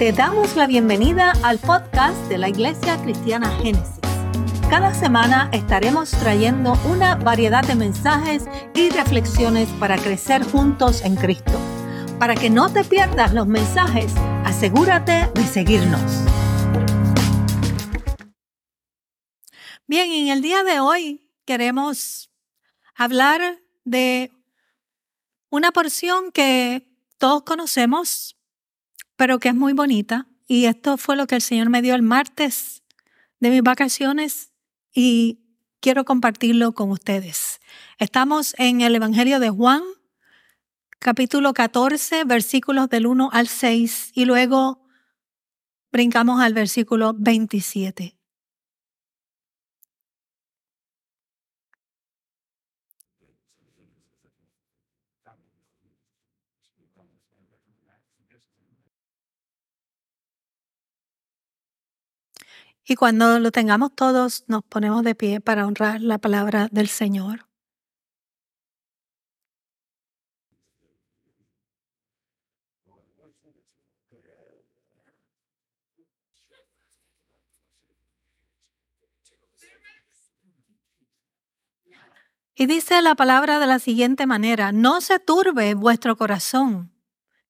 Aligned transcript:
Te 0.00 0.12
damos 0.12 0.56
la 0.56 0.66
bienvenida 0.66 1.34
al 1.42 1.58
podcast 1.58 2.16
de 2.30 2.38
la 2.38 2.48
Iglesia 2.48 2.96
Cristiana 3.02 3.50
Génesis. 3.58 4.00
Cada 4.70 4.94
semana 4.94 5.50
estaremos 5.52 6.12
trayendo 6.12 6.72
una 6.90 7.16
variedad 7.16 7.62
de 7.62 7.74
mensajes 7.74 8.44
y 8.74 8.88
reflexiones 8.88 9.68
para 9.78 9.98
crecer 9.98 10.42
juntos 10.42 11.02
en 11.02 11.16
Cristo. 11.16 11.52
Para 12.18 12.34
que 12.34 12.48
no 12.48 12.72
te 12.72 12.82
pierdas 12.82 13.34
los 13.34 13.46
mensajes, 13.46 14.10
asegúrate 14.46 15.28
de 15.34 15.44
seguirnos. 15.44 16.00
Bien, 19.86 20.10
en 20.10 20.28
el 20.28 20.40
día 20.40 20.64
de 20.64 20.80
hoy 20.80 21.30
queremos 21.44 22.30
hablar 22.94 23.60
de 23.84 24.32
una 25.50 25.72
porción 25.72 26.32
que 26.32 26.88
todos 27.18 27.42
conocemos, 27.42 28.39
pero 29.20 29.38
que 29.38 29.50
es 29.50 29.54
muy 29.54 29.74
bonita. 29.74 30.26
Y 30.48 30.64
esto 30.64 30.96
fue 30.96 31.14
lo 31.14 31.26
que 31.26 31.34
el 31.34 31.42
Señor 31.42 31.68
me 31.68 31.82
dio 31.82 31.94
el 31.94 32.00
martes 32.00 32.82
de 33.38 33.50
mis 33.50 33.60
vacaciones 33.60 34.50
y 34.94 35.40
quiero 35.80 36.06
compartirlo 36.06 36.72
con 36.72 36.90
ustedes. 36.90 37.60
Estamos 37.98 38.54
en 38.56 38.80
el 38.80 38.94
Evangelio 38.94 39.38
de 39.38 39.50
Juan, 39.50 39.82
capítulo 41.00 41.52
14, 41.52 42.24
versículos 42.24 42.88
del 42.88 43.06
1 43.06 43.28
al 43.30 43.46
6 43.46 44.12
y 44.14 44.24
luego 44.24 44.86
brincamos 45.92 46.40
al 46.40 46.54
versículo 46.54 47.12
27. 47.14 48.19
Y 62.90 62.96
cuando 62.96 63.38
lo 63.38 63.52
tengamos 63.52 63.94
todos, 63.94 64.42
nos 64.48 64.64
ponemos 64.64 65.04
de 65.04 65.14
pie 65.14 65.40
para 65.40 65.64
honrar 65.64 66.00
la 66.00 66.18
palabra 66.18 66.66
del 66.72 66.88
Señor. 66.88 67.46
Y 82.56 82.66
dice 82.66 83.00
la 83.02 83.14
palabra 83.14 83.60
de 83.60 83.68
la 83.68 83.78
siguiente 83.78 84.26
manera, 84.26 84.72
no 84.72 85.00
se 85.00 85.20
turbe 85.20 85.74
vuestro 85.74 86.16
corazón. 86.16 86.92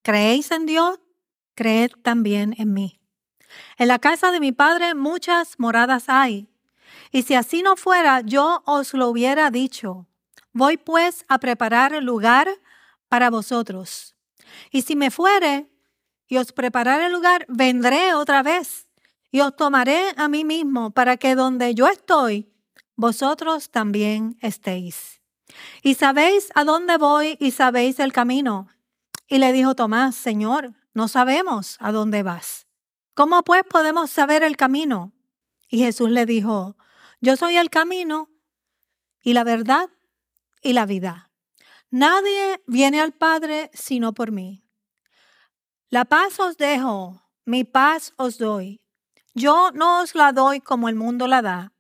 ¿Creéis 0.03 0.51
en 0.51 0.67
Dios? 0.67 1.01
Creed 1.55 1.93
también 2.03 2.55
en 2.59 2.75
mí. 2.75 3.00
En 3.79 3.89
la 3.89 3.99
casa 3.99 4.31
de 4.31 4.41
mi 4.41 4.53
padre 4.53 4.95
muchas 4.95 5.59
moradas 5.59 6.05
hay. 6.09 6.49
Y 7.13 7.23
si 7.23 7.35
así 7.35 7.63
no 7.63 7.77
fuera, 7.77 8.21
yo 8.21 8.63
os 8.67 8.95
lo 8.95 9.09
hubiera 9.09 9.51
dicho. 9.51 10.07
Voy 10.53 10.77
pues 10.77 11.25
a 11.29 11.39
preparar 11.39 11.93
lugar 12.03 12.49
para 13.09 13.31
vosotros. 13.31 14.15
Y 14.71 14.83
si 14.83 14.97
me 14.97 15.11
fuere 15.11 15.69
y 16.27 16.39
os 16.39 16.53
prepararé 16.53 17.07
el 17.07 17.13
lugar, 17.13 17.47
vendré 17.49 18.15
otra 18.15 18.43
vez 18.43 18.87
y 19.31 19.41
os 19.41 19.55
tomaré 19.55 20.13
a 20.17 20.29
mí 20.29 20.45
mismo 20.45 20.91
para 20.91 21.17
que 21.17 21.35
donde 21.35 21.75
yo 21.75 21.87
estoy, 21.89 22.53
vosotros 22.97 23.71
también 23.71 24.37
estéis. 24.41 25.21
Y 25.83 25.95
sabéis 25.95 26.51
a 26.55 26.65
dónde 26.65 26.97
voy 26.97 27.37
y 27.41 27.53
sabéis 27.53 27.99
el 28.01 28.13
camino. 28.13 28.69
Y 29.29 29.39
le 29.39 29.53
dijo 29.53 29.75
Tomás, 29.75 30.15
Señor, 30.15 30.75
no 30.95 31.09
sabemos 31.09 31.77
a 31.81 31.93
dónde 31.93 32.23
vas. 32.23 32.67
¿Cómo 33.15 33.43
pues 33.43 33.65
podemos 33.65 34.11
saber 34.11 34.43
el 34.43 34.57
camino? 34.57 35.13
Y 35.69 35.79
Jesús 35.79 36.11
le 36.11 36.27
dijo, 36.27 36.77
yo 37.21 37.37
soy 37.37 37.57
el 37.57 37.71
camino 37.71 38.31
y 39.23 39.35
la 39.35 39.45
verdad 39.45 39.91
y 40.63 40.73
la 40.73 40.87
vida. 40.87 41.31
Nadie 41.91 42.63
viene 42.67 43.01
al 43.01 43.13
Padre 43.13 43.71
sino 43.75 44.13
por 44.15 44.31
mí. 44.31 44.65
La 45.89 46.05
paz 46.05 46.39
os 46.39 46.57
dejo, 46.57 47.23
mi 47.45 47.65
paz 47.65 48.15
os 48.17 48.39
doy. 48.39 48.81
Yo 49.35 49.71
no 49.73 50.03
os 50.03 50.15
la 50.15 50.33
doy 50.33 50.61
como 50.61 50.89
el 50.89 50.95
mundo 50.95 51.27
la 51.27 51.43
da. 51.43 51.73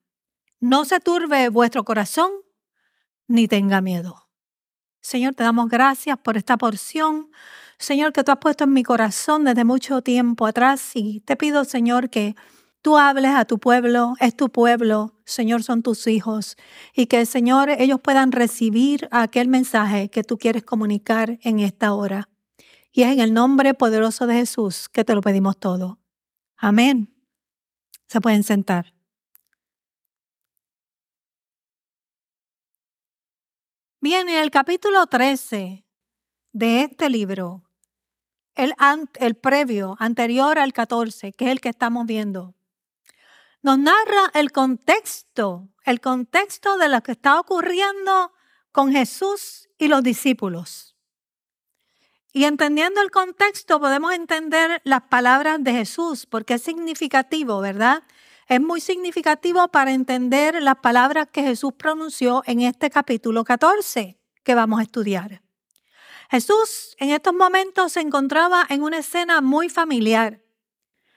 No 0.58 0.84
se 0.84 1.00
turbe 1.00 1.48
vuestro 1.48 1.84
corazón 1.84 2.32
ni 3.28 3.46
tenga 3.46 3.80
miedo. 3.80 4.28
Señor, 5.00 5.34
te 5.34 5.44
damos 5.44 5.68
gracias 5.68 6.18
por 6.18 6.36
esta 6.36 6.56
porción. 6.56 7.30
Señor, 7.80 8.12
que 8.12 8.22
tú 8.22 8.30
has 8.30 8.38
puesto 8.38 8.64
en 8.64 8.74
mi 8.74 8.82
corazón 8.82 9.44
desde 9.44 9.64
mucho 9.64 10.02
tiempo 10.02 10.44
atrás 10.44 10.90
y 10.92 11.20
te 11.20 11.34
pido, 11.34 11.64
Señor, 11.64 12.10
que 12.10 12.36
tú 12.82 12.98
hables 12.98 13.30
a 13.30 13.46
tu 13.46 13.58
pueblo, 13.58 14.16
es 14.20 14.36
tu 14.36 14.50
pueblo, 14.50 15.14
Señor, 15.24 15.62
son 15.62 15.82
tus 15.82 16.06
hijos, 16.06 16.58
y 16.94 17.06
que, 17.06 17.24
Señor, 17.24 17.70
ellos 17.70 17.98
puedan 17.98 18.32
recibir 18.32 19.08
aquel 19.10 19.48
mensaje 19.48 20.10
que 20.10 20.22
tú 20.22 20.36
quieres 20.36 20.62
comunicar 20.62 21.38
en 21.40 21.60
esta 21.60 21.94
hora. 21.94 22.28
Y 22.92 23.04
es 23.04 23.12
en 23.14 23.20
el 23.20 23.32
nombre 23.32 23.72
poderoso 23.72 24.26
de 24.26 24.34
Jesús 24.34 24.90
que 24.90 25.02
te 25.02 25.14
lo 25.14 25.22
pedimos 25.22 25.58
todo. 25.58 25.98
Amén. 26.58 27.14
Se 28.08 28.20
pueden 28.20 28.42
sentar. 28.42 28.92
Bien, 34.02 34.28
en 34.28 34.36
el 34.36 34.50
capítulo 34.50 35.06
13 35.06 35.86
de 36.52 36.82
este 36.82 37.08
libro, 37.08 37.69
el, 38.54 39.34
previo, 39.36 39.96
anterior 39.98 40.58
al 40.58 40.72
14, 40.72 41.32
que 41.32 41.46
es 41.46 41.50
el 41.52 41.60
que 41.60 41.70
estamos 41.70 42.06
viendo, 42.06 42.54
nos 43.62 43.78
narra 43.78 44.30
el 44.34 44.52
contexto, 44.52 45.68
el 45.84 46.00
contexto 46.00 46.78
de 46.78 46.88
lo 46.88 47.02
que 47.02 47.12
está 47.12 47.38
ocurriendo 47.38 48.32
con 48.72 48.92
Jesús 48.92 49.68
y 49.78 49.88
los 49.88 50.02
discípulos. 50.02 50.96
Y 52.32 52.44
entendiendo 52.44 53.00
el 53.00 53.10
contexto 53.10 53.80
podemos 53.80 54.12
entender 54.12 54.80
las 54.84 55.02
palabras 55.02 55.62
de 55.62 55.72
Jesús, 55.72 56.26
porque 56.26 56.54
es 56.54 56.62
significativo, 56.62 57.60
¿verdad? 57.60 58.04
Es 58.46 58.60
muy 58.60 58.80
significativo 58.80 59.68
para 59.68 59.92
entender 59.92 60.62
las 60.62 60.76
palabras 60.76 61.28
que 61.32 61.42
Jesús 61.42 61.72
pronunció 61.76 62.42
en 62.46 62.62
este 62.62 62.88
capítulo 62.90 63.44
14 63.44 64.18
que 64.42 64.54
vamos 64.54 64.80
a 64.80 64.84
estudiar. 64.84 65.42
Jesús 66.30 66.94
en 67.00 67.10
estos 67.10 67.34
momentos 67.34 67.90
se 67.90 68.00
encontraba 68.00 68.64
en 68.68 68.84
una 68.84 68.98
escena 68.98 69.40
muy 69.40 69.68
familiar. 69.68 70.40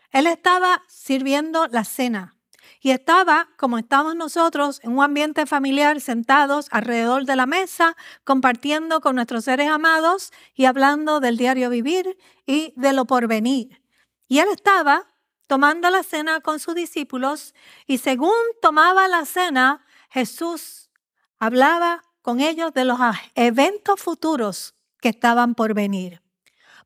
Él 0.10 0.26
estaba 0.26 0.82
sirviendo 0.88 1.68
la 1.68 1.84
cena 1.84 2.36
y 2.82 2.90
estaba, 2.90 3.50
como 3.56 3.78
estamos 3.78 4.16
nosotros, 4.16 4.80
en 4.82 4.94
un 4.94 5.04
ambiente 5.04 5.46
familiar 5.46 6.02
sentados 6.02 6.66
alrededor 6.72 7.26
de 7.26 7.36
la 7.36 7.46
mesa, 7.46 7.96
compartiendo 8.24 9.02
con 9.02 9.16
nuestros 9.16 9.46
seres 9.46 9.70
amados 9.70 10.32
y 10.56 10.66
hablando 10.66 11.20
del 11.20 11.38
diario 11.38 11.70
vivir 11.70 12.18
y 12.48 12.74
de 12.76 12.92
lo 12.94 13.06
porvenir. 13.06 13.84
Y 14.28 14.40
él 14.40 14.48
estaba 14.52 15.14
tomando 15.46 15.92
la 15.92 16.02
cena 16.02 16.40
con 16.42 16.60
sus 16.60 16.74
discípulos 16.74 17.54
y 17.86 18.00
según 18.00 18.34
tomaba 18.64 19.08
la 19.08 19.26
cena, 19.26 19.86
Jesús 20.10 20.90
hablaba 21.38 22.02
con 22.24 22.42
ellos 22.42 22.74
de 22.74 22.86
los 22.86 22.98
eventos 23.36 24.02
futuros 24.02 24.74
que 25.04 25.10
estaban 25.10 25.54
por 25.54 25.74
venir. 25.74 26.22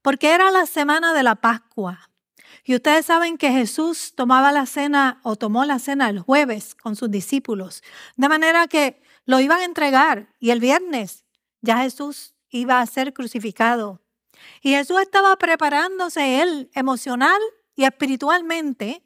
Porque 0.02 0.34
era 0.34 0.50
la 0.50 0.66
semana 0.66 1.14
de 1.14 1.22
la 1.22 1.36
Pascua. 1.36 2.10
Y 2.64 2.74
ustedes 2.74 3.06
saben 3.06 3.38
que 3.38 3.52
Jesús 3.52 4.14
tomaba 4.16 4.52
la 4.52 4.66
cena 4.66 5.20
o 5.22 5.36
tomó 5.36 5.66
la 5.66 5.78
cena 5.78 6.10
el 6.10 6.20
jueves 6.20 6.74
con 6.74 6.96
sus 6.96 7.12
discípulos. 7.12 7.84
De 8.16 8.28
manera 8.28 8.68
que 8.68 9.04
lo 9.26 9.40
iban 9.40 9.60
a 9.60 9.66
entregar 9.66 10.30
y 10.40 10.50
el 10.50 10.60
viernes 10.60 11.26
ya 11.62 11.78
Jesús 11.78 12.34
iba 12.50 12.82
a 12.82 12.86
ser 12.88 13.14
crucificado. 13.14 14.02
Y 14.64 14.72
Jesús 14.72 15.00
estaba 15.00 15.36
preparándose 15.36 16.42
él 16.42 16.72
emocional 16.74 17.40
y 17.76 17.84
espiritualmente 17.84 19.04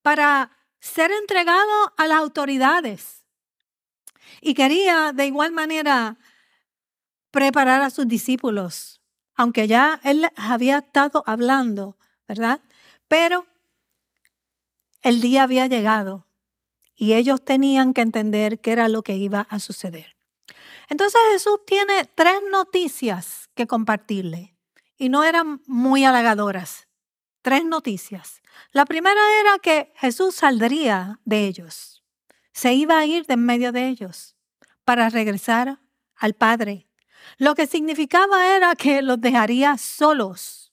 para 0.00 0.56
ser 0.80 1.12
entregado 1.12 1.92
a 1.98 2.06
las 2.06 2.16
autoridades. 2.16 3.26
Y 4.40 4.54
quería 4.54 5.12
de 5.12 5.26
igual 5.26 5.52
manera 5.52 6.16
preparar 7.30 7.82
a 7.82 7.90
sus 7.90 8.08
discípulos, 8.08 9.00
aunque 9.34 9.66
ya 9.66 10.00
él 10.04 10.28
había 10.36 10.78
estado 10.78 11.22
hablando, 11.26 11.96
¿verdad? 12.26 12.60
Pero 13.08 13.46
el 15.02 15.20
día 15.20 15.44
había 15.44 15.66
llegado 15.66 16.26
y 16.94 17.14
ellos 17.14 17.44
tenían 17.44 17.94
que 17.94 18.02
entender 18.02 18.60
qué 18.60 18.72
era 18.72 18.88
lo 18.88 19.02
que 19.02 19.16
iba 19.16 19.46
a 19.48 19.58
suceder. 19.58 20.16
Entonces 20.88 21.20
Jesús 21.32 21.60
tiene 21.66 22.04
tres 22.14 22.40
noticias 22.50 23.48
que 23.54 23.66
compartirle 23.66 24.56
y 24.98 25.08
no 25.08 25.24
eran 25.24 25.62
muy 25.66 26.04
halagadoras. 26.04 26.88
Tres 27.42 27.64
noticias. 27.64 28.42
La 28.72 28.84
primera 28.84 29.20
era 29.40 29.58
que 29.58 29.92
Jesús 29.96 30.34
saldría 30.34 31.20
de 31.24 31.46
ellos, 31.46 32.04
se 32.52 32.74
iba 32.74 32.98
a 32.98 33.06
ir 33.06 33.24
de 33.24 33.34
en 33.34 33.46
medio 33.46 33.72
de 33.72 33.88
ellos 33.88 34.36
para 34.84 35.08
regresar 35.08 35.80
al 36.16 36.34
Padre 36.34 36.89
lo 37.38 37.54
que 37.54 37.66
significaba 37.66 38.54
era 38.54 38.74
que 38.74 39.02
los 39.02 39.20
dejaría 39.20 39.78
solos. 39.78 40.72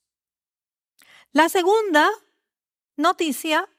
La 1.32 1.50
segunda 1.50 2.10
noticia 2.96 3.70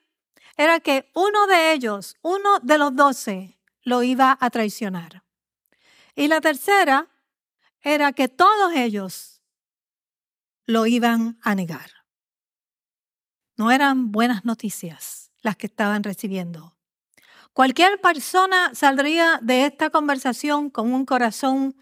era 0.56 0.80
que 0.80 1.10
uno 1.14 1.46
de 1.46 1.72
ellos, 1.72 2.16
uno 2.22 2.58
de 2.62 2.78
los 2.78 2.94
doce, 2.94 3.58
lo 3.82 4.02
iba 4.02 4.36
a 4.40 4.50
traicionar. 4.50 5.22
Y 6.14 6.28
la 6.28 6.40
tercera 6.40 7.08
era 7.80 8.12
que 8.12 8.28
todos 8.28 8.74
ellos 8.74 9.40
lo 10.66 10.86
iban 10.86 11.38
a 11.42 11.54
negar. 11.54 11.90
No 13.56 13.70
eran 13.70 14.12
buenas 14.12 14.44
noticias 14.44 15.32
las 15.42 15.56
que 15.56 15.66
estaban 15.66 16.02
recibiendo. 16.02 16.76
Cualquier 17.52 18.00
persona 18.00 18.74
saldría 18.74 19.40
de 19.42 19.64
esta 19.64 19.90
conversación 19.90 20.70
con 20.70 20.92
un 20.92 21.04
corazón 21.04 21.76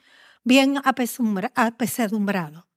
bien 0.46 0.80
apesadumbrado. 0.84 2.68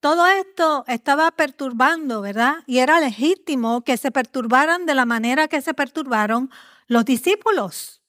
Todo 0.00 0.26
esto 0.26 0.84
estaba 0.88 1.30
perturbando, 1.30 2.20
¿verdad? 2.20 2.56
Y 2.66 2.78
era 2.78 2.98
legítimo 2.98 3.82
que 3.82 3.96
se 3.96 4.10
perturbaran 4.10 4.86
de 4.86 4.96
la 4.96 5.04
manera 5.04 5.46
que 5.46 5.60
se 5.60 5.72
perturbaron 5.72 6.50
los 6.88 7.04
discípulos. 7.04 8.02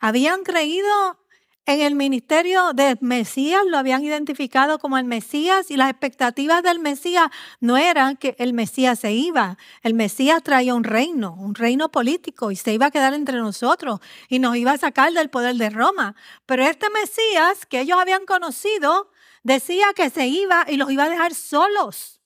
Habían 0.00 0.42
creído 0.42 1.18
en 1.66 1.80
el 1.80 1.96
ministerio 1.96 2.72
del 2.72 2.96
Mesías, 3.00 3.62
lo 3.66 3.76
habían 3.76 4.04
identificado 4.04 4.78
como 4.78 4.98
el 4.98 5.04
Mesías 5.04 5.68
y 5.68 5.76
las 5.76 5.90
expectativas 5.90 6.62
del 6.62 6.78
Mesías 6.78 7.28
no 7.58 7.76
eran 7.76 8.16
que 8.16 8.36
el 8.38 8.52
Mesías 8.52 9.00
se 9.00 9.12
iba. 9.12 9.58
El 9.82 9.94
Mesías 9.94 10.44
traía 10.44 10.76
un 10.76 10.84
reino, 10.84 11.34
un 11.34 11.56
reino 11.56 11.90
político 11.90 12.52
y 12.52 12.56
se 12.56 12.72
iba 12.72 12.86
a 12.86 12.90
quedar 12.92 13.14
entre 13.14 13.38
nosotros 13.38 13.98
y 14.28 14.38
nos 14.38 14.56
iba 14.56 14.72
a 14.72 14.78
sacar 14.78 15.12
del 15.12 15.28
poder 15.28 15.56
de 15.56 15.70
Roma. 15.70 16.14
Pero 16.46 16.62
este 16.62 16.88
Mesías 16.90 17.66
que 17.66 17.80
ellos 17.80 17.98
habían 17.98 18.26
conocido 18.26 19.10
decía 19.42 19.86
que 19.96 20.08
se 20.08 20.28
iba 20.28 20.66
y 20.68 20.76
los 20.76 20.92
iba 20.92 21.04
a 21.04 21.10
dejar 21.10 21.34
solos. 21.34 22.20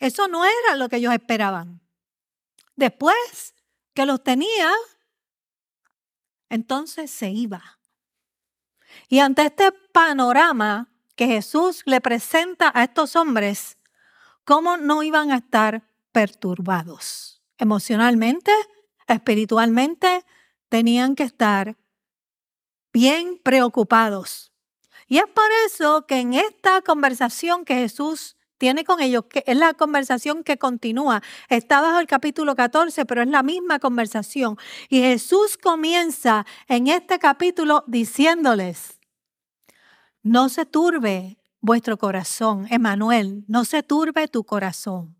Eso 0.00 0.26
no 0.26 0.44
era 0.44 0.74
lo 0.74 0.88
que 0.88 0.96
ellos 0.96 1.14
esperaban. 1.14 1.80
Después 2.74 3.54
que 3.94 4.04
los 4.04 4.24
tenía, 4.24 4.72
entonces 6.50 7.08
se 7.12 7.30
iba. 7.30 7.75
Y 9.08 9.20
ante 9.20 9.46
este 9.46 9.72
panorama 9.92 10.88
que 11.14 11.26
Jesús 11.26 11.82
le 11.86 12.00
presenta 12.00 12.70
a 12.74 12.84
estos 12.84 13.16
hombres, 13.16 13.78
¿cómo 14.44 14.76
no 14.76 15.02
iban 15.02 15.30
a 15.30 15.36
estar 15.36 15.82
perturbados? 16.12 17.42
Emocionalmente, 17.58 18.52
espiritualmente, 19.06 20.24
tenían 20.68 21.14
que 21.14 21.22
estar 21.22 21.76
bien 22.92 23.40
preocupados. 23.42 24.52
Y 25.06 25.18
es 25.18 25.26
por 25.26 25.48
eso 25.66 26.06
que 26.06 26.18
en 26.20 26.34
esta 26.34 26.82
conversación 26.82 27.64
que 27.64 27.74
Jesús 27.74 28.35
tiene 28.58 28.84
con 28.84 29.00
ellos, 29.00 29.24
que 29.28 29.44
es 29.46 29.56
la 29.56 29.74
conversación 29.74 30.42
que 30.44 30.56
continúa, 30.58 31.22
está 31.48 31.80
bajo 31.80 32.00
el 32.00 32.06
capítulo 32.06 32.54
14, 32.54 33.04
pero 33.06 33.22
es 33.22 33.28
la 33.28 33.42
misma 33.42 33.78
conversación. 33.78 34.56
Y 34.88 35.00
Jesús 35.00 35.56
comienza 35.56 36.46
en 36.68 36.86
este 36.86 37.18
capítulo 37.18 37.84
diciéndoles, 37.86 39.00
no 40.22 40.48
se 40.48 40.66
turbe 40.66 41.38
vuestro 41.60 41.98
corazón, 41.98 42.66
Emanuel, 42.70 43.44
no 43.48 43.64
se 43.64 43.82
turbe 43.82 44.28
tu 44.28 44.44
corazón. 44.44 45.16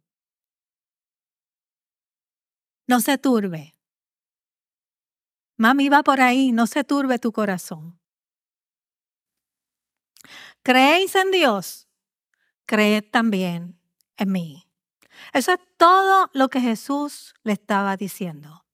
No 2.89 3.01
se 3.01 3.19
turbe. 3.19 3.75
Mami 5.57 5.89
va 5.89 6.03
por 6.03 6.21
ahí, 6.21 6.53
no 6.53 6.67
se 6.67 6.85
turbe 6.85 7.19
tu 7.19 7.33
corazón. 7.33 7.99
¿Creéis 10.63 11.15
en 11.15 11.31
Dios? 11.31 11.86
Creed 12.67 13.05
también 13.11 13.79
en 14.17 14.33
mí. 14.33 14.69
Eso 15.33 15.53
es 15.53 15.59
todo 15.77 16.31
lo 16.33 16.49
que 16.49 16.61
Jesús 16.61 17.35
le 17.43 17.53
estaba 17.53 17.97
diciendo. 17.97 18.65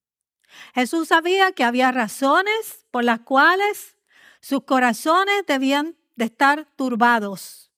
Jesús 0.74 1.08
sabía 1.08 1.52
que 1.52 1.64
había 1.64 1.92
razones 1.92 2.86
por 2.90 3.04
las 3.04 3.20
cuales 3.20 3.96
sus 4.40 4.64
corazones 4.64 5.44
debían 5.46 5.96
de 6.16 6.26
estar 6.26 6.66
turbados. 6.76 7.70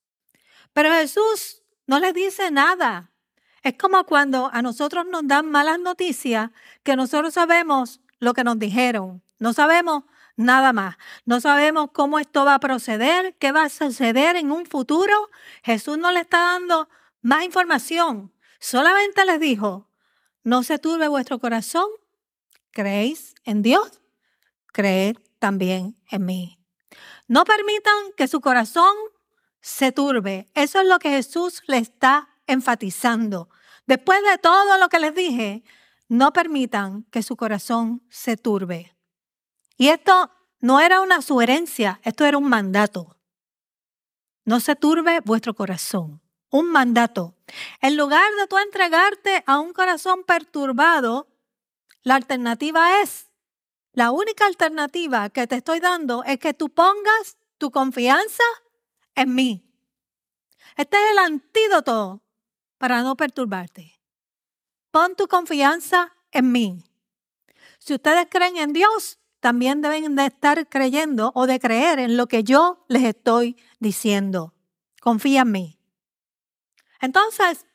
Pero 0.72 0.90
Jesús 0.90 1.62
no 1.86 2.00
les 2.00 2.14
dice 2.14 2.50
nada. 2.50 3.10
Es 3.62 3.74
como 3.78 4.04
cuando 4.04 4.50
a 4.52 4.60
nosotros 4.62 5.06
nos 5.06 5.26
dan 5.26 5.50
malas 5.50 5.78
noticias 5.78 6.50
que 6.82 6.96
nosotros 6.96 7.34
sabemos 7.34 8.00
lo 8.18 8.34
que 8.34 8.44
nos 8.44 8.58
dijeron. 8.58 9.22
No 9.38 9.52
sabemos 9.52 10.04
nada 10.36 10.72
más. 10.72 10.96
No 11.24 11.40
sabemos 11.40 11.90
cómo 11.92 12.18
esto 12.18 12.44
va 12.44 12.54
a 12.54 12.60
proceder, 12.60 13.34
qué 13.38 13.52
va 13.52 13.64
a 13.64 13.68
suceder 13.68 14.36
en 14.36 14.50
un 14.50 14.66
futuro. 14.66 15.30
Jesús 15.62 15.98
no 15.98 16.12
le 16.12 16.20
está 16.20 16.38
dando 16.38 16.88
más 17.22 17.44
información. 17.44 18.32
Solamente 18.60 19.24
les 19.24 19.40
dijo, 19.40 19.88
no 20.42 20.62
se 20.62 20.78
turbe 20.78 21.08
vuestro 21.08 21.38
corazón. 21.38 21.86
¿Creéis 22.70 23.34
en 23.44 23.62
Dios? 23.62 24.00
Creed 24.72 25.16
también 25.38 25.96
en 26.10 26.24
mí. 26.24 26.58
No 27.28 27.44
permitan 27.44 27.94
que 28.16 28.28
su 28.28 28.40
corazón 28.40 28.94
se 29.60 29.92
turbe. 29.92 30.50
Eso 30.54 30.80
es 30.80 30.86
lo 30.86 30.98
que 30.98 31.10
Jesús 31.10 31.62
le 31.66 31.78
está 31.78 32.28
enfatizando. 32.46 33.48
Después 33.86 34.20
de 34.22 34.38
todo 34.38 34.78
lo 34.78 34.88
que 34.88 34.98
les 34.98 35.14
dije, 35.14 35.62
no 36.08 36.32
permitan 36.32 37.04
que 37.04 37.22
su 37.22 37.36
corazón 37.36 38.02
se 38.10 38.36
turbe. 38.36 38.93
Y 39.76 39.88
esto 39.88 40.30
no 40.60 40.80
era 40.80 41.00
una 41.00 41.22
sugerencia, 41.22 42.00
esto 42.02 42.24
era 42.24 42.38
un 42.38 42.48
mandato. 42.48 43.16
No 44.44 44.60
se 44.60 44.76
turbe 44.76 45.20
vuestro 45.20 45.54
corazón. 45.54 46.20
Un 46.50 46.70
mandato. 46.70 47.34
En 47.80 47.96
lugar 47.96 48.30
de 48.38 48.46
tú 48.46 48.58
entregarte 48.58 49.42
a 49.46 49.58
un 49.58 49.72
corazón 49.72 50.22
perturbado, 50.24 51.28
la 52.02 52.14
alternativa 52.14 53.00
es 53.00 53.30
la 53.94 54.10
única 54.10 54.46
alternativa 54.46 55.30
que 55.30 55.46
te 55.46 55.54
estoy 55.54 55.78
dando 55.78 56.24
es 56.24 56.40
que 56.40 56.52
tú 56.52 56.68
pongas 56.68 57.38
tu 57.58 57.70
confianza 57.70 58.42
en 59.14 59.34
mí. 59.34 59.64
Este 60.76 60.96
es 60.96 61.12
el 61.12 61.18
antídoto 61.18 62.20
para 62.76 63.02
no 63.02 63.16
perturbarte. 63.16 64.00
Pon 64.90 65.14
tu 65.14 65.28
confianza 65.28 66.12
en 66.32 66.50
mí. 66.50 66.84
Si 67.78 67.94
ustedes 67.94 68.26
creen 68.28 68.56
en 68.56 68.72
Dios, 68.72 69.20
también 69.44 69.82
deben 69.82 70.16
de 70.16 70.24
estar 70.24 70.66
creyendo 70.70 71.30
o 71.34 71.46
de 71.46 71.60
creer 71.60 71.98
en 71.98 72.16
lo 72.16 72.28
que 72.28 72.44
yo 72.44 72.82
les 72.88 73.02
estoy 73.04 73.62
diciendo. 73.78 74.54
Confía 75.02 75.42
en 75.42 75.52
mí. 75.52 75.78
Entonces, 76.98 77.66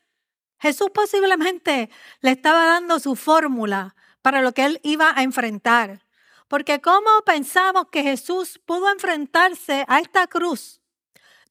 Jesús 0.57 0.89
posiblemente 0.91 1.91
le 2.21 2.31
estaba 2.31 2.65
dando 2.65 2.99
su 2.99 3.15
fórmula 3.15 3.95
para 4.23 4.41
lo 4.41 4.51
que 4.51 4.65
él 4.65 4.79
iba 4.81 5.13
a 5.15 5.21
enfrentar. 5.21 6.07
Porque 6.47 6.81
¿cómo 6.81 7.07
pensamos 7.23 7.85
que 7.91 8.01
Jesús 8.01 8.59
pudo 8.65 8.91
enfrentarse 8.91 9.85
a 9.87 9.99
esta 9.99 10.25
cruz 10.25 10.81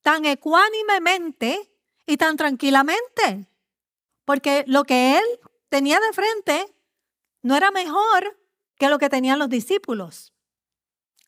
tan 0.03 0.25
ecuánimemente 0.25 1.71
y 2.07 2.17
tan 2.17 2.37
tranquilamente? 2.37 3.47
Porque 4.25 4.65
lo 4.67 4.83
que 4.83 5.17
él 5.17 5.25
tenía 5.69 6.01
de 6.01 6.13
frente 6.13 6.75
no 7.43 7.55
era 7.55 7.71
mejor 7.71 8.37
que 8.79 8.89
lo 8.89 8.99
que 8.99 9.09
tenían 9.09 9.39
los 9.39 9.49
discípulos. 9.49 10.33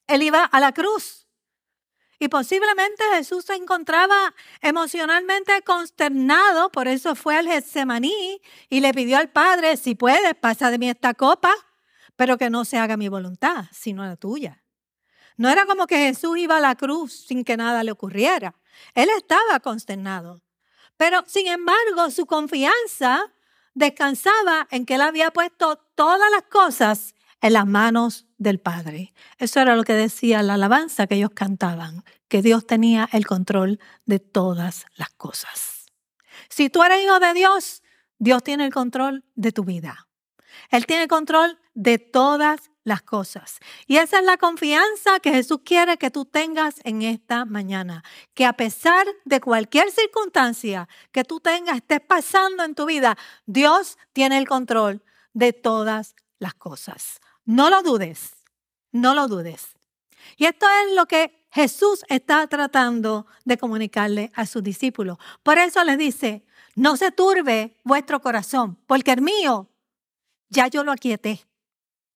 Él 0.07 0.23
iba 0.23 0.45
a 0.45 0.61
la 0.61 0.73
cruz. 0.73 1.29
Y 2.19 2.29
posiblemente 2.29 3.03
Jesús 3.15 3.47
se 3.47 3.55
encontraba 3.55 4.35
emocionalmente 4.61 5.63
consternado, 5.63 6.71
por 6.71 6.87
eso 6.87 7.15
fue 7.15 7.37
al 7.37 7.49
Getsemaní 7.49 8.43
y 8.69 8.81
le 8.81 8.93
pidió 8.93 9.17
al 9.17 9.31
Padre, 9.31 9.79
si 9.79 9.95
puedes, 9.95 10.35
pasa 10.35 10.71
de 10.71 10.79
mí 10.79 10.91
esta 10.91 11.15
copa, 11.15 11.53
pero 12.17 12.37
que 12.37 12.51
no 12.51 12.67
se 12.67 12.77
haga 12.77 12.99
mi 12.99 13.09
voluntad, 13.09 13.65
sino 13.73 14.05
la 14.05 14.17
tuya. 14.17 14.63
No 15.39 15.49
era 15.49 15.65
como 15.65 15.87
que 15.87 15.97
Jesús 15.97 16.37
iba 16.37 16.59
a 16.59 16.61
la 16.61 16.75
cruz 16.75 17.25
sin 17.27 17.45
que 17.45 17.57
nada 17.57 17.83
le 17.83 17.93
ocurriera. 17.93 18.55
Él 18.95 19.09
estaba 19.17 19.61
consternado. 19.61 20.43
Pero, 20.99 21.25
sin 21.27 21.47
embargo, 21.47 22.11
su 22.11 22.27
confianza 22.27 23.33
descansaba 23.73 24.69
en 24.71 24.85
que 24.85 24.97
él 24.97 25.01
había 25.01 25.31
puesto 25.31 25.77
todas 25.95 26.31
las 26.31 26.43
cosas 26.43 27.15
en 27.41 27.53
las 27.53 27.67
manos 27.67 28.27
del 28.39 28.61
Padre. 28.61 29.13
Eso 29.39 29.61
era 29.61 29.77
lo 29.77 29.85
que 29.85 29.95
decía 29.95 30.43
la 30.43 30.55
alabanza 30.55 31.07
que 31.07 31.17
ellos 31.17 31.31
cantaban, 31.35 32.05
que 32.29 32.43
Dios 32.43 32.67
tenía 32.67 33.09
el 33.13 33.27
control 33.27 33.81
de 34.05 34.19
todas 34.19 34.87
las 34.97 35.11
cosas. 35.11 35.87
Si 36.49 36.71
tú 36.71 36.83
eres 36.83 37.03
hijo 37.03 37.19
de 37.21 37.35
Dios, 37.35 37.83
Dios 38.19 38.43
tiene 38.43 38.67
el 38.67 38.73
control 38.73 39.25
de 39.35 39.53
tu 39.53 39.65
vida. 39.65 40.09
Él 40.71 40.87
tiene 40.87 41.09
control 41.09 41.59
de 41.75 41.99
todas 41.99 42.71
las 42.85 43.03
cosas. 43.03 43.59
Y 43.87 43.99
esa 43.99 44.19
es 44.19 44.25
la 44.25 44.37
confianza 44.37 45.21
que 45.21 45.33
Jesús 45.33 45.61
quiere 45.65 45.97
que 45.97 46.11
tú 46.11 46.25
tengas 46.25 46.81
en 46.85 47.03
esta 47.03 47.45
mañana. 47.45 48.03
Que 48.35 48.47
a 48.47 48.53
pesar 48.55 49.07
de 49.25 49.41
cualquier 49.41 49.91
circunstancia 49.91 50.89
que 51.13 51.25
tú 51.25 51.41
tengas, 51.41 51.77
estés 51.77 52.01
pasando 52.01 52.65
en 52.65 52.75
tu 52.75 52.87
vida, 52.87 53.17
Dios 53.47 53.99
tiene 54.13 54.39
el 54.39 54.49
control 54.49 55.03
de 55.33 55.53
todas 55.53 56.15
las 56.39 56.55
cosas. 56.55 57.21
No 57.51 57.69
lo 57.69 57.83
dudes, 57.83 58.37
no 58.93 59.13
lo 59.13 59.27
dudes. 59.27 59.75
Y 60.37 60.45
esto 60.45 60.67
es 60.69 60.95
lo 60.95 61.07
que 61.07 61.49
Jesús 61.51 62.05
está 62.09 62.47
tratando 62.47 63.27
de 63.45 63.59
comunicarle 63.59 64.31
a 64.37 64.47
sus 64.47 64.63
discípulos. 64.63 65.19
Por 65.43 65.59
eso 65.59 65.83
les 65.83 65.99
dice, 65.99 66.47
no 66.77 66.97
se 66.97 67.11
turbe 67.11 67.77
vuestro 67.83 68.21
corazón, 68.21 68.79
porque 68.87 69.11
el 69.11 69.23
mío 69.23 69.69
ya 70.49 70.69
yo 70.69 70.85
lo 70.85 70.93
aquieté. 70.93 71.45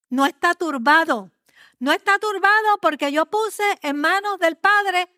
No 0.09 0.25
está 0.25 0.55
turbado. 0.55 1.33
No 1.81 1.91
está 1.91 2.21
turbado 2.21 2.79
porque 2.81 3.11
yo 3.11 3.27
puse 3.27 3.65
en 3.83 3.97
manos 3.97 4.39
del 4.39 4.57
Padre 4.57 5.09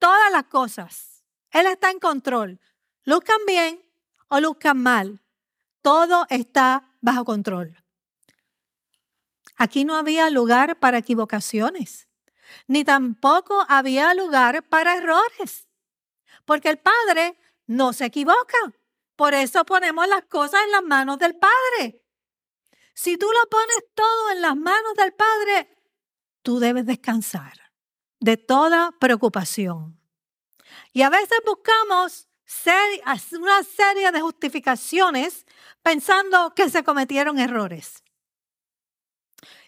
todas 0.00 0.32
las 0.32 0.46
cosas. 0.46 1.22
Él 1.52 1.66
está 1.66 1.92
en 1.92 2.00
control. 2.00 2.58
Luzcan 3.04 3.38
bien 3.46 3.80
o 4.26 4.40
luzcan 4.40 4.82
mal. 4.82 5.20
Todo 5.80 6.26
está 6.28 6.90
bajo 7.00 7.24
control. 7.24 7.79
Aquí 9.60 9.84
no 9.84 9.94
había 9.94 10.30
lugar 10.30 10.78
para 10.78 10.96
equivocaciones, 10.96 12.08
ni 12.66 12.82
tampoco 12.82 13.62
había 13.68 14.14
lugar 14.14 14.66
para 14.66 14.96
errores, 14.96 15.68
porque 16.46 16.70
el 16.70 16.78
Padre 16.78 17.38
no 17.66 17.92
se 17.92 18.06
equivoca. 18.06 18.56
Por 19.16 19.34
eso 19.34 19.66
ponemos 19.66 20.08
las 20.08 20.24
cosas 20.24 20.62
en 20.64 20.70
las 20.70 20.82
manos 20.82 21.18
del 21.18 21.36
Padre. 21.36 22.02
Si 22.94 23.18
tú 23.18 23.26
lo 23.26 23.50
pones 23.50 23.84
todo 23.94 24.30
en 24.30 24.40
las 24.40 24.56
manos 24.56 24.94
del 24.94 25.12
Padre, 25.12 25.76
tú 26.40 26.58
debes 26.58 26.86
descansar 26.86 27.52
de 28.18 28.38
toda 28.38 28.92
preocupación. 28.98 30.00
Y 30.94 31.02
a 31.02 31.10
veces 31.10 31.38
buscamos 31.44 32.28
una 33.32 33.62
serie 33.62 34.10
de 34.10 34.22
justificaciones 34.22 35.44
pensando 35.82 36.54
que 36.54 36.70
se 36.70 36.82
cometieron 36.82 37.38
errores. 37.38 38.02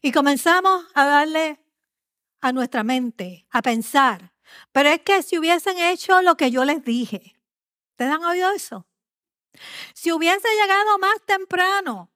Y 0.02 0.10
comenzamos 0.10 0.84
a 0.94 1.06
darle 1.06 1.60
a 2.40 2.52
nuestra 2.52 2.82
mente, 2.82 3.46
a 3.50 3.62
pensar, 3.62 4.32
pero 4.72 4.88
es 4.88 5.00
que 5.02 5.22
si 5.22 5.38
hubiesen 5.38 5.78
hecho 5.78 6.20
lo 6.22 6.36
que 6.36 6.50
yo 6.50 6.64
les 6.64 6.84
dije, 6.84 7.36
¿te 7.94 8.04
han 8.04 8.24
oído 8.24 8.50
eso? 8.50 8.84
Si 9.94 10.10
hubiese 10.10 10.48
llegado 10.60 10.98
más 10.98 11.20
temprano, 11.24 12.10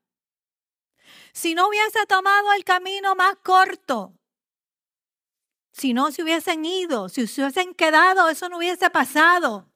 si 1.32 1.54
no 1.54 1.68
hubiese 1.68 2.04
tomado 2.06 2.52
el 2.54 2.64
camino 2.64 3.14
más 3.14 3.36
corto, 3.44 4.18
si 5.70 5.94
no 5.94 6.10
se 6.10 6.24
hubiesen 6.24 6.64
ido, 6.64 7.08
si 7.08 7.26
se 7.28 7.42
hubiesen 7.42 7.72
quedado, 7.72 8.28
eso 8.28 8.48
no 8.48 8.56
hubiese 8.56 8.90
pasado. 8.90 9.70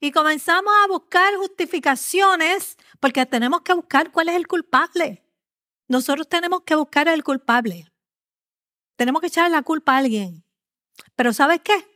Y 0.00 0.10
comenzamos 0.10 0.72
a 0.82 0.88
buscar 0.88 1.36
justificaciones 1.36 2.76
porque 2.98 3.26
tenemos 3.26 3.60
que 3.60 3.74
buscar 3.74 4.10
cuál 4.10 4.30
es 4.30 4.34
el 4.34 4.48
culpable. 4.48 5.23
Nosotros 5.88 6.28
tenemos 6.28 6.62
que 6.62 6.74
buscar 6.76 7.08
al 7.08 7.22
culpable. 7.22 7.90
Tenemos 8.96 9.20
que 9.20 9.28
echar 9.28 9.50
la 9.50 9.62
culpa 9.62 9.94
a 9.94 9.98
alguien. 9.98 10.44
Pero 11.16 11.32
¿sabes 11.32 11.60
qué? 11.62 11.86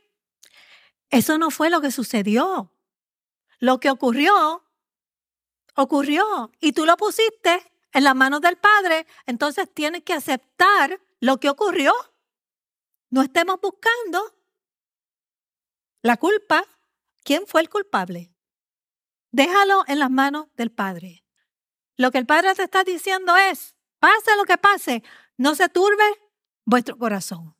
Eso 1.09 1.37
no 1.37 1.49
fue 1.49 1.69
lo 1.69 1.81
que 1.81 1.91
sucedió. 1.91 2.71
Lo 3.59 3.79
que 3.79 3.89
ocurrió, 3.89 4.63
ocurrió. 5.75 6.51
Y 6.59 6.73
tú 6.73 6.85
lo 6.85 6.95
pusiste 6.97 7.71
en 7.91 8.03
las 8.03 8.15
manos 8.15 8.41
del 8.41 8.57
Padre. 8.57 9.07
Entonces 9.25 9.73
tienes 9.73 10.03
que 10.03 10.13
aceptar 10.13 11.01
lo 11.19 11.39
que 11.39 11.49
ocurrió. 11.49 11.93
No 13.09 13.21
estemos 13.21 13.59
buscando 13.61 14.35
la 16.01 16.17
culpa. 16.17 16.63
¿Quién 17.23 17.47
fue 17.47 17.61
el 17.61 17.69
culpable? 17.69 18.33
Déjalo 19.31 19.83
en 19.87 19.99
las 19.99 20.09
manos 20.09 20.47
del 20.55 20.71
Padre. 20.71 21.23
Lo 21.97 22.11
que 22.11 22.17
el 22.17 22.25
Padre 22.25 22.55
te 22.55 22.63
está 22.63 22.83
diciendo 22.83 23.35
es, 23.35 23.75
Pase 23.99 24.35
lo 24.37 24.45
que 24.45 24.57
pase, 24.57 25.03
no 25.37 25.55
se 25.55 25.69
turbe 25.69 26.03
vuestro 26.65 26.97
corazón. 26.97 27.55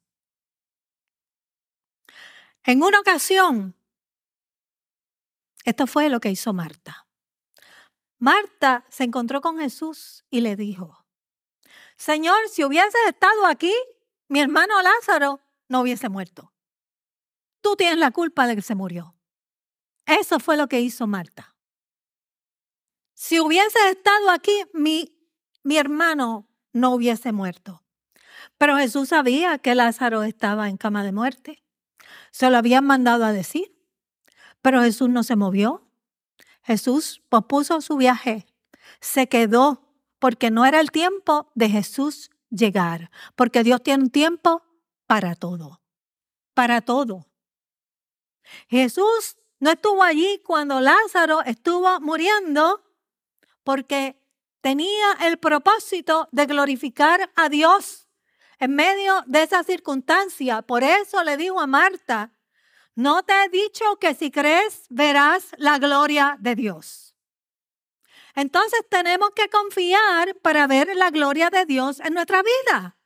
En 2.64 2.84
una 2.84 3.00
ocasión, 3.00 3.76
esto 5.66 5.88
fue 5.88 6.10
lo 6.10 6.20
que 6.20 6.32
hizo 6.32 6.54
Marta. 6.54 7.08
Marta 8.18 8.86
se 8.90 9.04
encontró 9.04 9.42
con 9.42 9.60
Jesús 9.60 10.26
y 10.30 10.42
le 10.42 10.56
dijo, 10.56 11.06
Señor, 11.96 12.38
si 12.50 12.64
hubieses 12.64 13.02
estado 13.08 13.46
aquí, 13.46 13.74
mi 14.28 14.40
hermano 14.40 14.82
Lázaro 14.82 15.42
no 15.68 15.82
hubiese 15.82 16.10
muerto. 16.10 16.54
Tú 17.62 17.76
tienes 17.76 17.98
la 17.98 18.12
culpa 18.12 18.48
de 18.48 18.56
que 18.56 18.62
se 18.62 18.76
murió. 18.76 19.16
Eso 20.06 20.40
fue 20.40 20.58
lo 20.58 20.68
que 20.68 20.80
hizo 20.80 21.08
Marta. 21.08 21.56
Si 23.14 23.40
hubieses 23.40 23.84
estado 23.86 24.32
aquí, 24.32 24.64
mi 24.74 25.19
mi 25.64 25.78
hermano 25.78 26.48
no 26.74 26.92
hubiese 26.92 27.32
muerto. 27.32 27.84
Pero 28.58 28.78
Jesús 28.78 29.10
sabía 29.10 29.58
que 29.58 29.76
Lázaro 29.76 30.24
estaba 30.24 30.70
en 30.70 30.78
cama 30.78 31.04
de 31.04 31.12
muerte. 31.12 31.64
Se 32.32 32.50
lo 32.50 32.58
habían 32.58 32.86
mandado 32.86 33.26
a 33.26 33.32
decir. 33.32 33.76
Pero 34.62 34.82
Jesús 34.82 35.10
no 35.10 35.24
se 35.24 35.36
movió. 35.36 35.88
Jesús 36.64 37.22
pospuso 37.30 37.82
su 37.82 37.98
viaje. 37.98 38.46
Se 39.00 39.28
quedó 39.28 39.96
porque 40.20 40.52
no 40.52 40.66
era 40.66 40.80
el 40.80 40.92
tiempo 40.92 41.52
de 41.56 41.70
Jesús 41.70 42.32
llegar. 42.50 43.12
Porque 43.36 43.64
Dios 43.64 43.82
tiene 43.82 44.04
un 44.04 44.10
tiempo 44.10 44.64
para 45.08 45.36
todo. 45.36 45.82
Para 46.54 46.82
todo. 46.82 47.28
Jesús 48.68 49.38
no 49.60 49.72
estuvo 49.72 50.04
allí 50.04 50.42
cuando 50.46 50.80
Lázaro 50.80 51.42
estuvo 51.44 52.00
muriendo 52.02 52.84
porque 53.64 54.19
tenía 54.62 55.14
el 55.22 55.38
propósito 55.38 56.28
de 56.32 56.46
glorificar 56.46 57.32
a 57.36 57.50
Dios 57.50 58.08
en 58.60 58.76
medio 58.76 59.24
de 59.26 59.44
esa 59.44 59.64
circunstancia. 59.64 60.62
Por 60.62 60.84
eso 60.84 61.24
le 61.24 61.38
digo 61.38 61.60
a 61.60 61.68
Marta, 61.68 62.34
no 62.96 63.24
te 63.24 63.34
he 63.44 63.50
dicho 63.50 63.96
que 64.00 64.14
si 64.14 64.32
crees 64.32 64.86
verás 64.90 65.52
la 65.58 65.80
gloria 65.80 66.38
de 66.40 66.56
Dios. 66.56 67.16
Entonces 68.36 68.82
tenemos 68.90 69.32
que 69.32 69.50
confiar 69.50 70.36
para 70.42 70.68
ver 70.68 70.96
la 70.96 71.10
gloria 71.10 71.50
de 71.50 71.66
Dios 71.66 72.00
en 72.00 72.14
nuestra 72.14 72.42
vida. 72.42 72.98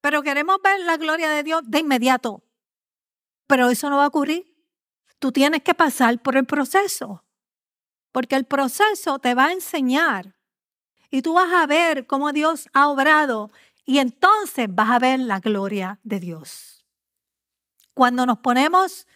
Pero 0.00 0.22
queremos 0.22 0.58
ver 0.62 0.80
la 0.80 0.96
gloria 0.96 1.30
de 1.30 1.42
Dios 1.42 1.62
de 1.64 1.78
inmediato. 1.78 2.42
Pero 3.46 3.70
eso 3.70 3.88
no 3.88 3.98
va 3.98 4.04
a 4.04 4.08
ocurrir. 4.08 4.54
Tú 5.18 5.32
tienes 5.32 5.62
que 5.62 5.74
pasar 5.74 6.20
por 6.20 6.36
el 6.36 6.44
proceso 6.44 7.23
porque 8.14 8.36
el 8.36 8.44
proceso 8.44 9.18
te 9.18 9.34
va 9.34 9.46
a 9.46 9.52
enseñar 9.52 10.36
y 11.10 11.20
tú 11.20 11.34
vas 11.34 11.52
a 11.52 11.66
ver 11.66 12.06
cómo 12.06 12.30
Dios 12.30 12.68
ha 12.72 12.86
obrado 12.86 13.50
y 13.84 13.98
entonces 13.98 14.68
vas 14.70 14.90
a 14.90 15.00
ver 15.00 15.18
la 15.18 15.40
gloria 15.40 15.98
de 16.04 16.20
Dios. 16.20 16.86
Cuando 17.92 18.24
nos 18.24 18.38
ponemos 18.38 19.08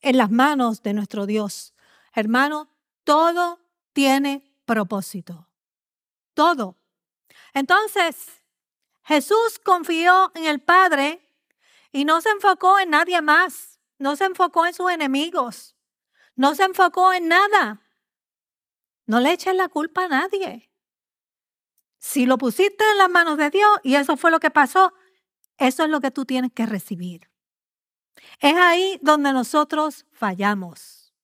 en 0.00 0.16
las 0.16 0.30
manos 0.30 0.84
de 0.84 0.92
nuestro 0.92 1.26
Dios, 1.26 1.74
hermano, 2.14 2.68
todo 3.02 3.58
tiene 3.92 4.48
propósito. 4.64 5.48
Todo. 6.34 6.76
Entonces, 7.52 8.44
Jesús 9.02 9.58
confió 9.64 10.30
en 10.36 10.44
el 10.44 10.60
Padre 10.60 11.20
y 11.90 12.04
no 12.04 12.20
se 12.20 12.30
enfocó 12.30 12.78
en 12.78 12.90
nadie 12.90 13.20
más, 13.22 13.80
no 13.98 14.14
se 14.14 14.26
enfocó 14.26 14.66
en 14.66 14.74
sus 14.74 14.88
enemigos, 14.88 15.74
no 16.36 16.54
se 16.54 16.62
enfocó 16.62 17.12
en 17.12 17.26
nada. 17.26 17.82
No 19.08 19.20
le 19.20 19.32
eches 19.32 19.54
la 19.54 19.68
culpa 19.68 20.04
a 20.04 20.08
nadie. 20.08 20.70
Si 21.96 22.26
lo 22.26 22.36
pusiste 22.36 22.84
en 22.92 22.98
las 22.98 23.08
manos 23.08 23.38
de 23.38 23.48
Dios 23.48 23.70
y 23.82 23.94
eso 23.94 24.18
fue 24.18 24.30
lo 24.30 24.38
que 24.38 24.50
pasó, 24.50 24.92
eso 25.56 25.84
es 25.84 25.88
lo 25.88 26.02
que 26.02 26.10
tú 26.10 26.26
tienes 26.26 26.52
que 26.52 26.66
recibir. 26.66 27.30
Es 28.38 28.54
ahí 28.54 28.98
donde 29.00 29.32
nosotros 29.32 30.04
fallamos. 30.12 31.14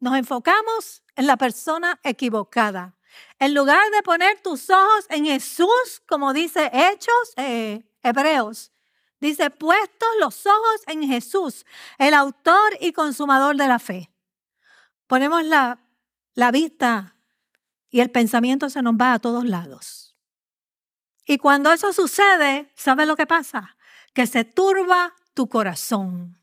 Nos 0.00 0.16
enfocamos 0.16 1.02
en 1.16 1.26
la 1.26 1.36
persona 1.36 2.00
equivocada. 2.02 2.96
En 3.38 3.52
lugar 3.52 3.90
de 3.90 4.02
poner 4.02 4.40
tus 4.40 4.70
ojos 4.70 5.04
en 5.10 5.26
Jesús, 5.26 6.02
como 6.08 6.32
dice 6.32 6.70
Hechos 6.72 7.34
eh, 7.36 7.86
Hebreos, 8.02 8.72
dice, 9.20 9.50
puestos 9.50 10.08
los 10.18 10.46
ojos 10.46 10.80
en 10.86 11.06
Jesús, 11.06 11.66
el 11.98 12.14
autor 12.14 12.78
y 12.80 12.94
consumador 12.94 13.56
de 13.56 13.68
la 13.68 13.78
fe. 13.78 14.10
Ponemos 15.06 15.44
la 15.44 15.78
la 16.38 16.52
vista 16.52 17.16
y 17.90 17.98
el 17.98 18.12
pensamiento 18.12 18.70
se 18.70 18.80
nos 18.80 18.94
va 18.94 19.12
a 19.12 19.18
todos 19.18 19.44
lados. 19.44 20.14
Y 21.26 21.36
cuando 21.38 21.72
eso 21.72 21.92
sucede, 21.92 22.70
¿sabes 22.76 23.08
lo 23.08 23.16
que 23.16 23.26
pasa? 23.26 23.76
Que 24.14 24.24
se 24.24 24.44
turba 24.44 25.16
tu 25.34 25.48
corazón. 25.48 26.40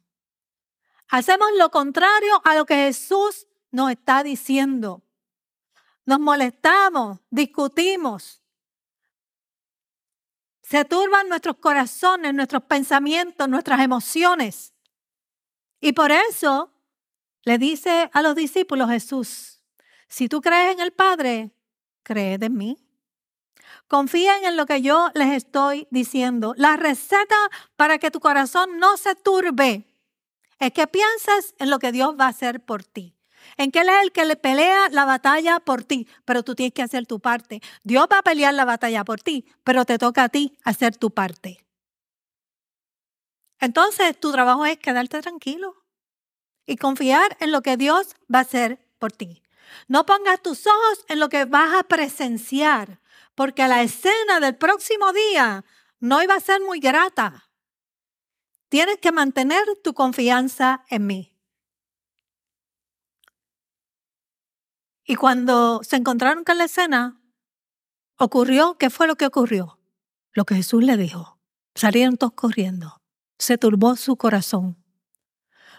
Hacemos 1.08 1.48
lo 1.58 1.72
contrario 1.72 2.42
a 2.44 2.56
lo 2.56 2.66
que 2.66 2.76
Jesús 2.76 3.48
nos 3.72 3.90
está 3.90 4.22
diciendo. 4.22 5.02
Nos 6.06 6.20
molestamos, 6.20 7.20
discutimos. 7.30 8.44
Se 10.62 10.84
turban 10.84 11.30
nuestros 11.30 11.56
corazones, 11.56 12.34
nuestros 12.34 12.64
pensamientos, 12.64 13.48
nuestras 13.48 13.80
emociones. 13.80 14.74
Y 15.80 15.94
por 15.94 16.12
eso 16.12 16.74
le 17.44 17.58
dice 17.58 18.10
a 18.12 18.22
los 18.22 18.36
discípulos 18.36 18.90
Jesús, 18.90 19.55
si 20.08 20.30
tú 20.30 20.42
crees 20.42 20.74
en 20.74 20.80
el 20.80 20.92
Padre, 20.92 21.52
creed 22.04 22.44
en 22.44 22.56
mí. 22.56 22.78
Confíen 23.88 24.46
en 24.46 24.58
lo 24.58 24.66
que 24.66 24.82
yo 24.82 25.10
les 25.14 25.34
estoy 25.34 25.88
diciendo. 25.92 26.54
La 26.58 26.78
receta 26.78 27.36
para 27.76 27.98
que 27.98 28.12
tu 28.12 28.20
corazón 28.20 28.80
no 28.80 28.98
se 28.98 29.16
turbe 29.16 29.86
es 30.60 30.72
que 30.72 30.88
pienses 30.88 31.54
en 31.60 31.70
lo 31.70 31.80
que 31.80 31.92
Dios 31.92 32.16
va 32.20 32.26
a 32.26 32.30
hacer 32.30 32.64
por 32.64 32.84
ti. 32.84 33.16
En 33.58 33.72
que 33.72 33.82
Él 33.82 33.90
es 33.90 34.04
el 34.04 34.12
que 34.12 34.26
le 34.26 34.36
pelea 34.36 34.90
la 34.90 35.06
batalla 35.06 35.60
por 35.60 35.84
ti, 35.84 36.08
pero 36.26 36.44
tú 36.44 36.56
tienes 36.56 36.74
que 36.74 36.82
hacer 36.82 37.06
tu 37.06 37.20
parte. 37.20 37.62
Dios 37.84 38.08
va 38.12 38.20
a 38.20 38.24
pelear 38.24 38.54
la 38.54 38.66
batalla 38.66 39.04
por 39.04 39.22
ti, 39.22 39.46
pero 39.64 39.86
te 39.86 40.00
toca 40.00 40.24
a 40.24 40.30
ti 40.30 40.58
hacer 40.64 40.98
tu 40.98 41.12
parte. 41.12 41.64
Entonces, 43.60 44.20
tu 44.20 44.32
trabajo 44.32 44.66
es 44.66 44.78
quedarte 44.78 45.22
tranquilo 45.22 45.76
y 46.66 46.78
confiar 46.78 47.38
en 47.40 47.52
lo 47.52 47.62
que 47.62 47.78
Dios 47.78 48.16
va 48.34 48.40
a 48.40 48.42
hacer 48.42 48.80
por 48.98 49.12
ti. 49.12 49.45
No 49.88 50.06
pongas 50.06 50.42
tus 50.42 50.66
ojos 50.68 51.06
en 51.08 51.20
lo 51.20 51.30
que 51.30 51.46
vas 51.46 51.74
a 51.76 51.84
presenciar, 51.84 53.00
porque 53.36 53.68
la 53.68 53.82
escena 53.84 54.40
del 54.40 54.56
próximo 54.56 55.12
día 55.14 55.66
no 56.00 56.22
iba 56.24 56.36
a 56.36 56.40
ser 56.40 56.62
muy 56.62 56.80
grata. 56.80 57.50
Tienes 58.70 58.98
que 58.98 59.12
mantener 59.12 59.64
tu 59.84 59.94
confianza 59.94 60.84
en 60.90 61.06
mí. 61.06 61.36
Y 65.04 65.16
cuando 65.16 65.82
se 65.84 65.98
encontraron 65.98 66.44
con 66.44 66.58
la 66.58 66.66
escena, 66.66 67.22
ocurrió, 68.18 68.78
¿qué 68.78 68.90
fue 68.90 69.08
lo 69.08 69.16
que 69.16 69.28
ocurrió? 69.28 69.80
Lo 70.34 70.46
que 70.46 70.56
Jesús 70.56 70.84
le 70.84 70.98
dijo. 70.98 71.40
Salieron 71.76 72.18
todos 72.18 72.34
corriendo. 72.34 73.02
Se 73.38 73.58
turbó 73.58 73.96
su 73.96 74.18
corazón. 74.18 74.85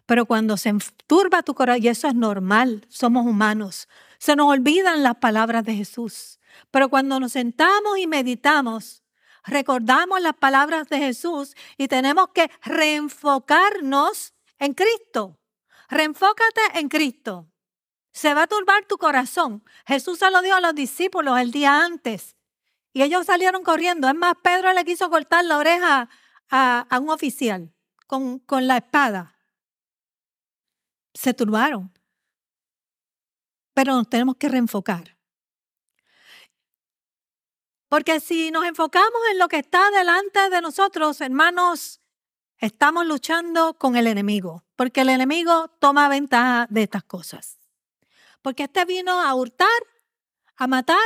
Pero 0.07 0.25
cuando 0.25 0.57
se 0.57 0.73
turba 1.07 1.43
tu 1.43 1.55
corazón, 1.55 1.83
y 1.83 1.89
eso 1.89 2.09
es 2.09 2.15
normal, 2.15 2.87
somos 2.89 3.27
humanos, 3.27 3.89
se 4.19 4.37
nos 4.37 4.49
olvidan 4.49 5.03
las 5.03 5.17
palabras 5.17 5.65
de 5.65 5.75
Jesús. 5.75 6.39
Pero 6.71 6.89
cuando 6.89 7.21
nos 7.21 7.33
sentamos 7.33 7.99
y 7.99 8.07
meditamos, 8.07 9.03
recordamos 9.45 10.21
las 10.21 10.35
palabras 10.35 10.89
de 10.89 10.99
Jesús 10.99 11.55
y 11.77 11.89
tenemos 11.89 12.29
que 12.35 12.51
reenfocarnos 12.63 14.35
en 14.59 14.75
Cristo. 14.75 15.39
Reenfócate 15.89 16.61
en 16.75 16.89
Cristo. 16.89 17.49
Se 18.13 18.33
va 18.33 18.45
a 18.45 18.47
turbar 18.47 18.87
tu 18.87 18.97
corazón. 18.97 19.63
Jesús 19.87 20.19
se 20.19 20.31
lo 20.31 20.41
dijo 20.41 20.57
a 20.57 20.61
los 20.61 20.75
discípulos 20.75 21.39
el 21.39 21.51
día 21.51 21.85
antes. 21.85 22.37
Y 22.93 23.03
ellos 23.03 23.27
salieron 23.27 23.63
corriendo. 23.63 24.09
Es 24.09 24.15
más, 24.15 24.35
Pedro 24.43 24.73
le 24.73 24.85
quiso 24.85 25.11
cortar 25.11 25.45
la 25.45 25.59
oreja 25.59 26.09
a, 26.51 26.87
un 26.99 27.11
oficial 27.11 27.75
con, 28.07 28.39
con 28.39 28.67
la 28.67 28.79
espada. 28.79 29.36
Se 31.17 31.35
turbaron. 31.35 31.93
Pero 33.75 33.95
nos 33.95 34.09
tenemos 34.09 34.37
que 34.37 34.49
reenfocar. 34.49 35.17
Porque 37.89 38.21
si 38.21 38.51
nos 38.51 38.65
enfocamos 38.65 39.21
en 39.31 39.39
lo 39.39 39.49
que 39.49 39.59
está 39.59 39.91
delante 39.91 40.51
de 40.51 40.61
nosotros, 40.61 41.21
hermanos, 41.21 42.01
estamos 42.59 43.07
luchando 43.07 43.75
con 43.75 43.97
el 43.97 44.07
enemigo, 44.07 44.65
porque 44.77 45.03
el 45.03 45.11
enemigo 45.11 45.69
toma 45.79 46.09
ventaja 46.09 46.67
de 46.69 46.83
estas 46.83 47.05
cosas. 47.05 47.59
Porque 48.43 48.65
este 48.65 48.85
vino 48.85 49.21
a 49.21 49.35
hurtar, 49.35 49.69
a 50.57 50.67
matar 50.67 50.99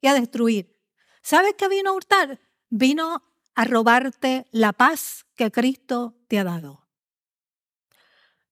y 0.00 0.08
a 0.08 0.14
destruir. 0.14 0.80
¿Sabes 1.22 1.54
qué 1.56 1.68
vino 1.68 1.90
a 1.90 1.94
hurtar? 1.94 2.40
Vino 2.70 3.22
a 3.54 3.64
robarte 3.64 4.46
la 4.52 4.72
paz 4.72 5.26
que 5.34 5.50
Cristo 5.50 6.16
te 6.28 6.38
ha 6.38 6.44
dado. 6.44 6.79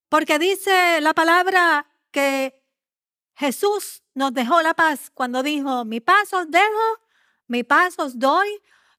Porque 0.08 0.38
dice 0.38 1.00
la 1.00 1.14
palabra 1.14 1.86
que 2.10 2.64
Jesús 3.34 4.02
nos 4.14 4.32
dejó 4.32 4.62
la 4.62 4.74
paz 4.74 5.10
cuando 5.12 5.42
dijo, 5.42 5.84
mi 5.84 6.00
paz 6.00 6.32
os 6.32 6.50
dejo, 6.50 7.00
mi 7.46 7.62
paz 7.62 7.98
os 7.98 8.18
doy, 8.18 8.48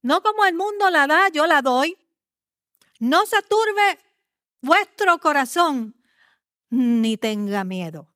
no 0.01 0.21
como 0.21 0.45
el 0.45 0.55
mundo 0.55 0.89
la 0.89 1.07
da, 1.07 1.29
yo 1.29 1.45
la 1.47 1.61
doy. 1.61 1.97
No 2.99 3.25
se 3.25 3.41
turbe 3.41 3.99
vuestro 4.61 5.19
corazón, 5.19 5.95
ni 6.69 7.17
tenga 7.17 7.63
miedo, 7.63 8.13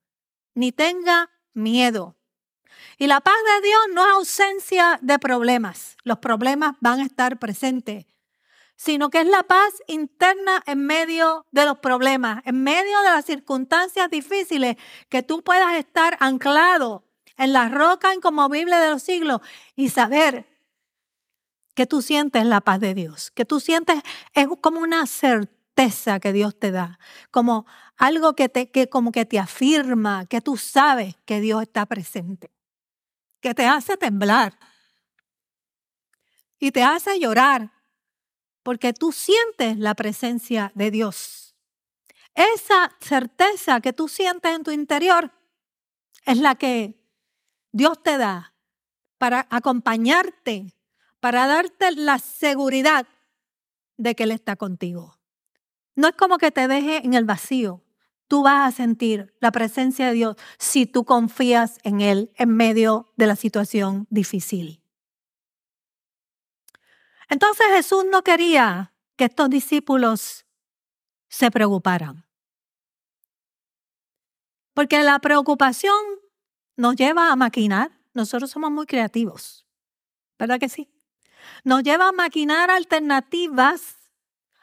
ni 0.53 0.71
tenga 0.71 1.29
miedo. 1.53 2.15
Y 2.97 3.07
la 3.07 3.21
paz 3.21 3.35
de 3.45 3.67
Dios 3.67 3.81
no 3.93 4.05
es 4.05 4.13
ausencia 4.13 4.99
de 5.01 5.19
problemas. 5.19 5.97
Los 6.03 6.19
problemas 6.19 6.75
van 6.79 6.99
a 6.99 7.05
estar 7.05 7.39
presentes, 7.39 8.05
sino 8.83 9.09
que 9.09 9.21
es 9.21 9.27
la 9.27 9.43
paz 9.43 9.81
interna 9.87 10.61
en 10.65 10.85
medio 10.85 11.45
de 11.51 11.63
los 11.63 11.77
problemas, 11.77 12.41
en 12.45 12.63
medio 12.63 12.99
de 12.99 13.11
las 13.11 13.23
circunstancias 13.23 14.09
difíciles, 14.09 14.75
que 15.07 15.23
tú 15.23 15.41
puedas 15.41 15.75
estar 15.75 16.17
anclado 16.19 17.05
en 17.37 17.53
la 17.53 17.69
roca 17.69 18.13
inconmovible 18.13 18.75
de 18.75 18.89
los 18.89 19.01
siglos 19.01 19.39
y 19.77 19.87
saber 19.87 20.45
que 21.75 21.85
tú 21.85 22.01
sientes 22.01 22.45
la 22.45 22.59
paz 22.59 22.81
de 22.81 22.93
Dios, 22.93 23.31
que 23.31 23.45
tú 23.45 23.61
sientes 23.61 24.03
es 24.33 24.47
como 24.59 24.81
una 24.81 25.07
certeza 25.07 26.19
que 26.19 26.33
Dios 26.33 26.59
te 26.59 26.71
da, 26.71 26.99
como 27.31 27.65
algo 27.95 28.35
que 28.35 28.49
te 28.49 28.69
que 28.69 28.89
como 28.89 29.13
que 29.13 29.25
te 29.25 29.39
afirma 29.39 30.25
que 30.25 30.41
tú 30.41 30.57
sabes 30.57 31.15
que 31.23 31.39
Dios 31.39 31.61
está 31.61 31.85
presente, 31.85 32.51
que 33.39 33.53
te 33.53 33.65
hace 33.65 33.95
temblar 33.95 34.59
y 36.59 36.71
te 36.73 36.83
hace 36.83 37.17
llorar 37.17 37.72
porque 38.63 38.93
tú 38.93 39.11
sientes 39.11 39.77
la 39.77 39.93
presencia 39.93 40.71
de 40.73 40.89
Dios. 40.89 41.55
Esa 42.33 42.95
certeza 42.99 43.81
que 43.81 43.93
tú 43.93 44.07
sientes 44.07 44.55
en 44.55 44.63
tu 44.63 44.71
interior 44.71 45.31
es 46.25 46.37
la 46.37 46.55
que 46.55 46.99
Dios 47.71 48.01
te 48.01 48.17
da 48.17 48.53
para 49.17 49.47
acompañarte, 49.49 50.73
para 51.19 51.45
darte 51.47 51.91
la 51.91 52.17
seguridad 52.19 53.07
de 53.97 54.15
que 54.15 54.23
Él 54.23 54.31
está 54.31 54.55
contigo. 54.55 55.19
No 55.95 56.07
es 56.07 56.15
como 56.15 56.37
que 56.37 56.51
te 56.51 56.67
deje 56.67 57.05
en 57.05 57.13
el 57.13 57.25
vacío. 57.25 57.81
Tú 58.27 58.43
vas 58.43 58.67
a 58.67 58.75
sentir 58.75 59.33
la 59.39 59.51
presencia 59.51 60.07
de 60.07 60.13
Dios 60.13 60.35
si 60.57 60.85
tú 60.85 61.05
confías 61.05 61.77
en 61.83 62.01
Él 62.01 62.31
en 62.35 62.49
medio 62.49 63.11
de 63.15 63.27
la 63.27 63.35
situación 63.35 64.07
difícil. 64.09 64.82
Entonces 67.33 67.65
Jesús 67.69 68.05
no 68.11 68.23
quería 68.23 68.93
que 69.15 69.23
estos 69.23 69.49
discípulos 69.49 70.45
se 71.29 71.49
preocuparan. 71.49 72.27
Porque 74.75 75.01
la 75.01 75.17
preocupación 75.17 75.95
nos 76.75 76.95
lleva 76.95 77.31
a 77.31 77.35
maquinar. 77.35 77.89
Nosotros 78.13 78.51
somos 78.51 78.69
muy 78.69 78.85
creativos, 78.85 79.65
¿verdad 80.37 80.59
que 80.59 80.69
sí? 80.69 80.93
Nos 81.63 81.81
lleva 81.81 82.09
a 82.09 82.11
maquinar 82.11 82.69
alternativas, 82.69 84.11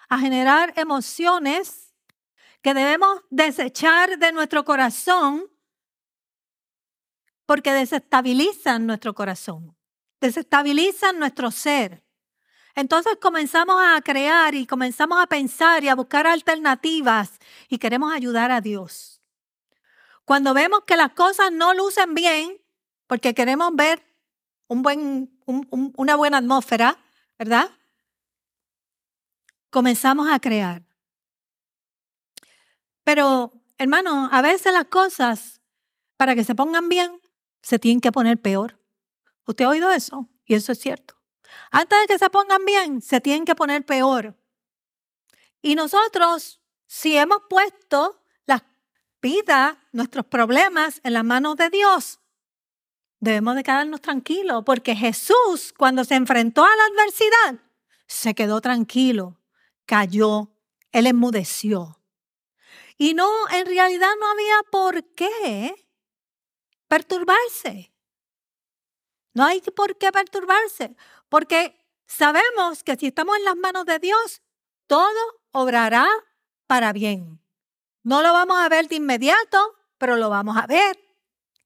a 0.09 0.21
generar 0.21 0.73
emociones 0.77 1.93
que 2.63 2.73
debemos 2.73 3.21
desechar 3.31 4.17
de 4.17 4.31
nuestro 4.31 4.65
corazón 4.65 5.51
porque 7.47 7.73
desestabilizan 7.73 8.87
nuestro 8.87 9.13
corazón, 9.13 9.77
desestabilizan 10.21 11.19
nuestro 11.19 11.51
ser. 11.51 12.05
Entonces 12.75 13.17
comenzamos 13.21 13.77
a 13.83 14.01
crear 14.01 14.55
y 14.55 14.67
comenzamos 14.67 15.21
a 15.21 15.27
pensar 15.27 15.83
y 15.85 15.89
a 15.89 15.95
buscar 15.95 16.27
alternativas 16.27 17.39
y 17.69 17.79
queremos 17.79 18.13
ayudar 18.13 18.51
a 18.51 18.61
Dios. 18.61 19.21
Cuando 20.25 20.55
vemos 20.55 20.85
que 20.87 20.97
las 20.97 21.13
cosas 21.13 21.51
no 21.51 21.75
lucen 21.75 22.15
bien, 22.15 22.59
porque 23.07 23.35
queremos 23.35 23.75
ver 23.75 24.05
una 24.67 26.17
buena 26.17 26.39
atmósfera, 26.39 26.97
¿verdad? 27.39 27.71
Comenzamos 29.71 30.31
a 30.31 30.39
crear. 30.39 30.83
Pero, 33.03 33.53
hermano, 33.79 34.29
a 34.31 34.43
veces 34.43 34.73
las 34.73 34.85
cosas, 34.85 35.61
para 36.17 36.37
que 36.37 36.45
se 36.45 36.55
pongan 36.55 36.89
bien, 36.89 37.21
se 37.63 37.81
tienen 37.81 38.01
que 38.01 38.13
poner 38.13 38.41
peor. 38.41 38.79
¿Usted 39.47 39.65
ha 39.65 39.71
oído 39.71 39.91
eso? 39.91 40.29
Y 40.45 40.55
eso 40.55 40.71
es 40.71 40.79
cierto. 40.79 41.20
Antes 41.71 42.01
de 42.01 42.07
que 42.07 42.19
se 42.19 42.31
pongan 42.31 42.65
bien, 42.65 43.03
se 43.03 43.21
tienen 43.21 43.45
que 43.45 43.55
poner 43.55 43.85
peor. 43.85 44.37
Y 45.63 45.75
nosotros, 45.75 46.61
si 46.87 47.17
hemos 47.17 47.43
puesto 47.49 48.21
pida 49.21 49.79
nuestros 49.93 50.27
problemas 50.27 51.01
en 51.05 51.13
las 51.13 51.25
manos 51.25 51.57
de 51.57 51.71
Dios, 51.71 52.19
debemos 53.21 53.55
de 53.55 53.63
quedarnos 53.63 54.01
tranquilos, 54.01 54.63
porque 54.65 54.97
Jesús 54.97 55.75
cuando 55.77 56.05
se 56.05 56.15
enfrentó 56.15 56.65
a 56.65 56.77
la 56.77 56.85
adversidad, 56.85 57.61
se 58.07 58.35
quedó 58.35 58.61
tranquilo, 58.61 59.39
cayó, 59.87 60.49
él 60.91 61.07
enmudeció. 61.07 62.01
Y 62.97 63.15
no, 63.15 63.31
en 63.51 63.67
realidad 63.67 64.11
no 64.19 64.31
había 64.31 64.57
por 64.71 65.05
qué 65.15 65.75
perturbarse. 66.89 67.93
No 69.33 69.45
hay 69.45 69.61
por 69.61 69.97
qué 69.97 70.11
perturbarse, 70.11 70.97
porque 71.31 71.81
sabemos 72.07 72.83
que 72.83 72.97
si 72.97 73.07
estamos 73.07 73.37
en 73.39 73.45
las 73.45 73.57
manos 73.57 73.87
de 73.87 73.99
Dios, 73.99 74.43
todo 74.87 75.41
obrará 75.53 76.07
para 76.67 76.93
bien. 76.93 77.41
No 78.03 78.21
lo 78.21 78.33
vamos 78.33 78.59
a 78.59 78.69
ver 78.69 78.89
de 78.89 78.97
inmediato, 78.97 79.77
pero 79.97 80.17
lo 80.17 80.29
vamos 80.29 80.57
a 80.59 80.67
ver. 80.67 80.99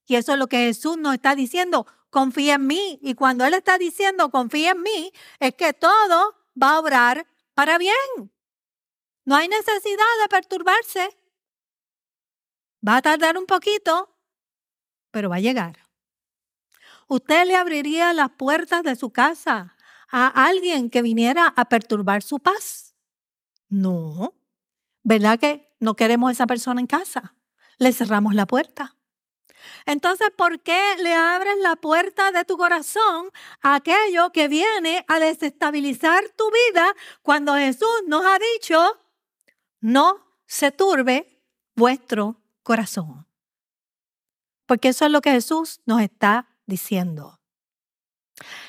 Y 0.06 0.16
eso 0.16 0.34
es 0.34 0.38
lo 0.38 0.46
que 0.46 0.58
Jesús 0.58 0.98
nos 0.98 1.14
está 1.14 1.34
diciendo, 1.34 1.86
confía 2.10 2.54
en 2.54 2.66
mí. 2.66 2.98
Y 3.02 3.14
cuando 3.14 3.44
Él 3.44 3.54
está 3.54 3.78
diciendo, 3.78 4.30
confía 4.30 4.72
en 4.72 4.82
mí, 4.82 5.12
es 5.40 5.54
que 5.54 5.72
todo 5.72 6.36
va 6.60 6.72
a 6.72 6.78
obrar 6.80 7.26
para 7.54 7.78
bien. 7.78 8.32
No 9.24 9.36
hay 9.36 9.48
necesidad 9.48 10.04
de 10.22 10.28
perturbarse. 10.28 11.16
Va 12.86 12.98
a 12.98 13.02
tardar 13.02 13.38
un 13.38 13.46
poquito, 13.46 14.14
pero 15.10 15.30
va 15.30 15.36
a 15.36 15.40
llegar. 15.40 15.83
¿Usted 17.08 17.46
le 17.46 17.56
abriría 17.56 18.12
las 18.12 18.30
puertas 18.30 18.82
de 18.82 18.96
su 18.96 19.10
casa 19.10 19.76
a 20.10 20.46
alguien 20.46 20.90
que 20.90 21.02
viniera 21.02 21.52
a 21.56 21.64
perturbar 21.66 22.22
su 22.22 22.38
paz? 22.38 22.94
No. 23.68 24.34
¿Verdad 25.02 25.38
que 25.38 25.74
no 25.80 25.94
queremos 25.94 26.28
a 26.28 26.32
esa 26.32 26.46
persona 26.46 26.80
en 26.80 26.86
casa? 26.86 27.34
Le 27.78 27.92
cerramos 27.92 28.34
la 28.34 28.46
puerta. 28.46 28.96
Entonces, 29.86 30.28
¿por 30.36 30.60
qué 30.60 30.96
le 30.98 31.14
abres 31.14 31.56
la 31.58 31.76
puerta 31.76 32.32
de 32.32 32.44
tu 32.44 32.56
corazón 32.56 33.30
a 33.60 33.76
aquello 33.76 34.30
que 34.30 34.48
viene 34.48 35.04
a 35.08 35.18
desestabilizar 35.18 36.22
tu 36.36 36.44
vida 36.50 36.94
cuando 37.22 37.54
Jesús 37.54 38.02
nos 38.06 38.24
ha 38.24 38.38
dicho, 38.54 38.98
no 39.80 40.24
se 40.46 40.70
turbe 40.70 41.42
vuestro 41.74 42.40
corazón? 42.62 43.26
Porque 44.66 44.88
eso 44.88 45.04
es 45.04 45.10
lo 45.10 45.20
que 45.20 45.32
Jesús 45.32 45.80
nos 45.84 46.00
está 46.00 46.48
diciendo. 46.66 47.40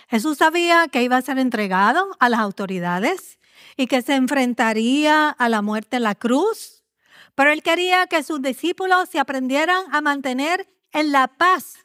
Jesús 0.07 0.37
sabía 0.37 0.87
que 0.87 1.03
iba 1.03 1.17
a 1.17 1.21
ser 1.21 1.39
entregado 1.39 2.15
a 2.19 2.29
las 2.29 2.39
autoridades 2.39 3.39
y 3.77 3.87
que 3.87 4.01
se 4.01 4.15
enfrentaría 4.15 5.29
a 5.29 5.49
la 5.49 5.61
muerte 5.61 5.97
en 5.97 6.03
la 6.03 6.15
cruz, 6.15 6.83
pero 7.33 7.51
él 7.51 7.63
quería 7.63 8.07
que 8.07 8.23
sus 8.23 8.41
discípulos 8.41 9.09
se 9.09 9.19
aprendieran 9.19 9.83
a 9.91 10.01
mantener 10.01 10.69
en 10.91 11.11
la 11.11 11.27
paz, 11.27 11.75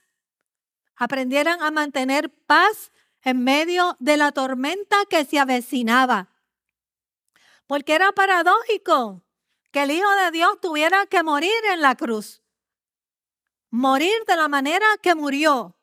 aprendieran 0.97 1.63
a 1.63 1.71
mantener 1.71 2.31
paz 2.47 2.93
en 3.23 3.43
medio 3.43 3.97
de 3.99 4.17
la 4.17 4.33
tormenta 4.33 4.97
que 5.09 5.25
se 5.25 5.39
avecinaba. 5.39 6.29
Porque 7.67 7.95
era 7.95 8.13
paradójico 8.13 9.23
que 9.71 9.83
el 9.83 9.93
Hijo 9.93 10.11
de 10.25 10.31
Dios 10.31 10.61
tuviera 10.61 11.07
que 11.07 11.23
morir 11.23 11.51
en 11.73 11.81
la 11.81 11.95
cruz, 11.95 12.43
morir 13.71 14.13
de 14.27 14.37
la 14.37 14.49
manera 14.49 14.87
que 15.03 15.15
murió. 15.15 15.77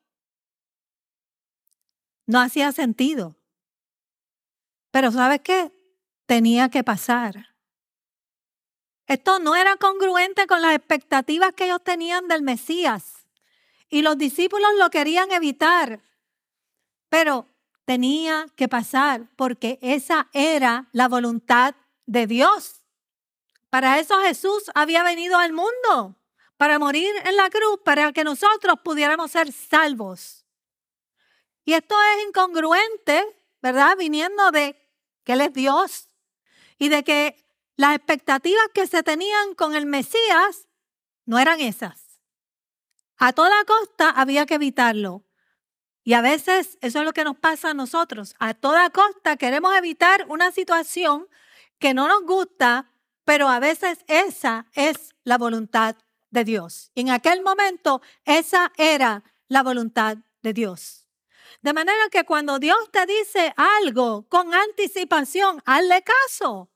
No 2.27 2.39
hacía 2.39 2.71
sentido. 2.71 3.35
Pero 4.91 5.11
¿sabes 5.11 5.41
qué? 5.41 5.71
Tenía 6.25 6.69
que 6.69 6.83
pasar. 6.83 7.55
Esto 9.07 9.39
no 9.39 9.55
era 9.55 9.77
congruente 9.77 10.45
con 10.47 10.61
las 10.61 10.75
expectativas 10.75 11.53
que 11.53 11.65
ellos 11.65 11.83
tenían 11.83 12.27
del 12.27 12.41
Mesías. 12.41 13.25
Y 13.89 14.01
los 14.01 14.17
discípulos 14.17 14.69
lo 14.77 14.89
querían 14.89 15.31
evitar, 15.31 16.01
pero 17.07 17.47
tenía 17.85 18.47
que 18.57 18.67
pasar 18.67 19.29
porque 19.37 19.79
esa 19.81 20.27
era 20.33 20.89
la 20.91 21.07
voluntad 21.07 21.73
de 22.05 22.27
Dios. 22.27 22.83
Para 23.69 23.97
eso 23.99 24.19
Jesús 24.23 24.69
había 24.75 25.03
venido 25.03 25.37
al 25.37 25.53
mundo, 25.53 26.17
para 26.57 26.79
morir 26.79 27.13
en 27.23 27.37
la 27.37 27.49
cruz, 27.49 27.79
para 27.85 28.11
que 28.11 28.25
nosotros 28.25 28.79
pudiéramos 28.83 29.31
ser 29.31 29.53
salvos. 29.53 30.36
Y 31.67 31.73
esto 31.73 31.95
es 32.01 32.27
incongruente, 32.29 33.25
¿verdad? 33.61 33.97
Viniendo 33.97 34.51
de 34.51 34.81
que 35.25 35.33
Él 35.33 35.41
es 35.41 35.51
Dios 35.51 36.07
y 36.77 36.87
de 36.87 37.03
que 37.03 37.45
las 37.75 37.93
expectativas 37.93 38.69
que 38.73 38.87
se 38.87 39.03
tenían 39.03 39.53
con 39.53 39.75
el 39.75 39.85
Mesías 39.85 40.69
no 41.25 41.37
eran 41.39 41.59
esas. 41.59 42.21
A 43.17 43.33
toda 43.33 43.65
costa 43.65 44.09
había 44.09 44.45
que 44.45 44.53
evitarlo. 44.53 45.25
Y 46.05 46.13
a 46.13 46.21
veces 46.21 46.77
eso 46.79 46.99
es 46.99 47.05
lo 47.05 47.11
que 47.11 47.25
nos 47.25 47.35
pasa 47.35 47.71
a 47.71 47.73
nosotros. 47.73 48.33
A 48.39 48.53
toda 48.53 48.89
costa 48.89 49.35
queremos 49.35 49.75
evitar 49.75 50.25
una 50.29 50.53
situación 50.53 51.27
que 51.79 51.93
no 51.93 52.07
nos 52.07 52.23
gusta, 52.23 52.93
pero 53.25 53.49
a 53.49 53.59
veces 53.59 54.05
esa 54.07 54.67
es 54.71 55.13
la 55.25 55.37
voluntad 55.37 55.97
de 56.29 56.45
Dios. 56.45 56.91
Y 56.95 57.01
en 57.01 57.09
aquel 57.09 57.43
momento 57.43 58.01
esa 58.23 58.71
era 58.77 59.25
la 59.49 59.63
voluntad 59.63 60.15
de 60.41 60.53
Dios. 60.53 61.06
De 61.61 61.73
manera 61.73 62.09
que 62.11 62.23
cuando 62.23 62.59
Dios 62.59 62.77
te 62.91 63.05
dice 63.05 63.53
algo 63.55 64.27
con 64.29 64.53
anticipación, 64.53 65.61
hazle 65.65 66.03
caso. 66.03 66.69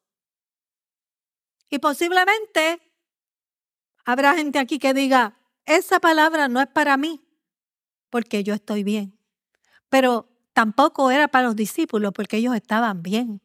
Y 1.70 1.80
posiblemente 1.80 2.82
habrá 4.04 4.36
gente 4.36 4.60
aquí 4.60 4.80
que 4.80 4.94
diga, 4.94 5.38
esa 5.66 6.00
palabra 6.00 6.48
no 6.48 6.60
es 6.60 6.68
para 6.68 6.98
mí, 6.98 7.22
porque 8.10 8.44
yo 8.44 8.54
estoy 8.54 8.84
bien. 8.84 9.18
Pero 9.90 10.28
tampoco 10.54 11.12
era 11.12 11.28
para 11.28 11.48
los 11.48 11.56
discípulos, 11.56 12.12
porque 12.14 12.38
ellos 12.38 12.56
estaban 12.56 13.02
bien. 13.02 13.42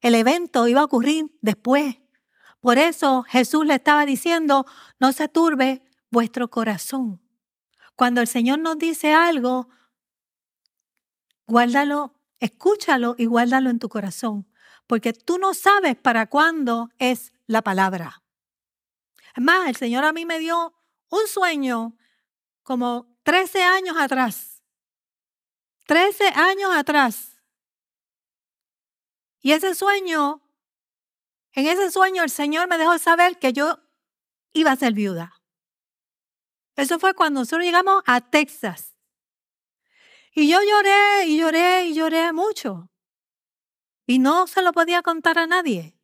El 0.00 0.14
evento 0.14 0.66
iba 0.68 0.80
a 0.80 0.84
ocurrir 0.84 1.30
después. 1.40 1.96
Por 2.60 2.78
eso 2.78 3.22
Jesús 3.22 3.64
le 3.66 3.74
estaba 3.74 4.04
diciendo, 4.04 4.66
no 4.98 5.12
se 5.12 5.28
turbe 5.28 5.82
vuestro 6.10 6.50
corazón. 6.50 7.20
Cuando 7.96 8.20
el 8.20 8.26
Señor 8.26 8.58
nos 8.58 8.78
dice 8.78 9.14
algo, 9.14 9.68
guárdalo, 11.52 12.14
escúchalo 12.40 13.14
y 13.18 13.26
guárdalo 13.26 13.68
en 13.68 13.78
tu 13.78 13.90
corazón, 13.90 14.50
porque 14.86 15.12
tú 15.12 15.36
no 15.36 15.52
sabes 15.52 15.96
para 15.96 16.26
cuándo 16.26 16.88
es 16.98 17.34
la 17.46 17.60
palabra. 17.60 18.22
Es 19.36 19.42
más, 19.44 19.68
el 19.68 19.76
Señor 19.76 20.02
a 20.04 20.14
mí 20.14 20.24
me 20.24 20.38
dio 20.38 20.72
un 21.10 21.26
sueño 21.28 21.94
como 22.62 23.18
13 23.24 23.62
años 23.64 23.96
atrás. 23.98 24.62
13 25.86 26.28
años 26.28 26.70
atrás. 26.74 27.38
Y 29.42 29.52
ese 29.52 29.74
sueño, 29.74 30.40
en 31.52 31.66
ese 31.66 31.90
sueño 31.90 32.22
el 32.22 32.30
Señor 32.30 32.66
me 32.66 32.78
dejó 32.78 32.96
saber 32.96 33.38
que 33.38 33.52
yo 33.52 33.78
iba 34.54 34.72
a 34.72 34.76
ser 34.76 34.94
viuda. 34.94 35.34
Eso 36.76 36.98
fue 36.98 37.12
cuando 37.12 37.40
nosotros 37.40 37.66
llegamos 37.66 38.02
a 38.06 38.22
Texas. 38.22 38.91
Y 40.34 40.48
yo 40.48 40.58
lloré 40.62 41.26
y 41.26 41.38
lloré 41.38 41.86
y 41.86 41.94
lloré 41.94 42.32
mucho. 42.32 42.88
Y 44.06 44.18
no 44.18 44.46
se 44.46 44.62
lo 44.62 44.72
podía 44.72 45.02
contar 45.02 45.38
a 45.38 45.46
nadie. 45.46 45.94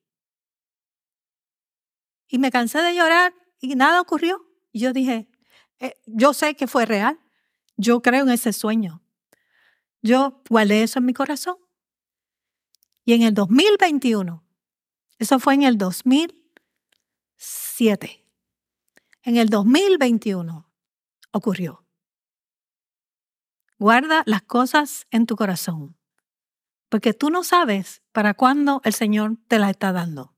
Y 2.28 2.38
me 2.38 2.50
cansé 2.50 2.82
de 2.82 2.94
llorar 2.94 3.34
y 3.60 3.74
nada 3.74 4.00
ocurrió. 4.00 4.46
Y 4.70 4.80
yo 4.80 4.92
dije, 4.92 5.28
eh, 5.78 5.94
yo 6.06 6.34
sé 6.34 6.54
que 6.54 6.66
fue 6.66 6.84
real. 6.84 7.18
Yo 7.76 8.02
creo 8.02 8.24
en 8.24 8.30
ese 8.30 8.52
sueño. 8.52 9.02
Yo 10.02 10.42
guardé 10.48 10.82
eso 10.82 10.98
en 10.98 11.06
mi 11.06 11.14
corazón. 11.14 11.56
Y 13.04 13.14
en 13.14 13.22
el 13.22 13.32
2021, 13.32 14.44
eso 15.18 15.38
fue 15.38 15.54
en 15.54 15.62
el 15.62 15.78
2007, 15.78 18.26
en 19.22 19.36
el 19.38 19.48
2021 19.48 20.70
ocurrió. 21.32 21.87
Guarda 23.78 24.22
las 24.26 24.42
cosas 24.42 25.06
en 25.10 25.26
tu 25.26 25.36
corazón, 25.36 25.96
porque 26.88 27.12
tú 27.14 27.30
no 27.30 27.44
sabes 27.44 28.02
para 28.12 28.34
cuándo 28.34 28.80
el 28.84 28.92
Señor 28.92 29.36
te 29.46 29.58
las 29.58 29.70
está 29.70 29.92
dando. 29.92 30.34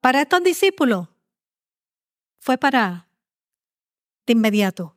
Para 0.00 0.22
estos 0.22 0.42
discípulos 0.42 1.08
fue 2.38 2.58
para 2.58 3.08
de 4.26 4.32
inmediato. 4.32 4.96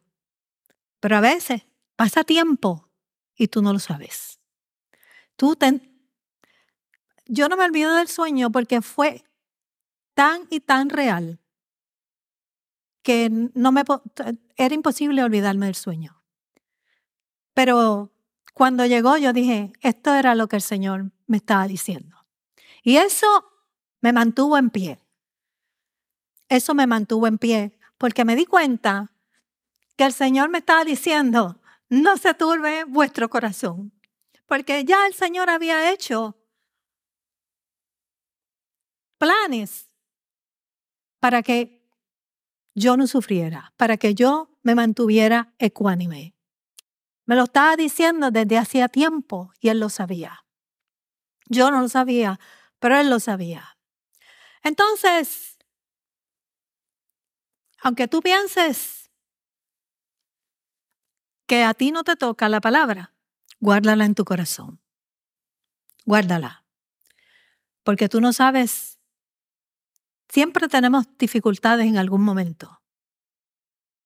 Pero 1.00 1.18
a 1.18 1.22
veces 1.22 1.64
pasa 1.96 2.24
tiempo 2.24 2.90
y 3.36 3.48
tú 3.48 3.62
no 3.62 3.74
lo 3.74 3.80
sabes. 3.80 4.40
Tú 5.36 5.58
Yo 7.26 7.50
no 7.50 7.58
me 7.58 7.66
olvido 7.66 7.94
del 7.96 8.08
sueño 8.08 8.52
porque 8.52 8.82
fue 8.82 9.24
tan 10.14 10.48
y 10.50 10.62
tan 10.62 10.90
real 10.90 11.40
que 13.04 13.30
no 13.30 13.72
me 13.72 13.84
era 14.56 14.74
imposible 14.74 15.24
olvidarme 15.24 15.68
del 15.68 15.76
sueño. 15.76 16.25
Pero 17.56 18.12
cuando 18.54 18.86
llegó 18.86 19.18
yo 19.18 19.34
dije, 19.34 19.74
esto 19.82 20.14
era 20.14 20.36
lo 20.36 20.48
que 20.48 20.58
el 20.58 20.62
Señor 20.62 21.12
me 21.26 21.38
estaba 21.38 21.68
diciendo. 21.68 22.28
Y 22.84 22.98
eso 22.98 23.26
me 24.02 24.14
mantuvo 24.14 24.58
en 24.58 24.70
pie. 24.70 25.00
Eso 26.48 26.76
me 26.76 26.86
mantuvo 26.86 27.26
en 27.26 27.40
pie 27.40 27.80
porque 27.98 28.24
me 28.24 28.36
di 28.36 28.46
cuenta 28.46 29.12
que 29.98 30.04
el 30.04 30.14
Señor 30.14 30.50
me 30.50 30.60
estaba 30.60 30.84
diciendo, 30.84 31.60
no 31.90 32.18
se 32.18 32.34
turbe 32.34 32.84
vuestro 32.84 33.30
corazón, 33.30 33.94
porque 34.46 34.84
ya 34.84 35.08
el 35.08 35.14
Señor 35.14 35.50
había 35.50 35.92
hecho 35.92 36.38
planes 39.18 39.90
para 41.20 41.42
que 41.42 41.82
yo 42.76 42.98
no 42.98 43.08
sufriera, 43.08 43.74
para 43.78 43.96
que 43.96 44.14
yo 44.14 44.60
me 44.62 44.76
mantuviera 44.76 45.54
ecuánime. 45.58 46.35
Me 47.26 47.36
lo 47.36 47.44
estaba 47.44 47.76
diciendo 47.76 48.32
desde 48.32 48.58
hacía 48.58 48.88
tiempo 48.88 49.52
y 49.60 49.70
él 49.70 49.80
lo 49.80 49.90
sabía. 49.90 50.46
Yo 51.48 51.72
no 51.72 51.82
lo 51.82 51.90
sabía, 51.90 52.40
pero 52.80 52.98
él 52.98 53.10
lo 53.10 53.20
sabía. 53.20 53.78
Entonces, 54.64 55.58
aunque 57.82 58.08
tú 58.08 58.22
pienses 58.22 59.12
que 61.48 61.64
a 61.64 61.74
ti 61.74 61.92
no 61.92 62.04
te 62.04 62.16
toca 62.16 62.50
la 62.50 62.62
palabra, 62.62 63.14
guárdala 63.60 64.06
en 64.06 64.16
tu 64.16 64.26
corazón. 64.26 64.82
Guárdala. 66.06 66.66
Porque 67.84 68.10
tú 68.10 68.22
no 68.22 68.34
sabes 68.34 68.96
Siempre 70.36 70.68
tenemos 70.68 71.06
dificultades 71.18 71.88
en 71.88 71.98
algún 71.98 72.22
momento. 72.22 72.82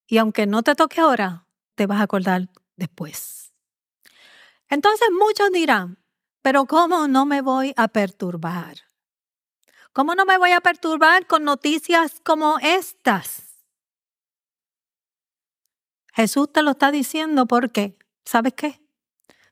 Y 0.08 0.18
aunque 0.18 0.46
no 0.46 0.64
te 0.64 0.76
toque 0.76 1.02
ahora, 1.02 1.48
te 1.76 1.88
vas 1.88 2.00
a 2.00 2.04
acordar 2.04 2.50
después. 2.80 3.54
Entonces 4.70 5.10
muchos 5.12 5.52
dirán, 5.52 6.00
pero 6.42 6.66
¿cómo 6.66 7.08
no 7.08 7.26
me 7.26 7.42
voy 7.42 7.74
a 7.76 7.88
perturbar? 7.88 8.78
¿Cómo 9.94 10.16
no 10.16 10.26
me 10.26 10.38
voy 10.38 10.52
a 10.52 10.62
perturbar 10.62 11.28
con 11.28 11.44
noticias 11.44 12.22
como 12.24 12.58
estas? 12.60 13.44
Jesús 16.14 16.52
te 16.52 16.64
lo 16.64 16.72
está 16.72 16.92
diciendo 16.92 17.46
porque, 17.46 17.98
¿sabes 18.26 18.54
qué? 18.54 18.82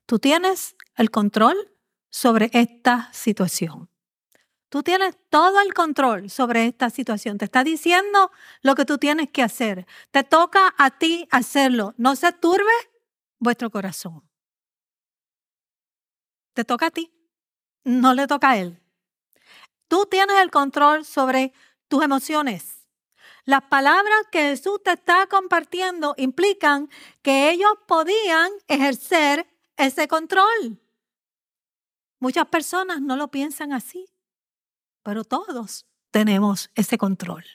Tú 0.05 0.19
tienes 0.19 0.75
el 0.95 1.11
control 1.11 1.71
sobre 2.09 2.49
esta 2.53 3.11
situación. 3.13 3.89
Tú 4.69 4.83
tienes 4.83 5.17
todo 5.29 5.61
el 5.61 5.73
control 5.73 6.29
sobre 6.29 6.65
esta 6.65 6.89
situación. 6.89 7.37
Te 7.37 7.45
está 7.45 7.63
diciendo 7.63 8.31
lo 8.61 8.75
que 8.75 8.85
tú 8.85 8.97
tienes 8.97 9.29
que 9.29 9.43
hacer. 9.43 9.87
Te 10.11 10.23
toca 10.23 10.75
a 10.77 10.91
ti 10.91 11.27
hacerlo. 11.31 11.93
No 11.97 12.15
se 12.15 12.33
turbe 12.33 12.73
vuestro 13.39 13.69
corazón. 13.69 14.27
Te 16.53 16.63
toca 16.63 16.87
a 16.87 16.91
ti. 16.91 17.11
No 17.83 18.13
le 18.13 18.27
toca 18.27 18.51
a 18.51 18.57
él. 18.57 18.81
Tú 19.87 20.05
tienes 20.05 20.37
el 20.41 20.51
control 20.51 21.05
sobre 21.05 21.53
tus 21.87 22.03
emociones. 22.03 22.87
Las 23.45 23.63
palabras 23.63 24.25
que 24.31 24.39
Jesús 24.49 24.81
te 24.83 24.91
está 24.91 25.27
compartiendo 25.27 26.13
implican 26.17 26.89
que 27.21 27.49
ellos 27.51 27.71
podían 27.87 28.51
ejercer 28.67 29.47
ese 29.77 30.07
control. 30.07 30.81
Muchas 32.19 32.47
personas 32.47 32.99
no 32.99 33.15
lo 33.15 33.29
piensan 33.29 33.71
así 33.71 34.07
pero 35.07 35.23
todos 35.23 35.85
tenemos 36.11 36.69
ese 36.75 36.97
control. 36.97 37.45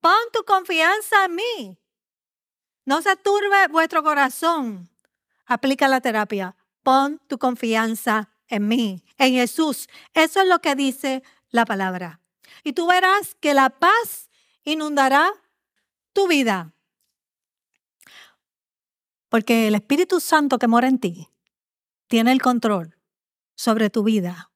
Pon 0.00 0.18
tu 0.32 0.44
confianza 0.44 1.26
en 1.26 1.34
mí. 1.36 1.78
No 2.84 3.00
se 3.00 3.14
turbe 3.14 3.68
vuestro 3.68 4.02
corazón. 4.02 4.90
Aplica 5.46 5.86
la 5.86 6.00
terapia. 6.00 6.56
Pon 6.82 7.20
tu 7.28 7.38
confianza 7.38 8.30
en 8.48 8.66
mí, 8.66 9.04
en 9.16 9.34
Jesús. 9.34 9.88
Eso 10.12 10.40
es 10.40 10.48
lo 10.48 10.60
que 10.60 10.74
dice 10.74 11.22
la 11.50 11.64
palabra. 11.64 12.20
Y 12.64 12.72
tú 12.72 12.88
verás 12.88 13.36
que 13.36 13.54
la 13.54 13.70
paz 13.70 14.28
inundará 14.64 15.30
tu 16.12 16.26
vida. 16.26 16.74
Porque 19.28 19.68
el 19.68 19.76
Espíritu 19.76 20.18
Santo 20.18 20.58
que 20.58 20.66
mora 20.66 20.88
en 20.88 20.98
ti 20.98 21.28
tiene 22.08 22.32
el 22.32 22.42
control 22.42 22.96
sobre 23.54 23.88
tu 23.88 24.02
vida, 24.02 24.49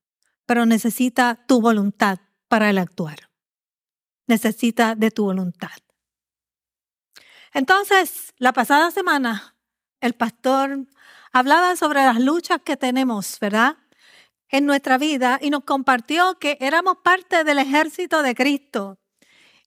pero 0.47 0.67
necesita 0.67 1.45
tu 1.47 1.61
voluntad 1.61 2.19
para 2.49 2.71
el 2.71 2.79
actuar. 2.79 3.31
Necesita 4.27 4.95
de 4.95 5.11
tu 5.11 5.25
voluntad. 5.25 5.71
Entonces, 7.53 8.35
la 8.39 8.53
pasada 8.53 8.91
semana, 8.91 9.57
el 10.01 10.15
pastor 10.15 10.87
hablaba 11.33 11.77
sobre 11.77 12.05
las 12.05 12.21
luchas 12.21 12.61
que 12.65 12.77
tenemos, 12.77 13.39
¿verdad? 13.41 13.77
En 14.49 14.67
nuestra 14.67 14.99
vida 14.99 15.39
y 15.41 15.51
nos 15.51 15.65
compartió 15.65 16.39
que 16.39 16.59
éramos 16.61 16.99
parte 17.03 17.45
del 17.45 17.59
ejército 17.59 18.23
de 18.23 18.35
Cristo 18.35 18.99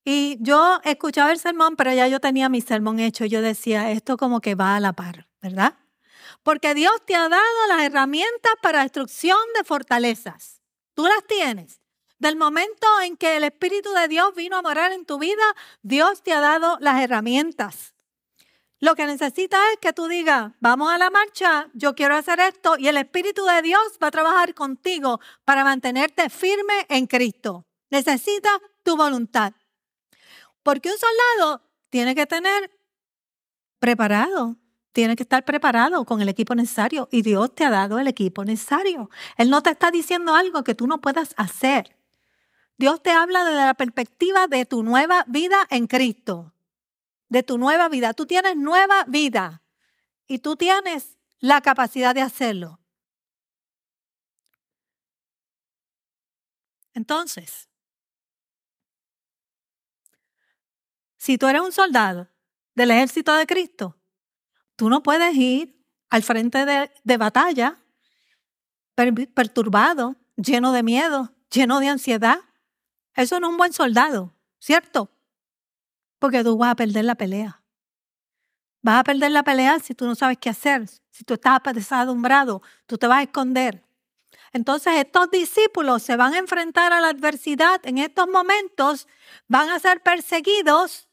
y 0.09 0.37
yo 0.39 0.79
escuchaba 0.85 1.33
el 1.33 1.37
sermón, 1.37 1.75
pero 1.75 1.91
ya 1.91 2.07
yo 2.07 2.21
tenía 2.21 2.47
mi 2.47 2.61
sermón 2.61 3.01
hecho. 3.01 3.25
Yo 3.25 3.41
decía, 3.41 3.91
esto 3.91 4.15
como 4.15 4.39
que 4.39 4.55
va 4.55 4.77
a 4.77 4.79
la 4.79 4.93
par, 4.93 5.27
¿verdad? 5.41 5.75
Porque 6.43 6.73
Dios 6.73 6.93
te 7.05 7.13
ha 7.13 7.27
dado 7.27 7.67
las 7.67 7.81
herramientas 7.81 8.53
para 8.61 8.83
destrucción 8.83 9.37
de 9.57 9.65
fortalezas. 9.65 10.56
Tú 10.97 11.05
las 11.05 11.23
tienes. 11.27 11.79
Del 12.17 12.37
momento 12.37 12.87
en 13.03 13.17
que 13.17 13.37
el 13.37 13.43
Espíritu 13.43 13.93
de 13.93 14.07
Dios 14.07 14.33
vino 14.33 14.57
a 14.57 14.63
morar 14.63 14.91
en 14.91 15.05
tu 15.05 15.19
vida, 15.19 15.43
Dios 15.83 16.23
te 16.23 16.33
ha 16.33 16.39
dado 16.39 16.79
las 16.81 16.99
herramientas. 16.99 17.93
Lo 18.79 18.95
que 18.95 19.05
necesitas 19.05 19.59
es 19.73 19.79
que 19.79 19.93
tú 19.93 20.07
digas, 20.07 20.53
vamos 20.59 20.91
a 20.91 20.97
la 20.97 21.11
marcha, 21.11 21.69
yo 21.75 21.93
quiero 21.93 22.15
hacer 22.15 22.39
esto 22.39 22.79
y 22.79 22.87
el 22.87 22.97
Espíritu 22.97 23.45
de 23.45 23.61
Dios 23.61 23.99
va 24.01 24.07
a 24.07 24.11
trabajar 24.11 24.55
contigo 24.55 25.19
para 25.45 25.63
mantenerte 25.63 26.31
firme 26.31 26.87
en 26.89 27.05
Cristo. 27.05 27.67
Necesitas 27.91 28.59
tu 28.81 28.97
voluntad. 28.97 29.53
Porque 30.63 30.89
un 30.89 30.97
soldado 30.97 31.61
tiene 31.91 32.15
que 32.15 32.25
tener 32.25 32.71
preparado, 33.77 34.55
tiene 34.91 35.15
que 35.15 35.23
estar 35.23 35.45
preparado 35.45 36.05
con 36.05 36.21
el 36.21 36.29
equipo 36.29 36.55
necesario 36.55 37.07
y 37.11 37.21
Dios 37.21 37.53
te 37.53 37.65
ha 37.65 37.69
dado 37.69 37.99
el 37.99 38.07
equipo 38.07 38.43
necesario. 38.43 39.09
Él 39.37 39.49
no 39.49 39.61
te 39.61 39.69
está 39.69 39.91
diciendo 39.91 40.35
algo 40.35 40.63
que 40.63 40.75
tú 40.75 40.87
no 40.87 40.99
puedas 40.99 41.33
hacer. 41.37 41.95
Dios 42.77 43.01
te 43.01 43.11
habla 43.11 43.43
desde 43.45 43.65
la 43.65 43.73
perspectiva 43.73 44.47
de 44.47 44.65
tu 44.65 44.83
nueva 44.83 45.23
vida 45.27 45.67
en 45.69 45.87
Cristo, 45.87 46.53
de 47.29 47.43
tu 47.43 47.57
nueva 47.57 47.89
vida. 47.89 48.13
Tú 48.13 48.25
tienes 48.25 48.55
nueva 48.55 49.03
vida 49.07 49.63
y 50.27 50.39
tú 50.39 50.55
tienes 50.55 51.17
la 51.39 51.61
capacidad 51.61 52.15
de 52.15 52.21
hacerlo. 52.21 52.79
Entonces, 56.93 57.67
Si 61.27 61.37
tú 61.37 61.47
eres 61.47 61.61
un 61.61 61.73
soldado 61.73 62.29
del 62.73 62.89
ejército 62.89 63.35
de 63.35 63.45
Cristo, 63.45 63.96
tú 64.77 64.89
no 64.89 65.03
puedes 65.03 65.35
ir 65.35 65.75
al 66.09 66.23
frente 66.23 66.65
de, 66.65 67.17
batalla 67.17 67.77
perturbado, 68.95 70.15
lleno 70.37 70.71
de 70.71 70.83
miedo, 70.83 71.33
lleno 71.51 71.81
de 71.81 71.89
ansiedad. 71.89 72.39
Eso 73.13 73.39
no 73.39 73.47
es 73.47 73.51
un 73.51 73.57
buen 73.57 73.73
soldado, 73.73 74.33
¿cierto? 74.59 75.11
Porque 76.19 76.43
tú 76.43 76.57
vas 76.57 76.71
a 76.71 76.75
perder 76.75 77.03
la 77.03 77.15
pelea. 77.15 77.61
Vas 78.81 79.01
a 79.01 79.03
perder 79.03 79.31
la 79.31 79.43
pelea 79.43 79.79
si 79.79 79.93
tú 79.93 80.05
no 80.05 80.15
sabes 80.15 80.37
qué 80.37 80.49
hacer. 80.49 80.87
Si 81.09 81.23
tú 81.25 81.33
estás 81.33 81.59
desadumbrado, 81.73 82.61
tú 82.85 82.97
te 82.97 83.07
vas 83.07 83.19
a 83.19 83.23
esconder. 83.23 83.83
Entonces 84.53 84.93
estos 84.95 85.29
discípulos 85.29 86.03
se 86.03 86.15
van 86.15 86.33
a 86.33 86.37
enfrentar 86.37 86.93
a 86.93 87.01
la 87.01 87.09
adversidad 87.09 87.81
en 87.83 87.97
estos 87.97 88.27
momentos, 88.27 89.07
van 89.47 89.69
a 89.69 89.79
ser 89.79 90.01
perseguidos 90.01 91.07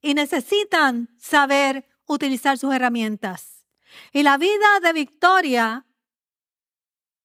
y 0.00 0.14
necesitan 0.14 1.10
saber 1.18 1.89
utilizar 2.12 2.58
sus 2.58 2.74
herramientas. 2.74 3.64
Y 4.12 4.22
la 4.22 4.36
vida 4.36 4.80
de 4.82 4.92
victoria 4.92 5.86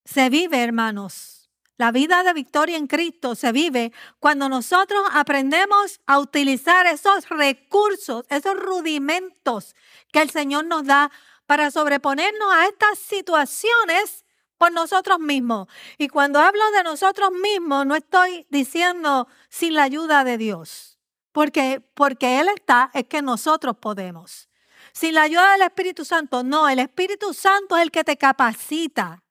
se 0.03 0.29
vive, 0.29 0.63
hermanos. 0.63 1.49
La 1.77 1.91
vida 1.91 2.23
de 2.23 2.33
victoria 2.33 2.77
en 2.77 2.87
Cristo 2.87 3.35
se 3.35 3.51
vive 3.51 3.91
cuando 4.19 4.47
nosotros 4.47 5.03
aprendemos 5.11 5.99
a 6.05 6.19
utilizar 6.19 6.85
esos 6.85 7.27
recursos, 7.27 8.25
esos 8.29 8.55
rudimentos 8.55 9.75
que 10.13 10.21
el 10.21 10.29
Señor 10.29 10.65
nos 10.65 10.85
da 10.85 11.11
para 11.45 11.71
sobreponernos 11.71 12.53
a 12.53 12.67
estas 12.67 12.97
situaciones 12.99 14.23
por 14.57 14.71
nosotros 14.71 15.19
mismos. 15.19 15.67
Y 15.97 16.07
cuando 16.07 16.39
hablo 16.39 16.63
de 16.71 16.83
nosotros 16.83 17.31
mismos, 17.31 17.85
no 17.85 17.95
estoy 17.95 18.47
diciendo 18.49 19.27
sin 19.49 19.73
la 19.73 19.83
ayuda 19.83 20.23
de 20.23 20.37
Dios. 20.37 20.97
Porque, 21.33 21.81
porque 21.93 22.39
Él 22.39 22.47
está, 22.55 22.89
es 22.93 23.03
que 23.07 23.21
nosotros 23.21 23.75
podemos. 23.77 24.47
Sin 24.95 25.13
la 25.13 25.23
ayuda 25.23 25.51
del 25.51 25.63
Espíritu 25.63 26.05
Santo, 26.05 26.41
no, 26.41 26.69
el 26.69 26.79
Espíritu 26.79 27.33
Santo 27.33 27.75
es 27.75 27.83
el 27.83 27.91
que 27.91 28.05
te 28.05 28.15
capacita. 28.15 29.21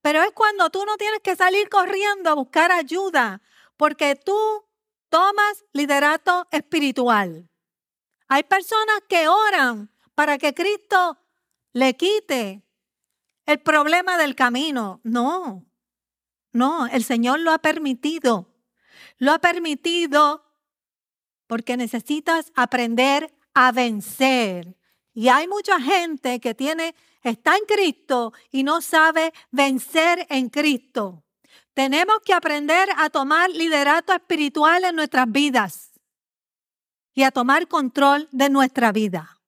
Pero 0.00 0.22
es 0.22 0.30
cuando 0.32 0.70
tú 0.70 0.86
no 0.86 0.96
tienes 0.96 1.20
que 1.20 1.36
salir 1.36 1.68
corriendo 1.68 2.30
a 2.30 2.34
buscar 2.34 2.72
ayuda, 2.72 3.42
porque 3.76 4.16
tú 4.16 4.64
tomas 5.10 5.66
liderato 5.74 6.48
espiritual. 6.50 7.50
Hay 8.28 8.44
personas 8.44 9.02
que 9.06 9.28
oran 9.28 9.92
para 10.14 10.38
que 10.38 10.54
Cristo 10.54 11.18
le 11.74 11.94
quite 11.94 12.62
el 13.44 13.60
problema 13.60 14.16
del 14.16 14.34
camino. 14.34 15.02
No, 15.04 15.66
no, 16.52 16.86
el 16.86 17.04
Señor 17.04 17.40
lo 17.40 17.52
ha 17.52 17.58
permitido. 17.58 18.50
Lo 19.18 19.32
ha 19.32 19.40
permitido 19.40 20.42
porque 21.46 21.76
necesitas 21.76 22.50
aprender 22.54 23.36
a 23.54 23.72
vencer. 23.72 24.76
Y 25.12 25.28
hay 25.28 25.48
mucha 25.48 25.80
gente 25.80 26.40
que 26.40 26.54
tiene, 26.54 26.94
está 27.22 27.56
en 27.56 27.64
Cristo 27.64 28.32
y 28.50 28.62
no 28.62 28.80
sabe 28.80 29.32
vencer 29.50 30.26
en 30.30 30.48
Cristo. 30.48 31.24
Tenemos 31.74 32.20
que 32.24 32.34
aprender 32.34 32.88
a 32.96 33.10
tomar 33.10 33.50
liderato 33.50 34.12
espiritual 34.12 34.84
en 34.84 34.96
nuestras 34.96 35.30
vidas 35.30 35.90
y 37.14 37.22
a 37.22 37.30
tomar 37.30 37.68
control 37.68 38.28
de 38.32 38.50
nuestra 38.50 38.92
vida. 38.92 39.40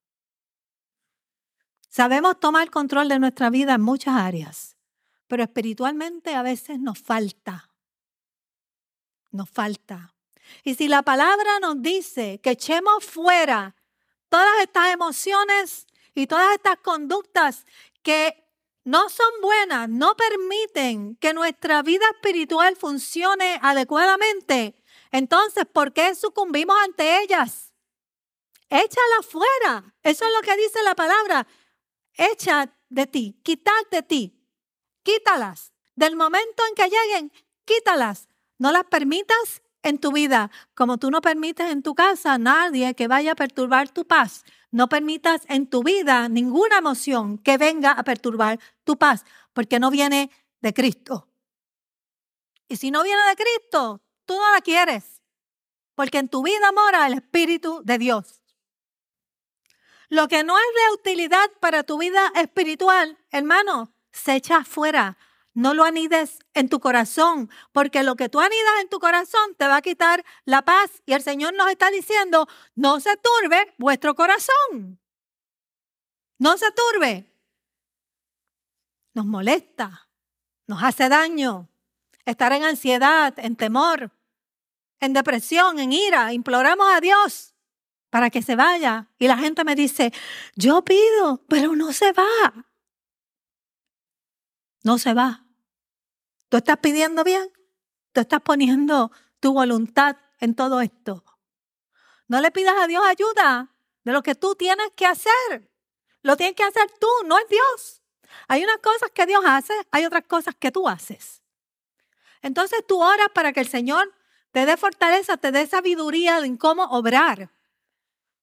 Sabemos 1.89 2.41
tomar 2.41 2.71
control 2.71 3.09
de 3.09 3.19
nuestra 3.19 3.51
vida 3.51 3.75
en 3.75 3.83
muchas 3.83 4.15
áreas, 4.15 4.77
pero 5.27 5.43
espiritualmente 5.43 6.35
a 6.35 6.43
veces 6.43 6.81
nos 6.81 6.99
falta. 6.99 7.71
Nos 9.31 9.51
falta. 9.51 10.15
Y 10.65 10.75
si 10.75 10.89
la 10.89 11.03
palabra 11.03 11.59
nos 11.61 11.83
dice 11.83 12.41
que 12.43 12.53
echemos 12.53 13.05
fuera 13.05 13.77
todas 14.33 14.63
estas 14.63 14.95
emociones 14.95 15.87
y 16.15 16.27
todas 16.27 16.55
estas 16.55 16.79
conductas 16.79 17.67
que 18.03 18.49
no 18.83 19.11
son 19.11 19.31
buenas, 19.43 19.91
no 19.91 20.17
permiten 20.17 21.17
que 21.17 21.35
nuestra 21.35 21.83
vida 21.83 22.07
espiritual 22.15 22.75
funcione 22.77 23.61
adecuadamente, 23.61 24.75
entonces, 25.11 25.67
¿por 25.71 25.93
qué 25.93 26.15
sucumbimos 26.15 26.75
ante 26.83 27.21
ellas? 27.21 27.75
Échala 28.71 29.23
fuera. 29.23 29.95
Eso 30.03 30.25
es 30.25 30.33
lo 30.35 30.41
que 30.41 30.57
dice 30.57 30.83
la 30.83 30.95
palabra. 30.95 31.47
Echa 32.15 32.75
de 32.89 33.07
ti, 33.07 33.39
quitar 33.45 33.87
de 33.91 34.03
ti. 34.03 34.43
Quítalas. 35.03 35.75
Del 35.95 36.17
momento 36.17 36.63
en 36.67 36.75
que 36.75 36.89
lleguen, 36.89 37.33
quítalas. 37.67 38.29
No 38.57 38.73
las 38.73 38.85
permitas 38.85 39.63
en 39.83 39.99
tu 39.99 40.13
vida, 40.13 40.51
como 40.75 40.99
tú 40.99 41.11
no 41.11 41.21
permites 41.21 41.71
en 41.71 41.83
tu 41.83 41.95
casa 41.95 42.39
nadie 42.39 42.95
que 42.95 43.09
vaya 43.09 43.33
a 43.33 43.37
perturbar 43.37 43.89
tu 43.91 44.07
paz. 44.07 44.45
No 44.71 44.89
permitas 44.89 45.43
en 45.49 45.69
tu 45.69 45.83
vida 45.83 46.29
ninguna 46.29 46.79
emoción 46.79 47.39
que 47.39 47.59
venga 47.59 47.93
a 47.93 48.05
perturbar 48.05 48.59
tu 48.85 48.97
paz, 48.97 49.25
porque 49.53 49.79
no 49.79 49.91
viene 49.91 50.31
de 50.61 50.73
Cristo. 50.73 51.29
Y 52.69 52.77
si 52.77 52.91
no 52.91 53.03
viene 53.03 53.21
de 53.29 53.37
Cristo, 53.37 54.01
tú 54.25 54.35
no 54.35 54.51
la 54.51 54.61
quieres, 54.61 55.21
porque 55.95 56.19
en 56.19 56.29
tu 56.29 56.43
vida 56.43 56.73
mora 56.73 57.07
el 57.07 57.15
Espíritu 57.15 57.83
de 57.85 57.99
Dios. 57.99 58.41
Lo 60.09 60.29
que 60.29 60.45
no 60.45 60.57
es 60.57 60.65
de 60.65 60.95
utilidad 60.95 61.51
para 61.61 61.83
tu 61.83 61.99
vida 61.99 62.33
espiritual, 62.35 63.19
hermano, 63.31 63.93
se 64.13 64.37
echa 64.37 64.59
afuera 64.59 65.17
no 65.55 65.75
lo 65.75 65.85
anides 65.85 66.39
en 66.55 66.69
tu 66.69 66.81
corazón, 66.81 67.51
porque 67.73 68.03
lo 68.03 68.17
que 68.17 68.29
tú 68.29 68.41
anidas 68.41 68.81
en 68.81 68.89
tu 68.89 68.99
corazón 68.99 69.55
te 69.57 69.67
va 69.67 69.77
a 69.77 69.83
quitar 69.83 70.25
la 70.45 70.63
paz. 70.63 71.03
Y 71.07 71.13
el 71.13 71.23
Señor 71.23 71.55
nos 71.55 71.71
está 71.71 71.91
diciendo, 71.91 72.49
no 72.75 73.01
se 73.01 73.17
turbe 73.17 73.75
vuestro 73.79 74.15
corazón. 74.15 74.99
No 76.39 76.57
se 76.57 76.67
turbe. 76.73 77.33
Nos 79.15 79.27
molesta, 79.27 80.09
nos 80.67 80.83
hace 80.83 81.09
daño. 81.09 81.69
Estar 82.25 82.53
en 82.53 82.65
ansiedad, 82.65 83.35
en 83.39 83.57
temor, 83.57 84.11
en 85.01 85.13
depresión, 85.13 85.79
en 85.79 85.93
ira. 85.93 86.33
Imploramos 86.33 86.87
a 86.91 87.01
Dios 87.01 87.55
para 88.11 88.31
que 88.31 88.43
se 88.43 88.57
vaya. 88.57 89.09
Y 89.19 89.29
la 89.29 89.37
gente 89.37 89.65
me 89.65 89.75
dice, 89.75 90.13
yo 90.55 90.83
pido, 90.83 91.45
pero 91.49 91.77
no 91.77 91.93
se 91.93 92.13
va. 92.13 92.72
No 94.83 94.99
se 94.99 95.15
va. 95.15 95.45
¿Tú 96.49 96.57
estás 96.57 96.79
pidiendo 96.79 97.25
bien? 97.25 97.51
¿Tú 98.13 98.21
estás 98.21 98.41
poniendo 98.41 99.11
tu 99.41 99.53
voluntad 99.53 100.17
en 100.39 100.55
todo 100.55 100.81
esto? 100.81 101.25
No 102.29 102.41
le 102.41 102.51
pidas 102.51 102.75
a 102.79 102.87
Dios 102.87 103.03
ayuda 103.07 103.75
de 104.05 104.13
lo 104.13 104.23
que 104.23 104.35
tú 104.35 104.55
tienes 104.55 104.91
que 104.97 105.07
hacer. 105.07 105.71
Lo 106.23 106.37
tienes 106.37 106.57
que 106.57 106.65
hacer 106.65 106.91
tú, 107.01 107.09
no 107.27 107.39
es 107.39 107.49
Dios. 107.49 108.03
Hay 108.49 108.65
unas 108.65 108.79
cosas 108.79 109.11
que 109.13 109.27
Dios 109.27 109.43
hace, 109.47 109.75
hay 109.91 110.05
otras 110.05 110.25
cosas 110.27 110.55
que 110.59 110.71
tú 110.71 110.89
haces. 110.89 111.43
Entonces 112.41 112.85
tú 112.87 113.01
oras 113.01 113.29
para 113.35 113.53
que 113.53 113.61
el 113.61 113.69
Señor 113.69 114.13
te 114.51 114.67
dé 114.67 114.77
fortaleza, 114.77 115.37
te 115.37 115.53
dé 115.53 115.67
sabiduría 115.67 116.39
en 116.39 116.57
cómo 116.57 116.85
obrar. 116.85 117.51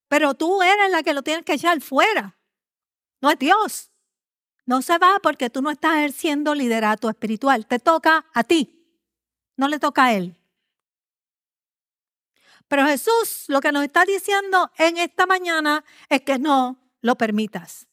Pero 0.07 0.33
tú 0.33 0.61
eres 0.63 0.89
la 0.89 1.03
que 1.03 1.13
lo 1.13 1.21
tienes 1.21 1.45
que 1.45 1.53
echar 1.53 1.79
fuera. 1.81 2.37
No 3.21 3.29
es 3.29 3.37
Dios. 3.37 3.88
No 4.69 4.83
se 4.83 4.99
va 4.99 5.17
porque 5.23 5.49
tú 5.49 5.63
no 5.63 5.71
estás 5.71 5.95
ejerciendo 5.95 6.53
liderato 6.53 7.09
espiritual. 7.09 7.65
Te 7.65 7.79
toca 7.79 8.27
a 8.35 8.43
ti, 8.43 8.85
no 9.57 9.67
le 9.67 9.79
toca 9.79 10.03
a 10.03 10.13
él. 10.13 10.39
Pero 12.67 12.85
Jesús 12.85 13.45
lo 13.47 13.61
que 13.61 13.71
nos 13.71 13.83
está 13.83 14.05
diciendo 14.05 14.69
en 14.77 14.97
esta 14.97 15.25
mañana 15.25 15.83
es 16.07 16.21
que 16.21 16.37
no 16.37 16.77
lo 17.01 17.15
permitas. 17.15 17.87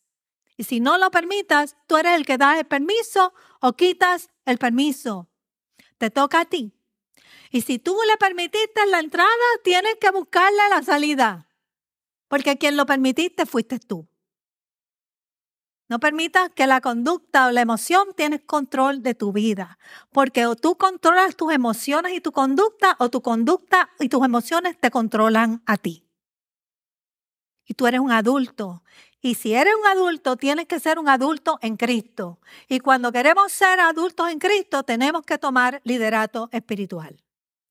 Y 0.58 0.64
si 0.64 0.80
no 0.80 0.98
lo 0.98 1.10
permitas, 1.10 1.78
tú 1.86 1.96
eres 1.96 2.14
el 2.14 2.26
que 2.26 2.36
da 2.36 2.58
el 2.58 2.66
permiso 2.66 3.32
o 3.62 3.72
quitas 3.72 4.28
el 4.44 4.58
permiso. 4.58 5.30
Te 5.96 6.10
toca 6.10 6.40
a 6.40 6.44
ti. 6.44 6.74
Y 7.50 7.62
si 7.62 7.78
tú 7.78 7.96
le 8.06 8.18
permitiste 8.18 8.84
la 8.90 9.00
entrada, 9.00 9.30
tienes 9.64 9.94
que 9.98 10.10
buscarle 10.10 10.68
la 10.68 10.82
salida. 10.82 11.48
Porque 12.28 12.58
quien 12.58 12.76
lo 12.76 12.84
permitiste 12.84 13.46
fuiste 13.46 13.78
tú. 13.78 14.06
No 15.88 16.00
permitas 16.00 16.50
que 16.50 16.66
la 16.66 16.80
conducta 16.80 17.46
o 17.46 17.52
la 17.52 17.60
emoción 17.60 18.08
tienes 18.16 18.40
control 18.42 19.02
de 19.02 19.14
tu 19.14 19.32
vida, 19.32 19.78
porque 20.10 20.46
o 20.46 20.56
tú 20.56 20.76
controlas 20.76 21.36
tus 21.36 21.52
emociones 21.52 22.12
y 22.12 22.20
tu 22.20 22.32
conducta, 22.32 22.96
o 22.98 23.08
tu 23.08 23.22
conducta 23.22 23.88
y 24.00 24.08
tus 24.08 24.24
emociones 24.24 24.76
te 24.80 24.90
controlan 24.90 25.62
a 25.64 25.76
ti. 25.76 26.04
Y 27.66 27.74
tú 27.74 27.86
eres 27.86 28.00
un 28.00 28.10
adulto. 28.12 28.82
Y 29.20 29.34
si 29.34 29.54
eres 29.54 29.74
un 29.74 29.86
adulto, 29.86 30.36
tienes 30.36 30.66
que 30.66 30.78
ser 30.78 30.98
un 30.98 31.08
adulto 31.08 31.58
en 31.62 31.76
Cristo. 31.76 32.40
Y 32.68 32.80
cuando 32.80 33.10
queremos 33.12 33.52
ser 33.52 33.80
adultos 33.80 34.30
en 34.30 34.38
Cristo, 34.38 34.82
tenemos 34.82 35.22
que 35.22 35.38
tomar 35.38 35.80
liderato 35.84 36.48
espiritual 36.52 37.22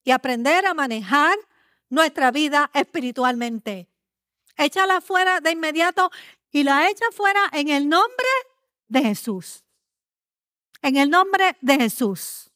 y 0.04 0.12
aprender 0.12 0.66
a 0.66 0.74
manejar 0.74 1.36
nuestra 1.90 2.32
vida 2.32 2.72
espiritualmente. 2.74 3.90
Échala 4.58 5.02
fuera 5.02 5.42
de 5.42 5.52
inmediato 5.52 6.12
y 6.56 6.64
la 6.64 6.90
echa 6.90 7.04
fuera 7.12 7.50
en 7.52 7.68
el 7.68 7.90
nombre 7.90 8.30
de 8.88 9.02
Jesús. 9.02 9.66
En 10.82 10.96
el 10.96 11.10
nombre 11.10 11.58
de 11.60 11.76
Jesús. 11.76 12.50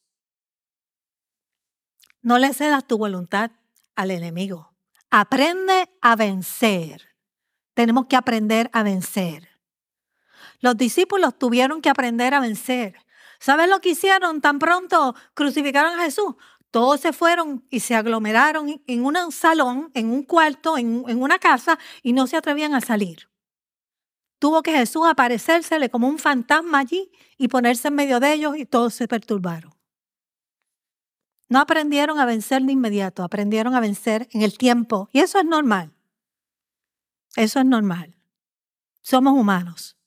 No 2.22 2.38
le 2.38 2.54
cedas 2.54 2.88
tu 2.88 2.98
voluntad 2.98 3.52
al 3.98 4.12
enemigo. 4.12 4.74
Aprende 5.10 5.90
a 6.00 6.16
vencer. 6.16 7.10
Tenemos 7.74 8.06
que 8.06 8.16
aprender 8.16 8.70
a 8.72 8.84
vencer. 8.84 9.50
Los 10.62 10.78
discípulos 10.78 11.38
tuvieron 11.38 11.82
que 11.82 11.90
aprender 11.90 12.34
a 12.34 12.40
vencer. 12.40 12.96
¿Sabes 13.38 13.68
lo 13.68 13.82
que 13.82 13.90
hicieron 13.90 14.40
tan 14.40 14.60
pronto 14.60 15.14
crucificaron 15.34 16.00
a 16.00 16.06
Jesús? 16.06 16.36
Todos 16.72 17.02
se 17.02 17.12
fueron 17.12 17.66
y 17.70 17.82
se 17.82 17.96
aglomeraron 17.96 18.82
en 18.88 19.04
un 19.04 19.34
salón, 19.34 19.92
en 19.94 20.10
un 20.10 20.24
cuarto, 20.24 20.78
en, 20.78 21.04
en 21.06 21.22
una 21.22 21.38
casa 21.38 21.78
y 22.02 22.14
no 22.14 22.28
se 22.28 22.38
atrevían 22.38 22.74
a 22.74 22.80
salir. 22.80 23.30
Tuvo 24.40 24.64
que 24.64 24.72
Jesús 24.72 25.04
aparecérsele 25.06 25.90
como 25.90 26.08
un 26.08 26.18
fantasma 26.18 26.80
allí 26.80 27.12
y 27.38 27.50
ponerse 27.50 27.90
en 27.90 27.96
medio 27.96 28.20
de 28.20 28.34
ellos 28.34 28.58
y 28.58 28.66
todos 28.66 28.94
se 28.94 29.08
perturbaron. 29.08 29.74
No 31.50 31.60
aprendieron 31.60 32.20
a 32.20 32.26
vencer 32.26 32.62
de 32.62 32.72
inmediato, 32.72 33.24
aprendieron 33.24 33.76
a 33.76 33.80
vencer 33.80 34.30
en 34.32 34.44
el 34.44 34.58
tiempo. 34.58 35.10
Y 35.12 35.20
eso 35.20 35.40
es 35.40 35.46
normal. 35.46 35.94
Eso 37.36 37.60
es 37.60 37.66
normal. 37.66 38.16
Somos 39.02 39.34
humanos. 39.34 39.98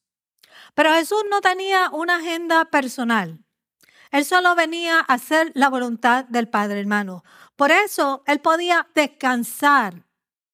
Pero 0.74 0.92
Jesús 0.94 1.22
no 1.30 1.40
tenía 1.40 1.90
una 1.90 2.16
agenda 2.16 2.64
personal. 2.66 3.44
Él 4.12 4.24
solo 4.24 4.54
venía 4.54 5.00
a 5.00 5.14
hacer 5.14 5.50
la 5.54 5.68
voluntad 5.68 6.24
del 6.26 6.48
Padre, 6.48 6.80
hermano. 6.80 7.24
Por 7.56 7.70
eso 7.70 8.22
él 8.26 8.40
podía 8.40 8.88
descansar 8.94 10.06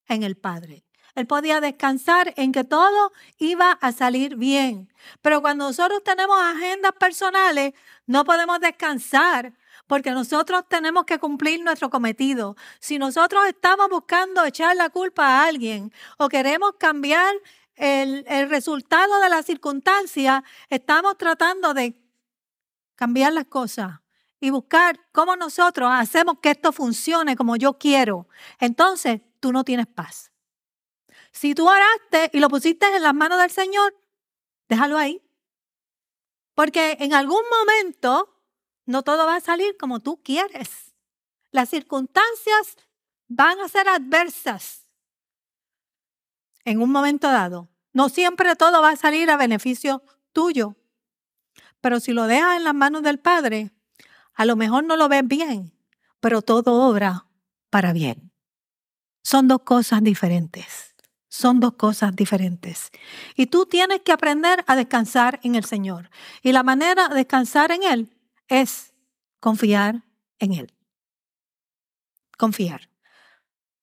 en 0.06 0.22
el 0.22 0.36
Padre. 0.36 0.87
Él 1.18 1.26
podía 1.26 1.60
descansar 1.60 2.32
en 2.36 2.52
que 2.52 2.62
todo 2.62 3.12
iba 3.38 3.72
a 3.72 3.90
salir 3.90 4.36
bien. 4.36 4.92
Pero 5.20 5.42
cuando 5.42 5.66
nosotros 5.66 6.04
tenemos 6.04 6.38
agendas 6.40 6.92
personales, 6.92 7.74
no 8.06 8.24
podemos 8.24 8.60
descansar 8.60 9.52
porque 9.88 10.12
nosotros 10.12 10.62
tenemos 10.68 11.06
que 11.06 11.18
cumplir 11.18 11.60
nuestro 11.60 11.90
cometido. 11.90 12.56
Si 12.78 13.00
nosotros 13.00 13.44
estamos 13.48 13.88
buscando 13.88 14.44
echar 14.44 14.76
la 14.76 14.90
culpa 14.90 15.26
a 15.26 15.46
alguien 15.46 15.92
o 16.18 16.28
queremos 16.28 16.74
cambiar 16.78 17.34
el, 17.74 18.24
el 18.28 18.48
resultado 18.48 19.20
de 19.20 19.28
la 19.28 19.42
circunstancia, 19.42 20.44
estamos 20.70 21.18
tratando 21.18 21.74
de 21.74 22.00
cambiar 22.94 23.32
las 23.32 23.46
cosas 23.46 23.98
y 24.38 24.50
buscar 24.50 25.00
cómo 25.10 25.34
nosotros 25.34 25.90
hacemos 25.92 26.38
que 26.40 26.52
esto 26.52 26.70
funcione 26.70 27.34
como 27.34 27.56
yo 27.56 27.76
quiero. 27.76 28.28
Entonces, 28.60 29.20
tú 29.40 29.50
no 29.50 29.64
tienes 29.64 29.88
paz. 29.88 30.30
Si 31.38 31.54
tú 31.54 31.68
oraste 31.68 32.30
y 32.32 32.40
lo 32.40 32.48
pusiste 32.48 32.84
en 32.96 33.00
las 33.00 33.14
manos 33.14 33.38
del 33.38 33.52
Señor, 33.52 33.94
déjalo 34.68 34.98
ahí. 34.98 35.22
Porque 36.56 36.96
en 36.98 37.14
algún 37.14 37.42
momento 37.60 38.42
no 38.86 39.04
todo 39.04 39.24
va 39.24 39.36
a 39.36 39.40
salir 39.40 39.76
como 39.78 40.00
tú 40.00 40.20
quieres. 40.20 40.96
Las 41.52 41.68
circunstancias 41.68 42.76
van 43.28 43.60
a 43.60 43.68
ser 43.68 43.88
adversas 43.88 44.90
en 46.64 46.82
un 46.82 46.90
momento 46.90 47.28
dado. 47.28 47.68
No 47.92 48.08
siempre 48.08 48.56
todo 48.56 48.82
va 48.82 48.90
a 48.90 48.96
salir 48.96 49.30
a 49.30 49.36
beneficio 49.36 50.02
tuyo. 50.32 50.74
Pero 51.80 52.00
si 52.00 52.14
lo 52.14 52.24
dejas 52.24 52.56
en 52.56 52.64
las 52.64 52.74
manos 52.74 53.04
del 53.04 53.20
Padre, 53.20 53.70
a 54.34 54.44
lo 54.44 54.56
mejor 54.56 54.82
no 54.82 54.96
lo 54.96 55.08
ves 55.08 55.24
bien, 55.24 55.72
pero 56.18 56.42
todo 56.42 56.82
obra 56.88 57.26
para 57.70 57.92
bien. 57.92 58.32
Son 59.22 59.46
dos 59.46 59.60
cosas 59.62 60.02
diferentes. 60.02 60.97
Son 61.28 61.60
dos 61.60 61.74
cosas 61.74 62.16
diferentes. 62.16 62.90
Y 63.36 63.46
tú 63.46 63.66
tienes 63.66 64.00
que 64.00 64.12
aprender 64.12 64.64
a 64.66 64.76
descansar 64.76 65.40
en 65.42 65.54
el 65.54 65.64
Señor. 65.64 66.10
Y 66.42 66.52
la 66.52 66.62
manera 66.62 67.08
de 67.08 67.16
descansar 67.16 67.70
en 67.70 67.82
Él 67.82 68.16
es 68.48 68.94
confiar 69.40 70.04
en 70.38 70.54
Él. 70.54 70.74
Confiar. 72.38 72.88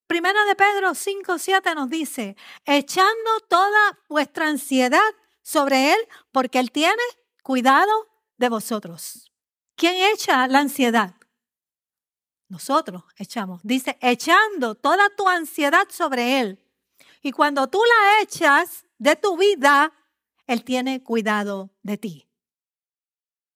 Primera 0.07 0.43
de 0.45 0.55
Pedro 0.55 0.93
5, 0.93 1.37
7 1.37 1.75
nos 1.75 1.89
dice, 1.89 2.35
echando 2.65 3.39
toda 3.49 3.99
vuestra 4.07 4.47
ansiedad 4.47 4.99
sobre 5.41 5.93
Él, 5.93 5.99
porque 6.31 6.59
Él 6.59 6.71
tiene 6.71 7.01
cuidado 7.43 7.91
de 8.37 8.49
vosotros. 8.49 9.31
¿Quién 9.75 9.95
echa 10.13 10.47
la 10.47 10.59
ansiedad? 10.59 11.15
Nosotros 12.47 13.03
echamos. 13.17 13.61
Dice, 13.63 13.97
echando 14.01 14.75
toda 14.75 15.09
tu 15.15 15.27
ansiedad 15.27 15.87
sobre 15.89 16.39
Él. 16.39 16.64
Y 17.25 17.31
cuando 17.31 17.67
tú 17.67 17.81
la 17.83 18.21
echas 18.21 18.85
de 18.99 19.15
tu 19.15 19.35
vida, 19.35 19.91
Él 20.45 20.63
tiene 20.63 21.01
cuidado 21.01 21.71
de 21.81 21.97
ti. 21.97 22.29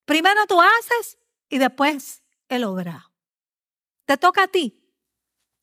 Primero 0.06 0.48
tú 0.48 0.60
haces 0.60 1.20
y 1.50 1.60
después 1.60 2.24
Él 2.48 2.64
obra. 2.64 3.12
Te 4.06 4.18
toca 4.18 4.46
a 4.46 4.48
ti. 4.48 4.82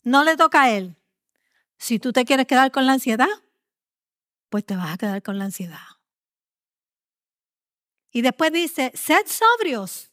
No 0.05 0.23
le 0.23 0.37
toca 0.37 0.63
a 0.63 0.71
Él. 0.71 0.97
Si 1.79 1.99
tú 1.99 2.13
te 2.13 2.25
quieres 2.25 2.47
quedar 2.47 2.71
con 2.71 2.87
la 2.87 2.93
ansiedad, 2.93 3.43
pues 4.51 4.65
te 4.65 4.77
vas 4.77 4.95
a 4.95 4.99
quedar 4.99 5.21
con 5.25 5.41
la 5.41 5.47
ansiedad. 5.47 5.89
Y 8.13 8.23
después 8.23 8.53
dice, 8.53 8.93
sed 8.95 9.27
sobrios 9.27 10.13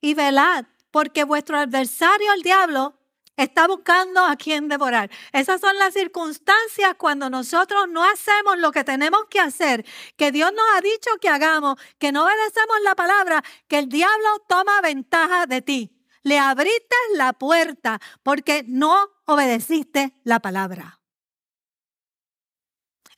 y 0.00 0.14
velad, 0.14 0.64
porque 0.90 1.24
vuestro 1.24 1.58
adversario, 1.58 2.32
el 2.32 2.40
diablo, 2.40 2.98
está 3.36 3.66
buscando 3.66 4.24
a 4.24 4.36
quien 4.36 4.68
devorar. 4.68 5.10
Esas 5.32 5.60
son 5.60 5.76
las 5.78 5.94
circunstancias 5.94 6.94
cuando 6.96 7.30
nosotros 7.30 7.86
no 7.88 8.02
hacemos 8.04 8.58
lo 8.58 8.72
que 8.72 8.84
tenemos 8.84 9.26
que 9.28 9.40
hacer, 9.40 9.84
que 10.16 10.32
Dios 10.32 10.52
nos 10.52 10.64
ha 10.74 10.80
dicho 10.80 11.10
que 11.20 11.28
hagamos, 11.28 11.78
que 11.98 12.12
no 12.12 12.24
obedecemos 12.24 12.76
la 12.82 12.94
palabra, 12.94 13.44
que 13.68 13.78
el 13.78 13.88
diablo 13.88 14.42
toma 14.48 14.80
ventaja 14.80 15.46
de 15.46 15.62
ti. 15.62 15.92
Le 16.22 16.38
abriste 16.38 16.96
la 17.14 17.32
puerta 17.32 18.00
porque 18.22 18.64
no 18.66 19.10
obedeciste 19.26 20.12
la 20.24 20.40
palabra. 20.40 20.98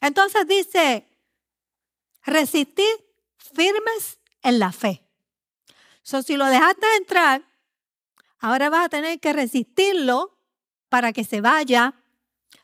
Entonces 0.00 0.46
dice, 0.46 1.08
resistid 2.22 2.84
firmes 3.36 4.18
en 4.42 4.58
la 4.58 4.72
fe. 4.72 5.02
So, 6.02 6.22
si 6.22 6.36
lo 6.36 6.46
dejaste 6.46 6.86
entrar, 6.96 7.47
Ahora 8.38 8.70
vas 8.70 8.86
a 8.86 8.88
tener 8.88 9.20
que 9.20 9.32
resistirlo 9.32 10.38
para 10.88 11.12
que 11.12 11.24
se 11.24 11.40
vaya. 11.40 11.94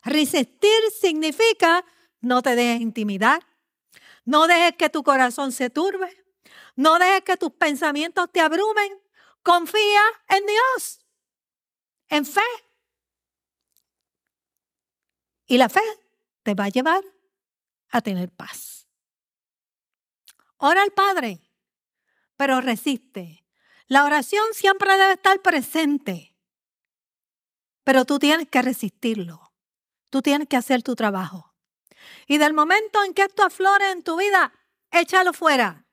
Resistir 0.03 0.79
significa 0.99 1.85
no 2.21 2.41
te 2.41 2.55
dejes 2.55 2.81
intimidar, 2.81 3.45
no 4.23 4.47
dejes 4.47 4.75
que 4.77 4.89
tu 4.89 5.03
corazón 5.03 5.51
se 5.51 5.69
turbe, 5.69 6.25
no 6.75 6.97
dejes 6.97 7.21
que 7.23 7.37
tus 7.37 7.51
pensamientos 7.51 8.31
te 8.31 8.41
abrumen. 8.41 8.99
Confía 9.43 10.01
en 10.29 10.43
Dios, 10.45 11.05
en 12.09 12.25
fe. 12.25 12.41
Y 15.45 15.59
la 15.59 15.69
fe 15.69 15.81
te 16.41 16.55
va 16.55 16.65
a 16.65 16.69
llevar 16.69 17.03
a 17.89 18.01
tener 18.01 18.31
paz. 18.31 18.87
Ora 20.57 20.81
al 20.81 20.91
Padre, 20.91 21.41
pero 22.35 22.59
resiste. 22.61 23.44
La 23.87 24.03
oración 24.03 24.43
siempre 24.53 24.97
debe 24.97 25.13
estar 25.13 25.39
presente, 25.41 26.35
pero 27.83 28.05
tú 28.05 28.17
tienes 28.17 28.49
que 28.49 28.61
resistirlo. 28.63 29.53
Tú 30.09 30.21
tienes 30.21 30.47
que 30.47 30.57
hacer 30.57 30.81
tu 30.81 30.95
trabajo. 30.95 31.53
Y 32.25 32.37
del 32.37 32.53
momento 32.53 33.03
en 33.03 33.13
que 33.13 33.23
esto 33.23 33.43
aflore 33.43 33.91
en 33.91 34.03
tu 34.03 34.17
vida, 34.17 34.53
échalo 34.91 35.33
fuera. 35.33 35.85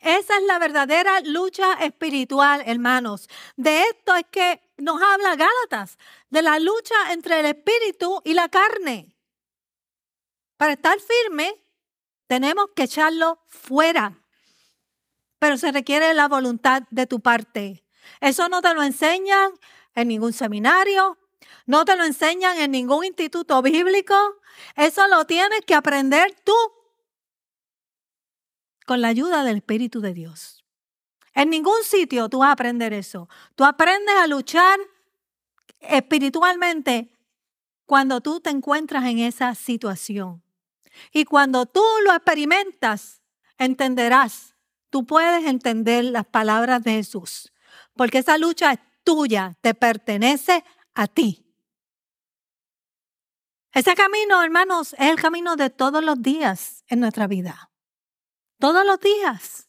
Esa 0.00 0.36
es 0.36 0.42
la 0.44 0.58
verdadera 0.58 1.20
lucha 1.20 1.74
espiritual, 1.74 2.62
hermanos. 2.66 3.28
De 3.56 3.82
esto 3.82 4.14
es 4.16 4.24
que 4.30 4.60
nos 4.76 5.00
habla 5.00 5.36
Gálatas, 5.36 5.98
de 6.30 6.42
la 6.42 6.58
lucha 6.58 7.12
entre 7.12 7.40
el 7.40 7.46
espíritu 7.46 8.20
y 8.24 8.34
la 8.34 8.48
carne. 8.48 9.16
Para 10.56 10.72
estar 10.72 10.98
firme, 11.00 11.54
tenemos 12.26 12.66
que 12.74 12.84
echarlo 12.84 13.42
fuera 13.46 14.20
pero 15.40 15.56
se 15.56 15.72
requiere 15.72 16.14
la 16.14 16.28
voluntad 16.28 16.84
de 16.90 17.06
tu 17.06 17.18
parte. 17.18 17.82
Eso 18.20 18.48
no 18.48 18.60
te 18.60 18.72
lo 18.74 18.84
enseñan 18.84 19.50
en 19.94 20.08
ningún 20.08 20.32
seminario, 20.32 21.18
no 21.66 21.84
te 21.84 21.96
lo 21.96 22.04
enseñan 22.04 22.58
en 22.58 22.70
ningún 22.70 23.04
instituto 23.04 23.60
bíblico. 23.62 24.14
Eso 24.76 25.08
lo 25.08 25.24
tienes 25.24 25.62
que 25.66 25.74
aprender 25.74 26.36
tú 26.44 26.54
con 28.86 29.00
la 29.00 29.08
ayuda 29.08 29.42
del 29.42 29.56
Espíritu 29.56 30.00
de 30.00 30.12
Dios. 30.12 30.64
En 31.34 31.48
ningún 31.48 31.82
sitio 31.84 32.28
tú 32.28 32.40
vas 32.40 32.50
a 32.50 32.52
aprender 32.52 32.92
eso. 32.92 33.28
Tú 33.54 33.64
aprendes 33.64 34.14
a 34.16 34.26
luchar 34.26 34.78
espiritualmente 35.80 37.16
cuando 37.86 38.20
tú 38.20 38.40
te 38.40 38.50
encuentras 38.50 39.06
en 39.06 39.20
esa 39.20 39.54
situación. 39.54 40.42
Y 41.12 41.24
cuando 41.24 41.64
tú 41.64 41.82
lo 42.04 42.12
experimentas, 42.12 43.22
entenderás 43.56 44.54
tú 44.90 45.06
puedes 45.06 45.46
entender 45.46 46.04
las 46.04 46.26
palabras 46.26 46.82
de 46.82 46.92
Jesús, 46.92 47.52
porque 47.94 48.18
esa 48.18 48.38
lucha 48.38 48.72
es 48.72 48.80
tuya, 49.04 49.56
te 49.60 49.74
pertenece 49.74 50.64
a 50.94 51.06
ti. 51.06 51.46
Ese 53.72 53.94
camino, 53.94 54.42
hermanos, 54.42 54.94
es 54.94 55.10
el 55.10 55.16
camino 55.16 55.56
de 55.56 55.70
todos 55.70 56.02
los 56.02 56.20
días 56.20 56.84
en 56.88 57.00
nuestra 57.00 57.26
vida. 57.28 57.70
Todos 58.58 58.84
los 58.84 58.98
días. 59.00 59.68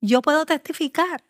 Yo 0.00 0.20
puedo 0.22 0.44
testificar 0.44 1.24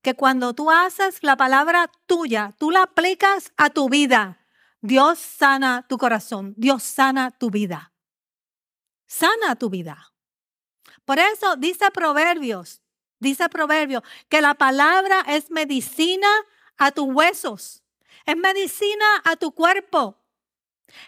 que 0.00 0.14
cuando 0.14 0.54
tú 0.54 0.70
haces 0.70 1.22
la 1.22 1.36
palabra 1.36 1.90
tuya, 2.06 2.54
tú 2.58 2.70
la 2.70 2.84
aplicas 2.84 3.52
a 3.56 3.70
tu 3.70 3.88
vida, 3.88 4.46
Dios 4.80 5.18
sana 5.18 5.86
tu 5.88 5.98
corazón, 5.98 6.54
Dios 6.56 6.82
sana 6.82 7.30
tu 7.30 7.50
vida. 7.50 7.92
Sana 9.06 9.56
tu 9.56 9.70
vida. 9.70 10.11
Por 11.04 11.18
eso 11.18 11.56
dice 11.56 11.90
Proverbios, 11.90 12.80
dice 13.18 13.48
Proverbios, 13.48 14.02
que 14.28 14.40
la 14.40 14.54
palabra 14.54 15.24
es 15.28 15.50
medicina 15.50 16.28
a 16.76 16.92
tus 16.92 17.06
huesos, 17.06 17.82
es 18.26 18.36
medicina 18.36 19.04
a 19.24 19.36
tu 19.36 19.52
cuerpo. 19.52 20.18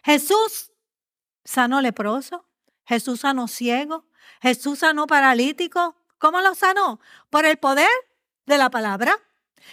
Jesús 0.04 0.72
sanó 1.44 1.80
leproso, 1.80 2.46
Jesús 2.84 3.20
sanó 3.20 3.48
ciego, 3.48 4.06
Jesús 4.40 4.80
sanó 4.80 5.06
paralítico. 5.06 5.96
¿Cómo 6.18 6.40
lo 6.40 6.54
sanó? 6.54 7.00
Por 7.30 7.44
el 7.44 7.58
poder 7.58 7.90
de 8.46 8.58
la 8.58 8.70
palabra. 8.70 9.18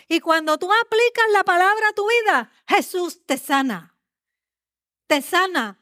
Y 0.07 0.19
cuando 0.19 0.57
tú 0.57 0.69
aplicas 0.71 1.25
la 1.31 1.43
palabra 1.43 1.89
a 1.89 1.93
tu 1.93 2.07
vida, 2.07 2.51
Jesús 2.67 3.25
te 3.25 3.37
sana. 3.37 3.95
Te 5.07 5.21
sana. 5.21 5.79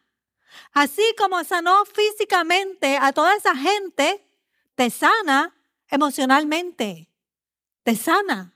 Así 0.74 1.04
como 1.18 1.44
sanó 1.44 1.86
físicamente 1.86 2.98
a 2.98 3.14
toda 3.14 3.36
esa 3.36 3.56
gente, 3.56 4.26
te 4.80 4.90
sana 4.90 5.54
emocionalmente, 5.90 7.12
te 7.84 7.98
sana. 7.98 8.54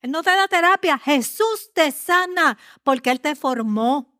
Él 0.00 0.10
no 0.10 0.22
te 0.22 0.30
da 0.30 0.48
terapia, 0.48 0.98
Jesús 0.98 1.70
te 1.74 1.90
sana 1.90 2.56
porque 2.82 3.10
Él 3.10 3.20
te 3.20 3.36
formó, 3.36 4.18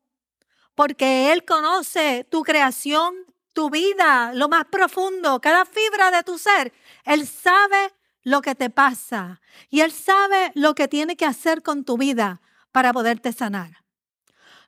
porque 0.74 1.32
Él 1.32 1.46
conoce 1.46 2.24
tu 2.30 2.42
creación, 2.42 3.14
tu 3.54 3.70
vida, 3.70 4.34
lo 4.34 4.50
más 4.50 4.66
profundo, 4.66 5.40
cada 5.40 5.64
fibra 5.64 6.10
de 6.10 6.22
tu 6.24 6.36
ser. 6.36 6.74
Él 7.06 7.26
sabe 7.26 7.94
lo 8.22 8.42
que 8.42 8.54
te 8.54 8.68
pasa 8.68 9.40
y 9.70 9.80
Él 9.80 9.92
sabe 9.92 10.52
lo 10.54 10.74
que 10.74 10.88
tiene 10.88 11.16
que 11.16 11.24
hacer 11.24 11.62
con 11.62 11.86
tu 11.86 11.96
vida 11.96 12.42
para 12.70 12.92
poderte 12.92 13.32
sanar. 13.32 13.82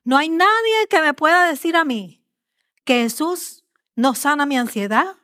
No 0.03 0.17
hay 0.17 0.29
nadie 0.29 0.87
que 0.89 1.01
me 1.01 1.13
pueda 1.13 1.45
decir 1.45 1.75
a 1.75 1.85
mí 1.85 2.23
que 2.83 3.03
Jesús 3.03 3.63
no 3.97 4.13
sana 4.13 4.45
mi 4.45 4.57
ansiedad, 4.57 5.17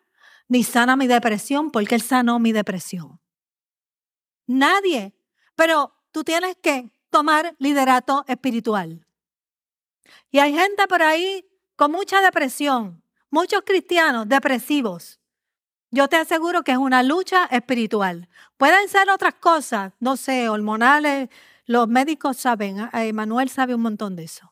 ni 0.49 0.63
sana 0.63 0.97
mi 0.97 1.07
depresión, 1.07 1.71
porque 1.71 1.95
Él 1.95 2.01
sanó 2.01 2.39
mi 2.39 2.51
depresión. 2.51 3.21
Nadie. 4.47 5.13
Pero 5.55 5.93
tú 6.11 6.23
tienes 6.23 6.57
que 6.61 6.91
tomar 7.11 7.55
liderato 7.59 8.25
espiritual. 8.27 9.05
Y 10.31 10.39
hay 10.39 10.53
gente 10.53 10.87
por 10.87 11.03
ahí 11.03 11.45
con 11.75 11.91
mucha 11.91 12.19
depresión, 12.21 13.03
muchos 13.29 13.61
cristianos 13.63 14.27
depresivos. 14.27 15.19
Yo 15.91 16.07
te 16.07 16.17
aseguro 16.17 16.63
que 16.63 16.71
es 16.71 16.79
una 16.79 17.03
lucha 17.03 17.45
espiritual. 17.45 18.27
Pueden 18.57 18.89
ser 18.89 19.11
otras 19.11 19.35
cosas, 19.35 19.93
no 19.99 20.17
sé, 20.17 20.49
hormonales, 20.49 21.29
los 21.67 21.87
médicos 21.87 22.37
saben, 22.37 22.89
Emanuel 22.91 23.49
sabe 23.49 23.75
un 23.75 23.81
montón 23.81 24.15
de 24.15 24.23
eso. 24.23 24.51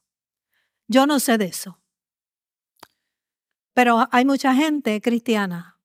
Yo 0.88 1.08
no 1.08 1.20
sé 1.20 1.40
de 1.40 1.46
eso. 1.46 1.81
Pero 3.74 4.08
hay 4.12 4.26
mucha 4.26 4.54
gente 4.54 5.02
cristiana 5.02 5.80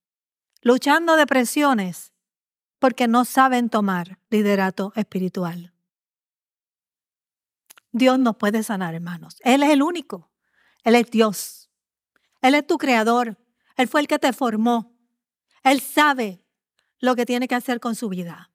luchando 0.61 1.15
de 1.15 1.25
presiones 1.25 2.13
porque 2.79 3.07
no 3.07 3.25
saben 3.25 3.69
tomar 3.69 4.19
liderato 4.29 4.91
espiritual. 4.95 5.73
Dios 7.91 8.19
nos 8.19 8.35
puede 8.35 8.63
sanar, 8.63 8.93
hermanos. 8.93 9.37
Él 9.43 9.63
es 9.63 9.69
el 9.69 9.81
único. 9.81 10.29
Él 10.83 10.95
es 10.95 11.09
Dios. 11.09 11.71
Él 12.41 12.53
es 12.55 12.67
tu 12.67 12.77
creador. 12.77 13.37
Él 13.75 13.87
fue 13.87 14.01
el 14.01 14.07
que 14.07 14.19
te 14.19 14.33
formó. 14.33 14.95
Él 15.63 15.81
sabe 15.81 16.43
lo 16.99 17.15
que 17.15 17.25
tiene 17.25 17.47
que 17.47 17.55
hacer 17.55 17.79
con 17.79 17.95
su 17.95 18.09
vida. 18.09 18.51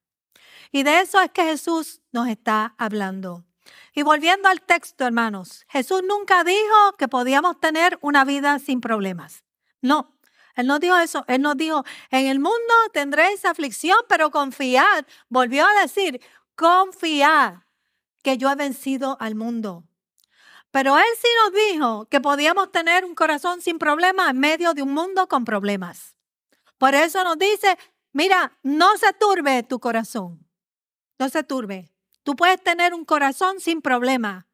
Y 0.71 0.85
de 0.85 1.01
eso 1.01 1.21
es 1.21 1.31
que 1.31 1.45
Jesús 1.45 2.03
nos 2.13 2.29
está 2.29 2.75
hablando. 2.79 3.45
Y 3.95 4.03
volviendo 4.03 4.49
al 4.49 4.63
texto, 4.63 5.05
hermanos, 5.05 5.65
Jesús 5.69 6.03
nunca 6.07 6.45
dijo 6.45 6.97
que 6.99 7.09
podíamos 7.09 7.61
tener 7.61 7.99
una 8.01 8.25
vida 8.25 8.59
sin 8.59 8.81
problemas. 8.81 9.45
No, 9.81 10.17
Él 10.55 10.67
no 10.67 10.79
dijo 10.79 10.97
eso. 10.97 11.25
Él 11.29 11.43
nos 11.43 11.57
dijo, 11.57 11.85
en 12.11 12.27
el 12.27 12.39
mundo 12.39 12.75
tendréis 12.93 13.45
aflicción, 13.45 13.99
pero 14.09 14.31
confiad. 14.31 15.05
Volvió 15.29 15.67
a 15.67 15.83
decir, 15.83 16.21
confiad 16.55 17.59
que 18.23 18.39
yo 18.39 18.51
he 18.51 18.55
vencido 18.55 19.17
al 19.21 19.35
mundo. 19.35 19.85
Pero 20.71 20.97
Él 20.97 21.05
sí 21.21 21.29
nos 21.45 21.53
dijo 21.53 22.07
que 22.07 22.21
podíamos 22.21 22.73
tener 22.73 23.05
un 23.05 23.15
corazón 23.15 23.61
sin 23.61 23.79
problemas 23.79 24.31
en 24.31 24.39
medio 24.39 24.73
de 24.73 24.83
un 24.83 24.95
mundo 24.95 25.29
con 25.29 25.45
problemas. 25.45 26.17
Por 26.79 26.95
eso 26.95 27.23
nos 27.25 27.39
dice, 27.39 27.79
mira, 28.13 28.59
no 28.63 28.97
se 28.97 29.13
turbe 29.13 29.63
tu 29.65 29.79
corazón. 29.79 30.49
No 31.19 31.29
se 31.29 31.45
turbe. 31.45 31.92
Tú 32.23 32.37
puedes 32.37 32.63
tener 32.63 32.95
un 32.95 33.05
corazón 33.05 33.61
sin 33.61 33.83
problema, 33.83 34.47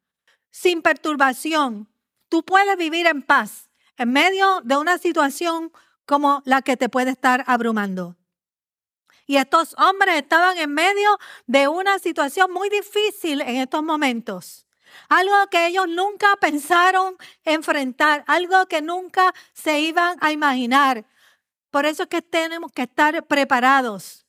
sin 0.49 0.81
perturbación. 0.81 1.87
Tú 2.27 2.43
puedes 2.43 2.77
vivir 2.77 3.07
en 3.07 3.21
paz 3.21 3.69
en 3.97 4.11
medio 4.11 4.61
de 4.63 4.77
una 4.77 4.97
situación 4.97 5.71
como 6.05 6.41
la 6.45 6.61
que 6.61 6.77
te 6.77 6.89
puede 6.89 7.11
estar 7.11 7.43
abrumando. 7.45 8.15
Y 9.27 9.37
estos 9.37 9.75
hombres 9.77 10.15
estaban 10.15 10.57
en 10.57 10.73
medio 10.73 11.19
de 11.45 11.67
una 11.67 11.99
situación 11.99 12.51
muy 12.51 12.69
difícil 12.69 13.41
en 13.41 13.57
estos 13.57 13.83
momentos. 13.83 14.65
Algo 15.07 15.35
que 15.51 15.67
ellos 15.67 15.87
nunca 15.87 16.35
pensaron 16.41 17.15
enfrentar, 17.43 18.23
algo 18.25 18.65
que 18.65 18.81
nunca 18.81 19.35
se 19.53 19.81
iban 19.81 20.17
a 20.21 20.31
imaginar. 20.31 21.05
Por 21.69 21.85
eso 21.85 22.03
es 22.03 22.09
que 22.09 22.23
tenemos 22.23 22.71
que 22.71 22.83
estar 22.83 23.23
preparados 23.27 24.25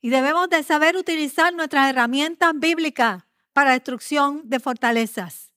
y 0.00 0.10
debemos 0.10 0.48
de 0.48 0.62
saber 0.62 0.96
utilizar 0.96 1.52
nuestras 1.54 1.90
herramientas 1.90 2.52
bíblicas 2.54 3.24
para 3.52 3.72
destrucción 3.72 4.42
de 4.44 4.60
fortalezas. 4.60 5.52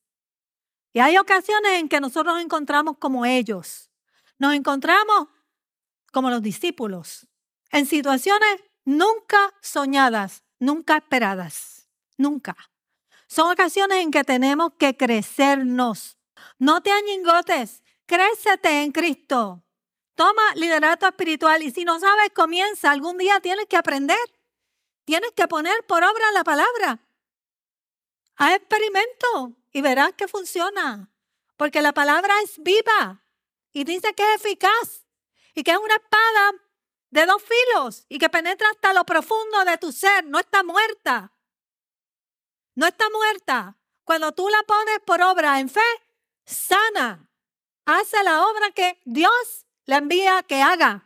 Y 0.93 0.99
hay 0.99 1.17
ocasiones 1.17 1.73
en 1.73 1.87
que 1.87 2.01
nosotros 2.01 2.35
nos 2.35 2.43
encontramos 2.43 2.97
como 2.97 3.25
ellos. 3.25 3.89
Nos 4.39 4.53
encontramos 4.53 5.27
como 6.11 6.29
los 6.29 6.41
discípulos, 6.41 7.27
en 7.71 7.85
situaciones 7.85 8.61
nunca 8.83 9.53
soñadas, 9.61 10.43
nunca 10.59 10.97
esperadas, 10.97 11.87
nunca. 12.17 12.57
Son 13.27 13.49
ocasiones 13.49 13.99
en 13.99 14.11
que 14.11 14.23
tenemos 14.23 14.73
que 14.77 14.97
crecernos. 14.97 16.17
No 16.59 16.81
te 16.81 16.91
añingotes, 16.91 17.81
crécete 18.05 18.83
en 18.83 18.91
Cristo. 18.91 19.63
Toma 20.21 20.53
liderato 20.53 21.07
espiritual 21.07 21.63
y 21.63 21.71
si 21.71 21.83
no 21.83 21.99
sabes, 21.99 22.29
comienza. 22.35 22.91
Algún 22.91 23.17
día 23.17 23.39
tienes 23.39 23.65
que 23.65 23.75
aprender. 23.75 24.19
Tienes 25.03 25.31
que 25.31 25.47
poner 25.47 25.83
por 25.87 26.03
obra 26.03 26.31
la 26.31 26.43
palabra. 26.43 26.99
Haz 28.35 28.53
experimento 28.53 29.57
y 29.71 29.81
verás 29.81 30.13
que 30.13 30.27
funciona. 30.27 31.09
Porque 31.57 31.81
la 31.81 31.91
palabra 31.91 32.35
es 32.43 32.61
viva 32.61 33.25
y 33.71 33.83
dice 33.83 34.13
que 34.13 34.21
es 34.35 34.45
eficaz 34.45 35.07
y 35.55 35.63
que 35.63 35.71
es 35.71 35.79
una 35.79 35.95
espada 35.95 36.51
de 37.09 37.25
dos 37.25 37.41
filos 37.41 38.05
y 38.07 38.19
que 38.19 38.29
penetra 38.29 38.69
hasta 38.69 38.93
lo 38.93 39.03
profundo 39.05 39.65
de 39.65 39.79
tu 39.79 39.91
ser. 39.91 40.23
No 40.25 40.37
está 40.37 40.61
muerta. 40.61 41.33
No 42.75 42.85
está 42.85 43.09
muerta. 43.09 43.75
Cuando 44.03 44.33
tú 44.33 44.47
la 44.49 44.61
pones 44.67 44.99
por 45.03 45.19
obra 45.23 45.59
en 45.59 45.67
fe, 45.67 45.81
sana. 46.45 47.27
Hace 47.87 48.23
la 48.23 48.45
obra 48.45 48.69
que 48.69 49.01
Dios 49.05 49.65
le 49.91 49.97
envía 49.97 50.41
que 50.43 50.61
haga. 50.61 51.03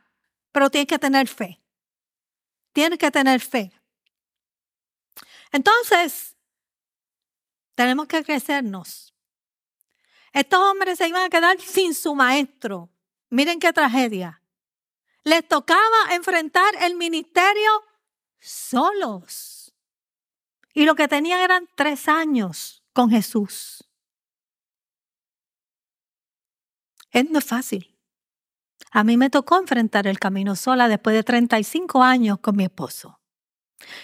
Pero 0.51 0.69
tienes 0.69 0.87
que 0.87 0.99
tener 0.99 1.27
fe. 1.27 1.59
Tienes 2.71 2.99
que 2.99 3.09
tener 3.09 3.41
fe. 3.41 3.71
Entonces, 5.51 6.35
tenemos 7.73 8.07
que 8.07 8.23
crecernos. 8.23 9.15
Estos 10.33 10.59
hombres 10.59 10.99
se 10.99 11.07
iban 11.07 11.23
a 11.23 11.29
quedar 11.29 11.59
sin 11.59 11.95
su 11.95 12.13
maestro. 12.13 12.91
Miren 13.31 13.59
qué 13.59 13.73
tragedia. 13.73 14.43
Les 15.23 15.47
tocaba 15.47 16.11
enfrentar 16.11 16.75
el 16.81 16.93
ministerio 16.93 17.71
solos. 18.39 19.73
Y 20.75 20.85
lo 20.85 20.93
que 20.93 21.07
tenían 21.07 21.39
eran 21.39 21.67
tres 21.75 22.07
años 22.07 22.83
con 22.93 23.09
Jesús. 23.09 23.83
Es 27.09 27.27
no 27.31 27.39
es 27.39 27.45
fácil. 27.45 27.94
A 28.95 29.03
mí 29.03 29.17
me 29.17 29.29
tocó 29.29 29.57
enfrentar 29.57 30.07
el 30.07 30.19
camino 30.19 30.55
sola 30.55 30.87
después 30.87 31.13
de 31.17 31.23
35 31.23 32.01
años 32.01 32.39
con 32.39 32.55
mi 32.55 32.63
esposo. 32.63 33.19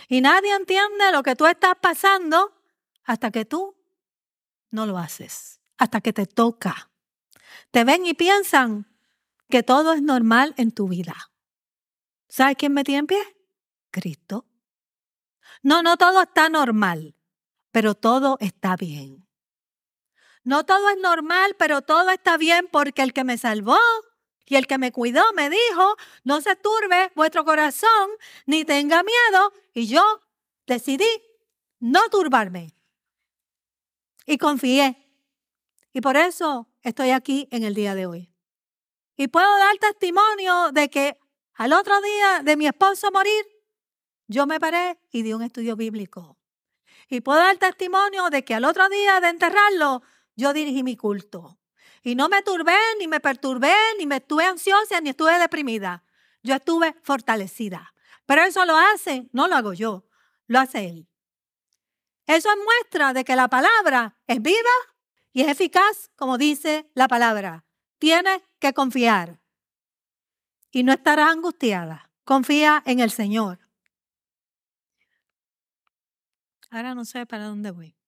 Y 0.09 0.19
nadie 0.19 0.53
entiende 0.53 1.13
lo 1.13 1.23
que 1.23 1.37
tú 1.37 1.45
estás 1.45 1.75
pasando 1.81 2.61
hasta 3.05 3.31
que 3.31 3.45
tú 3.45 3.77
no 4.69 4.85
lo 4.85 4.97
haces, 4.97 5.61
hasta 5.77 6.01
que 6.01 6.11
te 6.11 6.25
toca. 6.25 6.91
Te 7.71 7.85
ven 7.85 8.05
y 8.05 8.15
piensan 8.15 8.85
que 9.49 9.63
todo 9.63 9.93
es 9.93 10.01
normal 10.01 10.53
en 10.57 10.73
tu 10.73 10.89
vida. 10.89 11.15
¿Sabes 12.27 12.57
quién 12.57 12.73
me 12.73 12.83
tiene 12.83 12.99
en 12.99 13.07
pie? 13.07 13.37
Cristo. 13.91 14.45
No, 15.63 15.83
no 15.83 15.95
todo 15.95 16.23
está 16.23 16.49
normal, 16.49 17.15
pero 17.71 17.95
todo 17.95 18.35
está 18.41 18.75
bien. 18.75 19.25
No 20.43 20.65
todo 20.65 20.89
es 20.89 20.97
normal, 21.01 21.55
pero 21.57 21.81
todo 21.81 22.09
está 22.09 22.35
bien 22.35 22.67
porque 22.69 23.03
el 23.03 23.13
que 23.13 23.23
me 23.23 23.37
salvó 23.37 23.77
y 24.52 24.58
el 24.58 24.68
que 24.68 24.78
me 24.78 24.91
cuidó 24.91 25.24
me 25.34 25.49
dijo, 25.49 25.95
no 26.26 26.41
se 26.41 26.58
turbe 26.58 27.10
vuestro 27.16 27.45
corazón, 27.45 28.10
ni 28.45 28.66
tenga 28.66 29.02
miedo. 29.02 29.54
Y 29.74 29.88
yo 29.88 30.04
decidí 30.68 31.08
no 31.80 32.02
turbarme. 32.10 32.76
Y 34.26 34.38
confié. 34.38 35.08
Y 35.93 36.02
por 36.02 36.18
eso 36.18 36.68
estoy 36.82 37.12
aquí 37.12 37.47
en 37.52 37.64
el 37.64 37.74
día 37.74 37.95
de 37.95 38.08
hoy. 38.08 38.34
Y 39.16 39.30
puedo 39.30 39.47
dar 39.58 39.78
testimonio 39.78 40.74
de 40.74 40.89
que 40.89 41.18
al 41.54 41.72
otro 41.72 42.02
día 42.02 42.41
de 42.43 42.58
mi 42.58 42.68
esposo 42.68 43.10
morir, 43.10 43.45
yo 44.28 44.47
me 44.47 44.60
paré 44.60 44.99
y 45.14 45.22
di 45.22 45.32
un 45.32 45.43
estudio 45.43 45.78
bíblico. 45.78 46.38
Y 47.08 47.22
puedo 47.22 47.39
dar 47.39 47.56
testimonio 47.56 48.30
de 48.30 48.43
que 48.43 48.56
al 48.56 48.66
otro 48.66 48.89
día 48.89 49.22
de 49.22 49.30
enterrarlo, 49.30 50.04
yo 50.36 50.52
dirigí 50.52 50.84
mi 50.84 50.97
culto. 50.97 51.61
Y 52.04 52.16
no 52.16 52.30
me 52.30 52.41
turbé, 52.41 52.78
ni 52.99 53.08
me 53.08 53.20
perturbé, 53.20 53.76
ni 53.99 54.06
me 54.06 54.18
estuve 54.18 54.45
ansiosa, 54.45 55.02
ni 55.02 55.10
estuve 55.10 55.38
deprimida. 55.38 56.04
Yo 56.41 56.56
estuve 56.56 56.95
fortalecida. 57.04 57.93
Pero 58.26 58.43
eso 58.43 58.66
lo 58.66 58.76
hace, 58.76 59.30
no 59.34 59.47
lo 59.47 59.56
hago 59.56 59.74
yo, 59.74 60.06
lo 60.47 60.60
hace 60.60 60.88
Él. 60.88 61.08
Eso 62.26 62.49
es 62.49 62.58
muestra 62.58 63.14
de 63.14 63.24
que 63.24 63.36
la 63.36 63.49
palabra 63.49 64.18
es 64.28 64.41
viva 64.41 64.58
y 65.34 65.41
es 65.41 65.47
eficaz, 65.49 66.10
como 66.16 66.38
dice 66.38 66.89
la 66.93 67.08
palabra. 67.08 67.66
Tienes 67.99 68.41
que 68.60 68.74
confiar 68.74 69.39
y 70.72 70.84
no 70.84 70.93
estarás 70.93 71.30
angustiada. 71.30 72.10
Confía 72.24 72.82
en 72.86 72.99
el 72.99 73.12
Señor. 73.12 73.60
Ahora 76.70 76.95
no 76.95 77.04
sé 77.04 77.26
para 77.26 77.45
dónde 77.45 77.72
voy. 77.72 78.01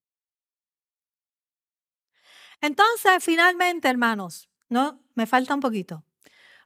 Entonces, 2.64 3.22
finalmente, 3.22 3.88
hermanos, 3.88 4.48
no, 4.70 5.04
me 5.14 5.26
falta 5.26 5.52
un 5.52 5.60
poquito. 5.60 6.02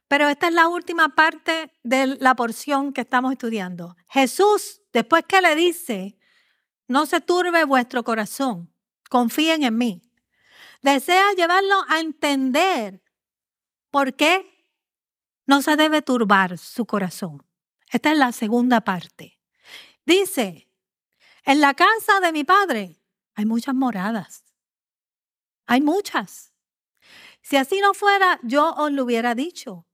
Pero 0.07 0.29
esta 0.29 0.47
es 0.47 0.53
la 0.53 0.69
última 0.69 1.09
parte 1.09 1.73
de 1.83 2.07
la 2.21 2.35
porción 2.35 2.93
que 2.93 3.01
estamos 3.01 3.33
estudiando. 3.33 3.97
Jesús, 4.07 4.81
después 4.93 5.25
que 5.27 5.41
le 5.41 5.55
dice, 5.55 6.17
no 6.87 7.05
se 7.05 7.19
turbe 7.19 7.65
vuestro 7.65 8.05
corazón, 8.05 8.73
confíen 9.09 9.63
en 9.63 9.77
mí, 9.77 10.01
desea 10.81 11.33
llevarlo 11.33 11.75
a 11.89 11.99
entender 11.99 13.03
por 13.91 14.15
qué 14.15 14.69
no 15.45 15.61
se 15.61 15.75
debe 15.75 16.01
turbar 16.01 16.57
su 16.57 16.85
corazón. 16.85 17.45
Esta 17.91 18.13
es 18.13 18.17
la 18.17 18.31
segunda 18.31 18.79
parte. 18.79 19.37
Dice, 20.05 20.71
en 21.43 21.59
la 21.59 21.73
casa 21.73 22.21
de 22.21 22.31
mi 22.31 22.45
padre 22.45 23.01
hay 23.35 23.45
muchas 23.45 23.75
moradas. 23.75 24.48
Hay 25.69 25.81
muchas. 25.81 26.51
Si 27.43 27.55
así 27.55 27.79
no 27.79 27.93
fuera, 27.93 28.39
yo 28.41 28.73
os 28.73 28.91
lo 28.91 29.03
hubiera 29.03 29.35
dicho. 29.35 29.85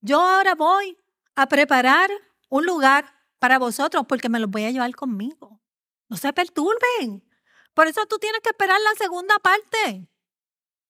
Yo 0.00 0.20
ahora 0.20 0.56
voy 0.56 0.98
a 1.36 1.46
preparar 1.46 2.10
un 2.48 2.66
lugar 2.66 3.14
para 3.38 3.60
vosotros 3.60 4.04
porque 4.08 4.28
me 4.28 4.40
los 4.40 4.50
voy 4.50 4.64
a 4.64 4.72
llevar 4.72 4.92
conmigo. 4.96 5.62
No 6.08 6.16
se 6.16 6.32
perturben. 6.32 7.24
Por 7.72 7.86
eso 7.86 8.04
tú 8.06 8.18
tienes 8.18 8.40
que 8.40 8.48
esperar 8.50 8.80
la 8.80 8.94
segunda 8.96 9.38
parte. 9.38 10.08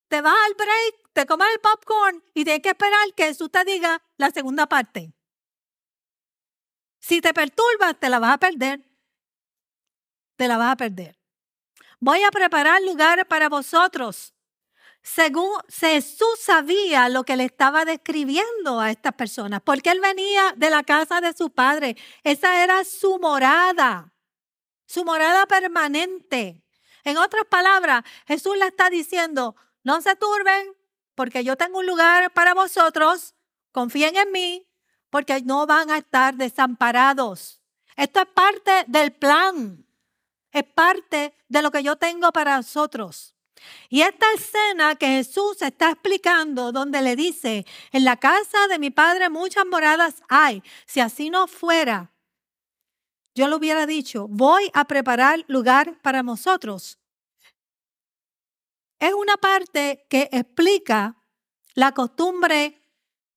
te 0.07 0.21
vas 0.21 0.35
al 0.47 0.55
break, 0.55 1.13
te 1.13 1.25
comes 1.27 1.47
el 1.53 1.59
popcorn 1.59 2.23
y 2.33 2.43
tienes 2.43 2.63
que 2.63 2.69
esperar 2.69 3.13
que 3.15 3.25
Jesús 3.25 3.51
te 3.51 3.63
diga 3.65 4.01
la 4.17 4.31
segunda 4.31 4.65
parte. 4.67 5.13
Si 6.99 7.21
te 7.21 7.35
perturbas, 7.35 7.99
te 7.99 8.09
la 8.09 8.17
vas 8.17 8.33
a 8.33 8.37
perder. 8.39 8.83
Te 10.37 10.47
la 10.47 10.57
vas 10.57 10.71
a 10.71 10.75
perder. 10.75 11.16
Voy 11.99 12.23
a 12.23 12.31
preparar 12.31 12.81
lugar 12.83 13.27
para 13.27 13.49
vosotros. 13.49 14.33
Según 15.01 15.49
Jesús 15.69 16.39
sabía 16.39 17.09
lo 17.09 17.23
que 17.23 17.37
le 17.37 17.45
estaba 17.45 17.85
describiendo 17.85 18.79
a 18.79 18.91
estas 18.91 19.13
personas, 19.13 19.61
porque 19.63 19.89
él 19.89 20.01
venía 20.01 20.53
de 20.57 20.69
la 20.69 20.83
casa 20.83 21.21
de 21.21 21.33
su 21.33 21.49
padre. 21.49 21.95
Esa 22.23 22.63
era 22.63 22.83
su 22.83 23.17
morada, 23.17 24.13
su 24.85 25.05
morada 25.05 25.45
permanente. 25.45 26.61
En 27.03 27.17
otras 27.17 27.45
palabras, 27.45 28.03
Jesús 28.27 28.57
le 28.57 28.67
está 28.67 28.89
diciendo, 28.89 29.55
no 29.83 30.01
se 30.01 30.15
turben, 30.17 30.75
porque 31.15 31.43
yo 31.43 31.55
tengo 31.55 31.79
un 31.79 31.85
lugar 31.85 32.31
para 32.33 32.53
vosotros, 32.53 33.33
confíen 33.71 34.17
en 34.17 34.31
mí, 34.31 34.67
porque 35.09 35.41
no 35.41 35.65
van 35.65 35.89
a 35.89 35.97
estar 35.99 36.35
desamparados. 36.35 37.61
Esto 37.95 38.19
es 38.19 38.27
parte 38.27 38.83
del 38.87 39.13
plan, 39.13 39.86
es 40.51 40.63
parte 40.63 41.33
de 41.47 41.61
lo 41.61 41.71
que 41.71 41.83
yo 41.83 41.95
tengo 41.95 42.31
para 42.31 42.57
nosotros. 42.57 43.33
Y 43.89 44.01
esta 44.01 44.25
escena 44.33 44.95
que 44.95 45.07
Jesús 45.07 45.61
está 45.61 45.91
explicando, 45.91 46.71
donde 46.71 47.01
le 47.01 47.15
dice, 47.15 47.65
en 47.91 48.05
la 48.05 48.17
casa 48.17 48.67
de 48.69 48.79
mi 48.79 48.91
padre 48.91 49.29
muchas 49.29 49.65
moradas 49.65 50.21
hay, 50.29 50.61
si 50.85 50.99
así 50.99 51.29
no 51.29 51.47
fuera, 51.47 52.11
yo 53.35 53.47
le 53.47 53.55
hubiera 53.55 53.85
dicho, 53.85 54.27
voy 54.27 54.69
a 54.73 54.85
preparar 54.85 55.45
lugar 55.47 55.99
para 56.01 56.23
nosotros. 56.23 56.99
Es 58.99 59.13
una 59.13 59.37
parte 59.37 60.07
que 60.09 60.27
explica 60.31 61.15
la 61.75 61.93
costumbre 61.93 62.81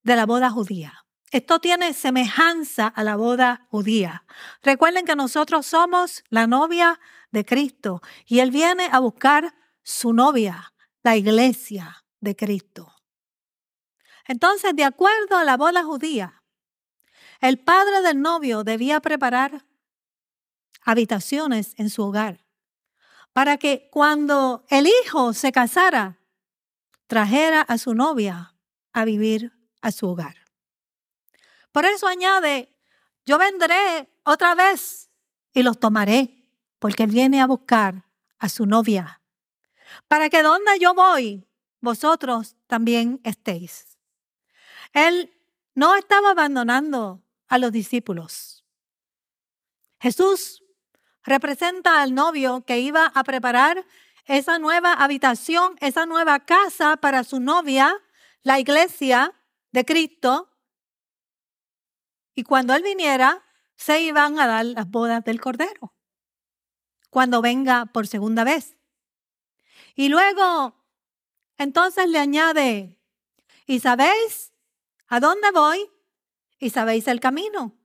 de 0.02 0.16
la 0.16 0.24
boda 0.24 0.50
judía. 0.50 0.99
Esto 1.30 1.60
tiene 1.60 1.94
semejanza 1.94 2.88
a 2.88 3.04
la 3.04 3.14
boda 3.14 3.66
judía. 3.70 4.24
Recuerden 4.62 5.04
que 5.04 5.14
nosotros 5.14 5.64
somos 5.64 6.24
la 6.28 6.48
novia 6.48 6.98
de 7.30 7.44
Cristo 7.44 8.02
y 8.26 8.40
Él 8.40 8.50
viene 8.50 8.88
a 8.90 8.98
buscar 8.98 9.54
su 9.82 10.12
novia, 10.12 10.72
la 11.02 11.16
iglesia 11.16 12.04
de 12.20 12.34
Cristo. 12.34 12.92
Entonces, 14.26 14.74
de 14.74 14.84
acuerdo 14.84 15.36
a 15.36 15.44
la 15.44 15.56
boda 15.56 15.84
judía, 15.84 16.42
el 17.40 17.58
padre 17.58 18.02
del 18.02 18.20
novio 18.20 18.64
debía 18.64 19.00
preparar 19.00 19.64
habitaciones 20.82 21.74
en 21.76 21.90
su 21.90 22.02
hogar 22.02 22.44
para 23.32 23.56
que 23.56 23.88
cuando 23.90 24.64
el 24.68 24.88
hijo 24.88 25.32
se 25.32 25.52
casara, 25.52 26.18
trajera 27.06 27.62
a 27.62 27.78
su 27.78 27.94
novia 27.94 28.56
a 28.92 29.04
vivir 29.04 29.52
a 29.80 29.92
su 29.92 30.08
hogar. 30.08 30.39
Por 31.72 31.84
eso 31.84 32.06
añade, 32.06 32.74
yo 33.24 33.38
vendré 33.38 34.10
otra 34.24 34.54
vez 34.54 35.10
y 35.52 35.62
los 35.62 35.78
tomaré, 35.78 36.46
porque 36.78 37.04
él 37.04 37.10
viene 37.10 37.40
a 37.40 37.46
buscar 37.46 38.06
a 38.38 38.48
su 38.48 38.66
novia 38.66 39.20
para 40.08 40.28
que 40.28 40.42
donde 40.42 40.78
yo 40.78 40.94
voy, 40.94 41.46
vosotros 41.80 42.56
también 42.66 43.20
estéis. 43.24 43.98
Él 44.92 45.32
no 45.74 45.94
estaba 45.94 46.30
abandonando 46.30 47.22
a 47.48 47.58
los 47.58 47.72
discípulos. 47.72 48.64
Jesús 50.00 50.62
representa 51.22 52.02
al 52.02 52.14
novio 52.14 52.64
que 52.66 52.80
iba 52.80 53.06
a 53.06 53.24
preparar 53.24 53.84
esa 54.24 54.58
nueva 54.58 54.92
habitación, 54.94 55.76
esa 55.80 56.06
nueva 56.06 56.40
casa 56.40 56.96
para 56.96 57.24
su 57.24 57.40
novia, 57.40 57.94
la 58.42 58.58
iglesia 58.58 59.34
de 59.72 59.84
Cristo. 59.84 60.49
Y 62.40 62.42
cuando 62.42 62.72
Él 62.74 62.82
viniera, 62.82 63.44
se 63.76 64.00
iban 64.00 64.40
a 64.40 64.46
dar 64.46 64.64
las 64.64 64.88
bodas 64.88 65.22
del 65.24 65.42
Cordero. 65.42 65.92
Cuando 67.10 67.42
venga 67.42 67.84
por 67.84 68.06
segunda 68.06 68.44
vez. 68.44 68.78
Y 69.94 70.08
luego, 70.08 70.74
entonces 71.58 72.08
le 72.08 72.18
añade, 72.18 72.98
¿y 73.66 73.80
sabéis 73.80 74.54
a 75.06 75.20
dónde 75.20 75.50
voy? 75.50 75.90
¿Y 76.58 76.70
sabéis 76.70 77.08
el 77.08 77.20
camino? 77.20 77.76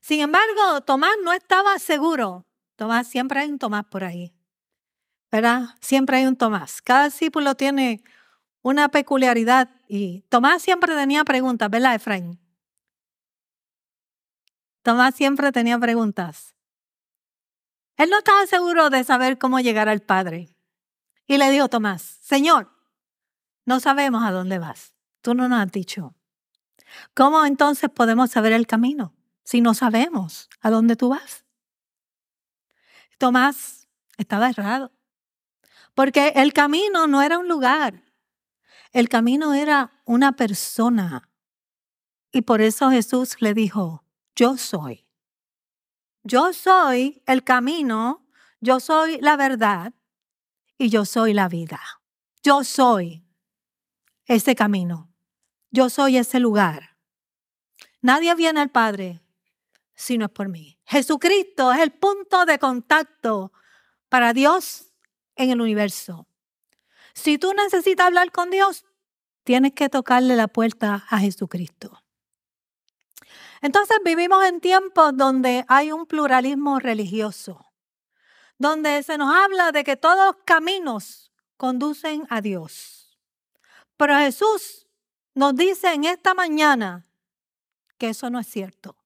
Sin 0.00 0.22
embargo, 0.22 0.80
Tomás 0.80 1.14
no 1.22 1.32
estaba 1.32 1.78
seguro. 1.78 2.48
Tomás, 2.74 3.06
siempre 3.06 3.38
hay 3.38 3.48
un 3.48 3.60
Tomás 3.60 3.84
por 3.84 4.02
ahí. 4.02 4.34
¿Verdad? 5.30 5.76
Siempre 5.80 6.16
hay 6.16 6.26
un 6.26 6.34
Tomás. 6.34 6.82
Cada 6.82 7.04
discípulo 7.04 7.54
tiene 7.54 8.02
una 8.60 8.88
peculiaridad 8.88 9.70
y 9.86 10.22
Tomás 10.22 10.62
siempre 10.62 10.96
tenía 10.96 11.22
preguntas, 11.22 11.70
¿verdad, 11.70 11.94
Efraín? 11.94 12.40
Tomás 14.88 15.14
siempre 15.14 15.52
tenía 15.52 15.78
preguntas. 15.78 16.54
Él 17.98 18.08
no 18.08 18.16
estaba 18.16 18.46
seguro 18.46 18.88
de 18.88 19.04
saber 19.04 19.36
cómo 19.36 19.60
llegar 19.60 19.86
al 19.86 20.00
Padre. 20.00 20.48
Y 21.26 21.36
le 21.36 21.50
dijo 21.50 21.68
Tomás, 21.68 22.00
Señor, 22.22 22.72
no 23.66 23.80
sabemos 23.80 24.24
a 24.24 24.30
dónde 24.30 24.58
vas. 24.58 24.94
Tú 25.20 25.34
no 25.34 25.46
nos 25.46 25.60
has 25.60 25.70
dicho. 25.70 26.14
¿Cómo 27.12 27.44
entonces 27.44 27.90
podemos 27.90 28.30
saber 28.30 28.52
el 28.52 28.66
camino 28.66 29.14
si 29.44 29.60
no 29.60 29.74
sabemos 29.74 30.48
a 30.62 30.70
dónde 30.70 30.96
tú 30.96 31.10
vas? 31.10 31.44
Tomás 33.18 33.88
estaba 34.16 34.48
errado, 34.48 34.90
porque 35.94 36.32
el 36.34 36.54
camino 36.54 37.06
no 37.06 37.20
era 37.20 37.38
un 37.38 37.46
lugar, 37.46 38.04
el 38.92 39.10
camino 39.10 39.52
era 39.52 39.92
una 40.06 40.32
persona. 40.32 41.28
Y 42.32 42.40
por 42.40 42.62
eso 42.62 42.90
Jesús 42.90 43.36
le 43.40 43.52
dijo, 43.52 44.07
yo 44.38 44.56
soy. 44.56 45.04
Yo 46.22 46.52
soy 46.52 47.22
el 47.26 47.42
camino, 47.42 48.24
yo 48.60 48.78
soy 48.78 49.18
la 49.20 49.36
verdad 49.36 49.92
y 50.78 50.90
yo 50.90 51.04
soy 51.04 51.34
la 51.34 51.48
vida. 51.48 51.80
Yo 52.44 52.62
soy 52.62 53.24
ese 54.26 54.54
camino. 54.54 55.12
Yo 55.72 55.90
soy 55.90 56.18
ese 56.18 56.38
lugar. 56.38 56.96
Nadie 58.00 58.32
viene 58.36 58.60
al 58.60 58.70
Padre 58.70 59.20
si 59.96 60.18
no 60.18 60.26
es 60.26 60.30
por 60.30 60.48
mí. 60.48 60.78
Jesucristo 60.84 61.72
es 61.72 61.80
el 61.80 61.90
punto 61.90 62.46
de 62.46 62.60
contacto 62.60 63.52
para 64.08 64.32
Dios 64.32 64.92
en 65.34 65.50
el 65.50 65.60
universo. 65.60 66.28
Si 67.12 67.38
tú 67.38 67.54
necesitas 67.54 68.06
hablar 68.06 68.30
con 68.30 68.50
Dios, 68.50 68.84
tienes 69.42 69.72
que 69.72 69.88
tocarle 69.88 70.36
la 70.36 70.46
puerta 70.46 71.06
a 71.10 71.18
Jesucristo. 71.18 72.04
Entonces 73.60 73.98
vivimos 74.04 74.44
en 74.44 74.60
tiempos 74.60 75.16
donde 75.16 75.64
hay 75.68 75.92
un 75.92 76.06
pluralismo 76.06 76.78
religioso 76.78 77.68
donde 78.58 79.02
se 79.02 79.16
nos 79.16 79.34
habla 79.34 79.72
de 79.72 79.84
que 79.84 79.96
todos 79.96 80.36
caminos 80.44 81.32
conducen 81.56 82.26
a 82.28 82.40
Dios. 82.40 83.18
Pero 83.96 84.16
Jesús 84.16 84.86
nos 85.34 85.54
dice 85.54 85.92
en 85.92 86.04
esta 86.04 86.34
mañana 86.34 87.06
que 87.96 88.10
eso 88.10 88.30
no 88.30 88.40
es 88.40 88.48
cierto. 88.48 88.96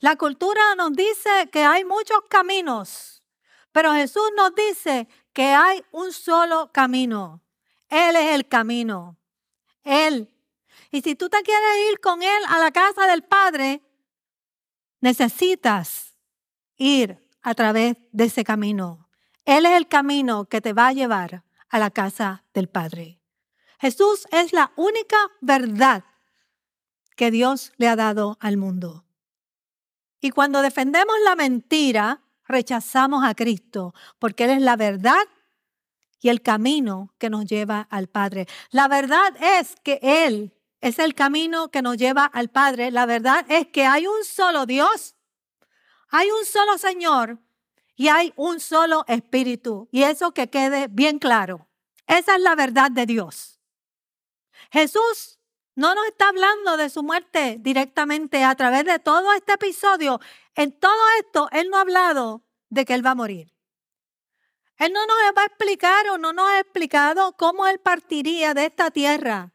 La 0.00 0.16
cultura 0.16 0.74
nos 0.76 0.92
dice 0.92 1.48
que 1.50 1.64
hay 1.64 1.84
muchos 1.84 2.18
caminos, 2.28 3.22
pero 3.72 3.92
Jesús 3.92 4.30
nos 4.36 4.54
dice 4.54 5.08
que 5.32 5.46
hay 5.46 5.84
un 5.92 6.12
solo 6.12 6.70
camino. 6.72 7.40
Él 7.88 8.16
es 8.16 8.34
el 8.34 8.48
camino. 8.48 9.16
Él. 9.84 10.30
Y 10.94 11.00
si 11.00 11.16
tú 11.16 11.28
te 11.28 11.42
quieres 11.42 11.90
ir 11.90 11.98
con 11.98 12.22
Él 12.22 12.42
a 12.46 12.60
la 12.60 12.70
casa 12.70 13.08
del 13.08 13.24
Padre, 13.24 13.82
necesitas 15.00 16.14
ir 16.76 17.18
a 17.42 17.52
través 17.54 17.96
de 18.12 18.26
ese 18.26 18.44
camino. 18.44 19.08
Él 19.44 19.66
es 19.66 19.72
el 19.72 19.88
camino 19.88 20.44
que 20.44 20.60
te 20.60 20.72
va 20.72 20.86
a 20.86 20.92
llevar 20.92 21.42
a 21.68 21.80
la 21.80 21.90
casa 21.90 22.44
del 22.54 22.68
Padre. 22.68 23.18
Jesús 23.80 24.28
es 24.30 24.52
la 24.52 24.70
única 24.76 25.16
verdad 25.40 26.04
que 27.16 27.32
Dios 27.32 27.72
le 27.76 27.88
ha 27.88 27.96
dado 27.96 28.38
al 28.38 28.56
mundo. 28.56 29.04
Y 30.20 30.30
cuando 30.30 30.62
defendemos 30.62 31.16
la 31.24 31.34
mentira, 31.34 32.22
rechazamos 32.46 33.24
a 33.24 33.34
Cristo, 33.34 33.94
porque 34.20 34.44
Él 34.44 34.50
es 34.50 34.62
la 34.62 34.76
verdad 34.76 35.26
y 36.20 36.28
el 36.28 36.40
camino 36.40 37.12
que 37.18 37.30
nos 37.30 37.46
lleva 37.46 37.88
al 37.90 38.06
Padre. 38.06 38.46
La 38.70 38.86
verdad 38.86 39.34
es 39.58 39.74
que 39.82 39.98
Él 40.00 40.53
es 40.88 40.98
el 40.98 41.14
camino 41.14 41.70
que 41.70 41.82
nos 41.82 41.96
lleva 41.96 42.24
al 42.24 42.48
Padre. 42.48 42.90
La 42.90 43.06
verdad 43.06 43.44
es 43.48 43.66
que 43.68 43.86
hay 43.86 44.06
un 44.06 44.24
solo 44.24 44.66
Dios 44.66 45.14
hay 46.16 46.30
un 46.30 46.44
solo 46.44 46.78
Señor 46.78 47.40
y 47.96 48.06
hay 48.06 48.32
un 48.36 48.60
solo 48.60 49.04
Espíritu. 49.08 49.88
Y 49.90 50.04
eso 50.04 50.30
que 50.30 50.48
quede 50.48 50.86
bien 50.88 51.18
claro. 51.18 51.66
Esa 52.06 52.36
es 52.36 52.40
la 52.40 52.54
verdad 52.54 52.92
de 52.92 53.04
Dios. 53.04 53.58
Jesús 54.70 55.40
no 55.74 55.92
nos 55.96 56.06
está 56.06 56.28
hablando 56.28 56.76
de 56.76 56.88
su 56.88 57.02
muerte 57.02 57.56
directamente 57.58 58.44
a 58.44 58.54
través 58.54 58.84
de 58.84 59.00
todo 59.00 59.32
este 59.32 59.54
episodio. 59.54 60.20
En 60.54 60.78
todo 60.78 61.02
esto, 61.18 61.48
Él 61.50 61.68
no 61.68 61.78
ha 61.78 61.80
hablado 61.80 62.44
de 62.68 62.84
que 62.84 62.94
Él 62.94 63.04
va 63.04 63.10
a 63.10 63.16
morir. 63.16 63.52
Él 64.78 64.92
no 64.92 65.04
nos 65.06 65.16
va 65.36 65.42
a 65.42 65.46
explicar 65.46 66.10
o 66.10 66.18
no 66.18 66.32
nos 66.32 66.48
ha 66.48 66.60
explicado 66.60 67.32
cómo 67.36 67.66
Él 67.66 67.80
partiría 67.80 68.54
de 68.54 68.66
esta 68.66 68.92
tierra. 68.92 69.53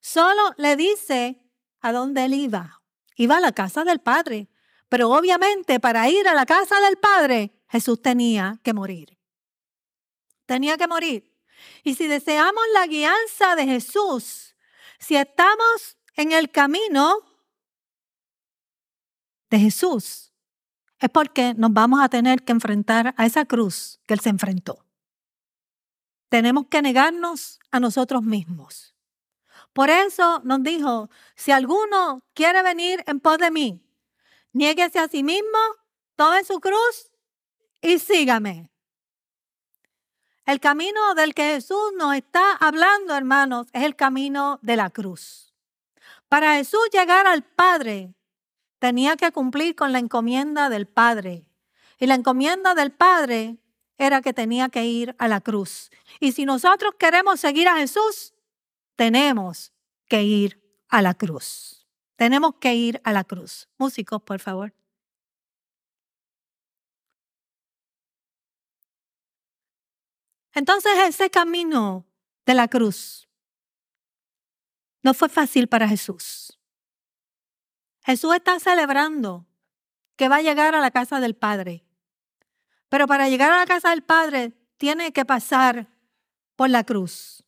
Solo 0.00 0.54
le 0.56 0.76
dice 0.76 1.42
a 1.80 1.92
dónde 1.92 2.24
Él 2.24 2.34
iba. 2.34 2.82
Iba 3.16 3.38
a 3.38 3.40
la 3.40 3.52
casa 3.52 3.84
del 3.84 4.00
Padre. 4.00 4.48
Pero 4.88 5.10
obviamente 5.10 5.80
para 5.80 6.08
ir 6.08 6.28
a 6.28 6.34
la 6.34 6.46
casa 6.46 6.80
del 6.80 6.96
Padre, 6.96 7.52
Jesús 7.68 8.00
tenía 8.00 8.60
que 8.62 8.72
morir. 8.72 9.18
Tenía 10.46 10.76
que 10.76 10.86
morir. 10.86 11.34
Y 11.82 11.94
si 11.94 12.06
deseamos 12.06 12.62
la 12.74 12.86
guianza 12.86 13.56
de 13.56 13.64
Jesús, 13.64 14.54
si 14.98 15.16
estamos 15.16 15.96
en 16.14 16.32
el 16.32 16.50
camino 16.50 17.18
de 19.50 19.58
Jesús, 19.58 20.32
es 20.98 21.10
porque 21.10 21.54
nos 21.54 21.72
vamos 21.72 22.00
a 22.00 22.08
tener 22.08 22.42
que 22.42 22.52
enfrentar 22.52 23.14
a 23.16 23.26
esa 23.26 23.44
cruz 23.44 24.00
que 24.06 24.14
Él 24.14 24.20
se 24.20 24.30
enfrentó. 24.30 24.84
Tenemos 26.28 26.66
que 26.68 26.82
negarnos 26.82 27.60
a 27.70 27.80
nosotros 27.80 28.22
mismos. 28.22 28.95
Por 29.76 29.90
eso 29.90 30.40
nos 30.42 30.62
dijo, 30.62 31.10
si 31.34 31.52
alguno 31.52 32.22
quiere 32.32 32.62
venir 32.62 33.04
en 33.06 33.20
pos 33.20 33.36
de 33.36 33.50
mí, 33.50 33.86
niéguese 34.54 34.98
a 34.98 35.06
sí 35.06 35.22
mismo, 35.22 35.58
tome 36.14 36.42
su 36.44 36.60
cruz 36.60 37.12
y 37.82 37.98
sígame. 37.98 38.70
El 40.46 40.60
camino 40.60 41.14
del 41.14 41.34
que 41.34 41.52
Jesús 41.52 41.92
nos 41.98 42.14
está 42.14 42.52
hablando, 42.52 43.14
hermanos, 43.14 43.66
es 43.74 43.82
el 43.82 43.96
camino 43.96 44.58
de 44.62 44.76
la 44.76 44.88
cruz. 44.88 45.52
Para 46.30 46.54
Jesús 46.54 46.88
llegar 46.90 47.26
al 47.26 47.42
Padre, 47.42 48.14
tenía 48.78 49.16
que 49.16 49.30
cumplir 49.30 49.76
con 49.76 49.92
la 49.92 49.98
encomienda 49.98 50.70
del 50.70 50.86
Padre. 50.86 51.44
Y 51.98 52.06
la 52.06 52.14
encomienda 52.14 52.74
del 52.74 52.92
Padre 52.92 53.58
era 53.98 54.22
que 54.22 54.32
tenía 54.32 54.70
que 54.70 54.86
ir 54.86 55.14
a 55.18 55.28
la 55.28 55.42
cruz. 55.42 55.90
Y 56.18 56.32
si 56.32 56.46
nosotros 56.46 56.94
queremos 56.98 57.40
seguir 57.40 57.68
a 57.68 57.76
Jesús, 57.76 58.32
tenemos 58.96 59.72
que 60.08 60.22
ir 60.22 60.62
a 60.88 61.02
la 61.02 61.14
cruz. 61.14 61.86
Tenemos 62.16 62.54
que 62.56 62.74
ir 62.74 63.00
a 63.04 63.12
la 63.12 63.24
cruz. 63.24 63.68
Músicos, 63.78 64.22
por 64.22 64.40
favor. 64.40 64.72
Entonces 70.54 70.92
ese 71.06 71.28
camino 71.28 72.06
de 72.46 72.54
la 72.54 72.66
cruz 72.66 73.28
no 75.02 75.12
fue 75.12 75.28
fácil 75.28 75.68
para 75.68 75.86
Jesús. 75.86 76.58
Jesús 78.04 78.34
está 78.34 78.58
celebrando 78.58 79.46
que 80.16 80.28
va 80.28 80.36
a 80.36 80.42
llegar 80.42 80.74
a 80.74 80.80
la 80.80 80.90
casa 80.90 81.20
del 81.20 81.36
Padre. 81.36 81.84
Pero 82.88 83.06
para 83.06 83.28
llegar 83.28 83.52
a 83.52 83.58
la 83.58 83.66
casa 83.66 83.90
del 83.90 84.02
Padre 84.02 84.52
tiene 84.78 85.12
que 85.12 85.26
pasar 85.26 85.88
por 86.54 86.70
la 86.70 86.84
cruz. 86.84 87.45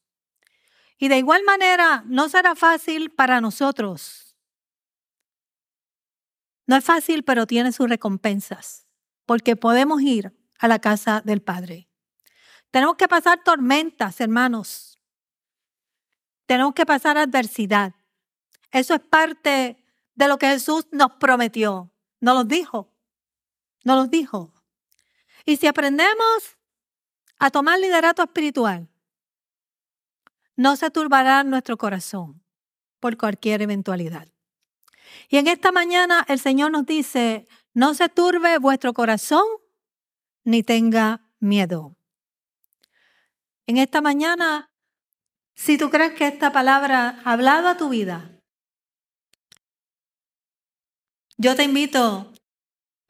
Y 0.99 1.09
de 1.09 1.19
igual 1.19 1.43
manera 1.45 2.03
no 2.07 2.29
será 2.29 2.55
fácil 2.55 3.11
para 3.11 3.41
nosotros. 3.41 4.37
No 6.67 6.77
es 6.77 6.85
fácil, 6.85 7.25
pero 7.25 7.47
tiene 7.47 7.73
sus 7.73 7.89
recompensas, 7.89 8.87
porque 9.25 9.57
podemos 9.57 10.03
ir 10.03 10.37
a 10.59 10.69
la 10.69 10.81
casa 10.81 11.23
del 11.25 11.41
Padre. 11.41 11.89
Tenemos 12.71 12.97
que 12.97 13.09
pasar 13.09 13.43
tormentas, 13.43 14.21
hermanos. 14.21 14.99
Tenemos 16.47 16.75
que 16.75 16.85
pasar 16.85 17.17
adversidad. 17.17 17.95
Eso 18.71 18.95
es 18.95 19.01
parte 19.01 19.83
de 20.15 20.29
lo 20.29 20.37
que 20.39 20.49
Jesús 20.49 20.87
nos 20.91 21.13
prometió. 21.13 21.91
Nos 22.21 22.35
lo 22.35 22.45
dijo. 22.45 22.93
Nos 23.85 23.97
lo 23.97 24.07
dijo. 24.07 24.53
Y 25.47 25.57
si 25.57 25.67
aprendemos 25.67 26.59
a 27.39 27.51
tomar 27.51 27.79
liderato 27.79 28.23
espiritual, 28.23 28.91
no 30.59 30.75
se 30.75 30.91
turbará 30.91 31.45
nuestro 31.45 31.79
corazón 31.79 32.43
por 32.99 33.17
cualquier 33.17 33.63
eventualidad. 33.63 34.27
Y 35.29 35.37
en 35.37 35.47
esta 35.47 35.71
mañana 35.71 36.27
el 36.29 36.41
Señor 36.41 36.73
nos 36.73 36.85
dice, 36.85 37.47
no 37.75 37.95
se 37.95 38.09
turbe 38.09 38.59
vuestro 38.59 38.93
corazón 38.93 39.45
ni 40.43 40.65
tenga 40.65 41.31
miedo. 41.39 41.97
En 43.69 43.77
esta 43.77 44.01
mañana, 44.01 44.69
si 45.55 45.79
tú 45.79 45.91
crees 45.91 46.15
que 46.15 46.27
esta 46.27 46.51
palabra 46.51 47.21
ha 47.25 47.33
hablado 47.35 47.69
a 47.69 47.77
tu 47.77 47.89
vida, 47.89 48.29
yo 51.37 51.55
te 51.55 51.63
invito 51.63 52.33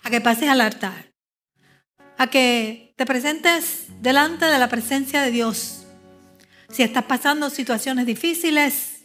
a 0.03 0.11
que 0.11 0.21
pases 0.21 0.51
al 0.51 0.61
altar, 0.61 1.15
a 2.19 2.27
que 2.27 2.93
te 2.99 3.07
presentes 3.07 3.87
delante 4.03 4.45
de 4.45 4.59
la 4.59 4.69
presencia 4.69 5.23
de 5.23 5.31
Dios. 5.31 5.78
Si 6.71 6.83
estás 6.83 7.05
pasando 7.05 7.51
situaciones 7.51 8.07
difíciles, 8.07 9.05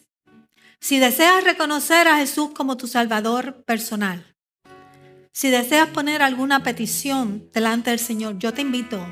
si 0.79 0.99
deseas 0.99 1.43
reconocer 1.43 2.07
a 2.07 2.17
Jesús 2.17 2.49
como 2.53 2.77
tu 2.77 2.87
Salvador 2.87 3.63
personal, 3.63 4.35
si 5.31 5.49
deseas 5.49 5.89
poner 5.89 6.21
alguna 6.21 6.61
petición 6.61 7.49
delante 7.53 7.89
del 7.89 7.99
Señor, 7.99 8.37
yo 8.37 8.53
te 8.53 8.61
invito 8.61 9.03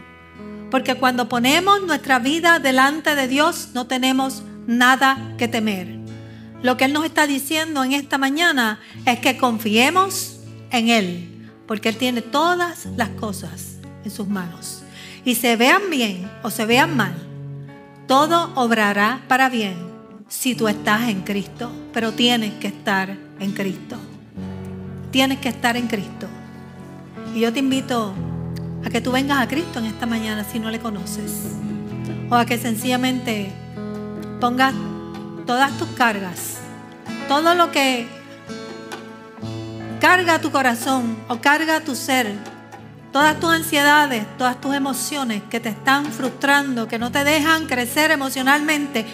porque 0.71 0.95
cuando 0.95 1.29
ponemos 1.29 1.83
nuestra 1.83 2.17
vida 2.17 2.57
delante 2.57 3.13
de 3.13 3.27
Dios 3.27 3.69
no 3.73 3.85
tenemos 3.85 4.41
nada 4.65 5.35
que 5.37 5.49
temer. 5.49 5.99
Lo 6.63 6.77
que 6.77 6.85
Él 6.85 6.93
nos 6.93 7.05
está 7.05 7.27
diciendo 7.27 7.83
en 7.83 7.91
esta 7.91 8.17
mañana 8.17 8.79
es 9.05 9.19
que 9.19 9.37
confiemos 9.37 10.39
en 10.71 10.89
Él, 10.89 11.49
porque 11.67 11.89
Él 11.89 11.97
tiene 11.97 12.21
todas 12.21 12.87
las 12.95 13.09
cosas 13.09 13.79
en 14.05 14.11
sus 14.11 14.27
manos. 14.27 14.83
Y 15.25 15.35
se 15.35 15.57
vean 15.57 15.89
bien 15.91 16.31
o 16.41 16.49
se 16.49 16.65
vean 16.65 16.95
mal, 16.95 17.13
todo 18.07 18.51
obrará 18.55 19.21
para 19.27 19.49
bien 19.49 19.75
si 20.27 20.55
tú 20.55 20.67
estás 20.67 21.09
en 21.09 21.21
Cristo, 21.21 21.71
pero 21.93 22.13
tienes 22.13 22.53
que 22.53 22.67
estar 22.67 23.17
en 23.39 23.51
Cristo. 23.51 23.97
Tienes 25.11 25.39
que 25.39 25.49
estar 25.49 25.75
en 25.75 25.87
Cristo. 25.87 26.27
Y 27.35 27.41
yo 27.41 27.51
te 27.51 27.59
invito 27.59 28.13
a 28.85 28.89
que 28.89 29.01
tú 29.01 29.11
vengas 29.11 29.41
a 29.41 29.47
Cristo 29.47 29.79
en 29.79 29.85
esta 29.85 30.05
mañana 30.05 30.43
si 30.43 30.59
no 30.59 30.71
le 30.71 30.79
conoces. 30.79 31.55
O 32.29 32.35
a 32.35 32.45
que 32.45 32.57
sencillamente 32.57 33.51
pongas 34.39 34.73
todas 35.45 35.77
tus 35.77 35.89
cargas, 35.89 36.57
todo 37.27 37.53
lo 37.55 37.71
que 37.71 38.07
carga 39.99 40.39
tu 40.39 40.49
corazón 40.49 41.17
o 41.27 41.37
carga 41.37 41.81
tu 41.81 41.95
ser, 41.95 42.33
todas 43.11 43.39
tus 43.39 43.49
ansiedades, 43.49 44.25
todas 44.37 44.59
tus 44.61 44.73
emociones 44.73 45.43
que 45.49 45.59
te 45.59 45.69
están 45.69 46.05
frustrando, 46.05 46.87
que 46.87 46.97
no 46.97 47.11
te 47.11 47.23
dejan 47.23 47.67
crecer 47.67 48.11
emocionalmente, 48.11 49.05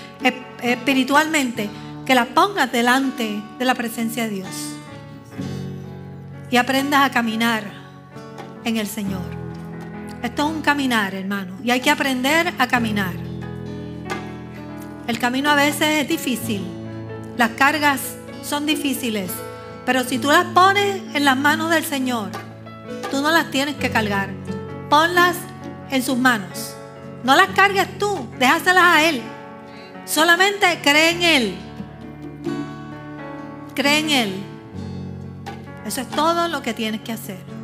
espiritualmente, 0.62 1.70
que 2.06 2.16
las 2.16 2.28
pongas 2.28 2.72
delante 2.72 3.41
de 3.58 3.66
la 3.66 3.76
presencia 3.76 4.24
de 4.24 4.30
Dios. 4.30 4.50
Y 6.50 6.58
aprendas 6.58 7.06
a 7.06 7.12
caminar 7.12 7.64
en 8.64 8.78
el 8.78 8.88
Señor. 8.88 9.24
Esto 10.22 10.48
es 10.48 10.56
un 10.56 10.62
caminar, 10.62 11.14
hermano, 11.14 11.56
y 11.64 11.72
hay 11.72 11.82
que 11.82 11.89
aprender 11.89 12.54
a 12.58 12.68
caminar. 12.68 13.14
El 15.08 15.20
camino 15.20 15.50
a 15.50 15.56
veces 15.56 16.02
es 16.02 16.08
difícil, 16.08 16.66
las 17.38 17.52
cargas 17.52 18.02
son 18.43 18.66
difíciles, 18.66 19.32
pero 19.86 20.04
si 20.04 20.20
tú 20.20 20.30
las 20.30 20.45
pones 20.48 21.02
en 21.14 21.24
las 21.24 21.38
manos 21.38 21.70
del 21.70 21.86
Señor, 21.86 22.30
tú 23.10 23.22
no 23.22 23.32
las 23.32 23.51
tienes 23.51 23.76
que 23.76 23.89
cargar. 23.89 24.30
Ponlas 24.89 25.36
en 25.89 26.03
sus 26.03 26.18
manos. 26.18 26.76
No 27.24 27.36
las 27.36 27.47
cargues 27.49 27.97
tú, 27.97 28.28
déjaselas 28.39 28.84
a 28.84 29.03
Él. 29.03 29.22
Solamente 30.05 30.80
cree 30.82 31.12
en 31.12 31.24
Él. 31.24 31.58
Cree 33.76 33.99
en 33.99 34.10
Él. 34.10 34.34
Eso 35.86 36.01
es 36.01 36.10
todo 36.10 36.47
lo 36.47 36.62
que 36.62 36.74
tienes 36.74 37.01
que 37.01 37.14
hacer 37.14 37.58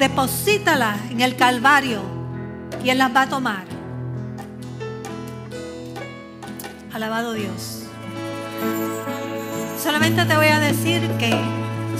deposítalas 0.00 0.98
en 1.10 1.20
el 1.20 1.36
Calvario 1.36 2.00
y 2.82 2.88
Él 2.88 2.96
las 2.98 3.14
va 3.14 3.22
a 3.22 3.28
tomar. 3.28 3.64
Alabado 6.92 7.34
Dios. 7.34 7.84
Solamente 9.80 10.24
te 10.24 10.36
voy 10.36 10.46
a 10.46 10.58
decir 10.58 11.06
que 11.18 11.38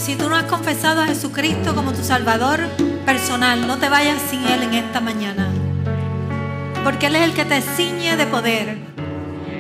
si 0.01 0.17
tú 0.17 0.31
no 0.31 0.37
has 0.37 0.45
confesado 0.45 1.03
a 1.03 1.07
Jesucristo 1.07 1.75
como 1.75 1.93
tu 1.93 2.03
Salvador 2.03 2.67
personal, 3.05 3.67
no 3.67 3.77
te 3.77 3.91
vayas 3.91 4.19
sin 4.31 4.43
Él 4.47 4.63
en 4.63 4.75
esta 4.75 5.01
mañana. 5.01 5.51
Porque 6.83 7.07
Él 7.07 7.17
es 7.17 7.23
el 7.23 7.35
que 7.35 7.45
te 7.45 7.61
ciñe 7.61 8.17
de 8.17 8.27
poder. 8.27 8.79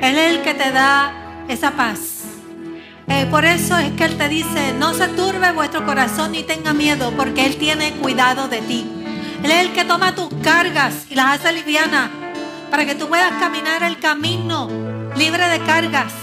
Él 0.00 0.18
es 0.18 0.34
el 0.34 0.40
que 0.40 0.54
te 0.54 0.72
da 0.72 1.44
esa 1.48 1.72
paz. 1.72 2.22
Eh, 3.08 3.26
por 3.30 3.44
eso 3.44 3.76
es 3.76 3.92
que 3.92 4.04
Él 4.04 4.16
te 4.16 4.28
dice, 4.28 4.72
no 4.78 4.94
se 4.94 5.08
turbe 5.08 5.52
vuestro 5.52 5.84
corazón 5.84 6.32
ni 6.32 6.42
tenga 6.42 6.72
miedo, 6.72 7.12
porque 7.18 7.44
Él 7.44 7.56
tiene 7.56 7.92
cuidado 7.92 8.48
de 8.48 8.62
ti. 8.62 8.90
Él 9.42 9.50
es 9.50 9.66
el 9.66 9.72
que 9.72 9.84
toma 9.84 10.14
tus 10.14 10.32
cargas 10.42 11.04
y 11.10 11.16
las 11.16 11.38
hace 11.38 11.52
livianas 11.52 12.08
para 12.70 12.86
que 12.86 12.94
tú 12.94 13.08
puedas 13.08 13.32
caminar 13.40 13.82
el 13.82 13.98
camino 13.98 14.70
libre 15.16 15.48
de 15.48 15.60
cargas. 15.60 16.14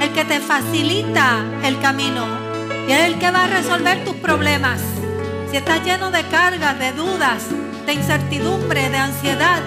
El 0.00 0.10
que 0.10 0.24
te 0.24 0.40
facilita 0.40 1.44
el 1.62 1.78
camino 1.80 2.43
y 2.86 2.92
es 2.92 3.00
el 3.04 3.18
que 3.18 3.30
va 3.30 3.44
a 3.44 3.46
resolver 3.46 4.04
tus 4.04 4.16
problemas. 4.16 4.80
Si 5.50 5.56
estás 5.56 5.84
lleno 5.84 6.10
de 6.10 6.22
cargas, 6.24 6.78
de 6.78 6.92
dudas, 6.92 7.44
de 7.86 7.92
incertidumbre, 7.92 8.90
de 8.90 8.96
ansiedad, 8.96 9.62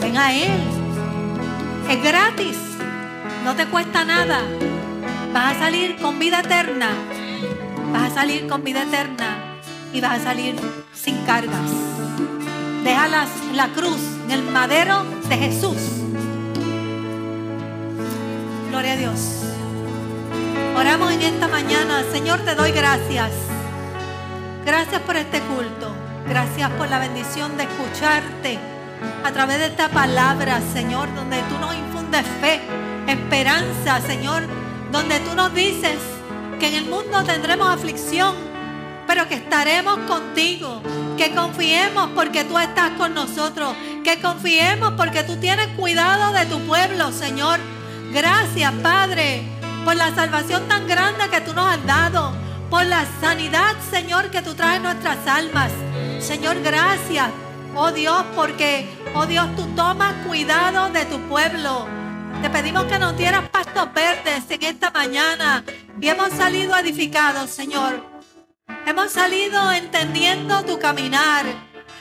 ven 0.00 0.16
a 0.16 0.32
Él. 0.32 0.60
Es 1.88 2.02
gratis, 2.02 2.56
no 3.44 3.54
te 3.54 3.66
cuesta 3.66 4.04
nada. 4.04 4.40
Vas 5.32 5.56
a 5.56 5.58
salir 5.58 5.96
con 5.96 6.18
vida 6.18 6.40
eterna. 6.40 6.88
Vas 7.92 8.12
a 8.12 8.14
salir 8.14 8.48
con 8.48 8.64
vida 8.64 8.82
eterna 8.82 9.38
y 9.92 10.00
vas 10.00 10.20
a 10.20 10.24
salir 10.24 10.56
sin 10.94 11.16
cargas. 11.24 11.70
Déjalas 12.84 13.28
en 13.50 13.56
la 13.56 13.68
cruz, 13.68 14.00
en 14.24 14.30
el 14.30 14.42
madero 14.42 15.04
de 15.28 15.36
Jesús. 15.36 15.76
Gloria 18.70 18.92
a 18.92 18.96
Dios. 18.96 19.45
Oramos 20.76 21.10
en 21.10 21.22
esta 21.22 21.48
mañana. 21.48 22.04
Señor, 22.12 22.40
te 22.40 22.54
doy 22.54 22.70
gracias. 22.70 23.30
Gracias 24.62 25.00
por 25.00 25.16
este 25.16 25.40
culto. 25.40 25.90
Gracias 26.28 26.70
por 26.72 26.90
la 26.90 26.98
bendición 26.98 27.56
de 27.56 27.62
escucharte 27.62 28.58
a 29.24 29.32
través 29.32 29.58
de 29.58 29.66
esta 29.68 29.88
palabra, 29.88 30.60
Señor, 30.74 31.14
donde 31.14 31.38
tú 31.48 31.58
nos 31.58 31.74
infundes 31.74 32.26
fe, 32.42 32.60
esperanza, 33.06 34.02
Señor, 34.02 34.42
donde 34.92 35.18
tú 35.20 35.34
nos 35.34 35.54
dices 35.54 35.96
que 36.60 36.68
en 36.68 36.74
el 36.74 36.84
mundo 36.84 37.24
tendremos 37.24 37.68
aflicción, 37.68 38.34
pero 39.06 39.26
que 39.28 39.36
estaremos 39.36 39.96
contigo, 40.00 40.82
que 41.16 41.34
confiemos 41.34 42.10
porque 42.14 42.44
tú 42.44 42.58
estás 42.58 42.90
con 42.98 43.14
nosotros, 43.14 43.74
que 44.04 44.20
confiemos 44.20 44.92
porque 44.98 45.22
tú 45.22 45.36
tienes 45.36 45.68
cuidado 45.68 46.34
de 46.34 46.44
tu 46.44 46.60
pueblo, 46.66 47.12
Señor. 47.12 47.60
Gracias, 48.12 48.72
Padre, 48.82 49.55
por 49.86 49.94
la 49.94 50.12
salvación 50.12 50.66
tan 50.66 50.88
grande 50.88 51.28
que 51.30 51.40
tú 51.42 51.54
nos 51.54 51.72
has 51.72 51.86
dado, 51.86 52.32
por 52.68 52.84
la 52.84 53.06
sanidad, 53.20 53.76
Señor, 53.88 54.32
que 54.32 54.42
tú 54.42 54.52
traes 54.52 54.82
nuestras 54.82 55.24
almas. 55.28 55.70
Señor, 56.18 56.60
gracias, 56.60 57.28
oh 57.72 57.92
Dios, 57.92 58.24
porque, 58.34 58.88
oh 59.14 59.26
Dios, 59.26 59.46
tú 59.54 59.64
tomas 59.76 60.12
cuidado 60.26 60.90
de 60.90 61.04
tu 61.04 61.20
pueblo. 61.28 61.86
Te 62.42 62.50
pedimos 62.50 62.86
que 62.86 62.98
nos 62.98 63.16
dieras 63.16 63.48
pastos 63.48 63.94
verdes 63.94 64.42
en 64.48 64.64
esta 64.64 64.90
mañana 64.90 65.62
y 66.00 66.08
hemos 66.08 66.30
salido 66.30 66.76
edificados, 66.76 67.50
Señor. 67.50 68.04
Hemos 68.86 69.12
salido 69.12 69.70
entendiendo 69.70 70.64
tu 70.64 70.80
caminar, 70.80 71.46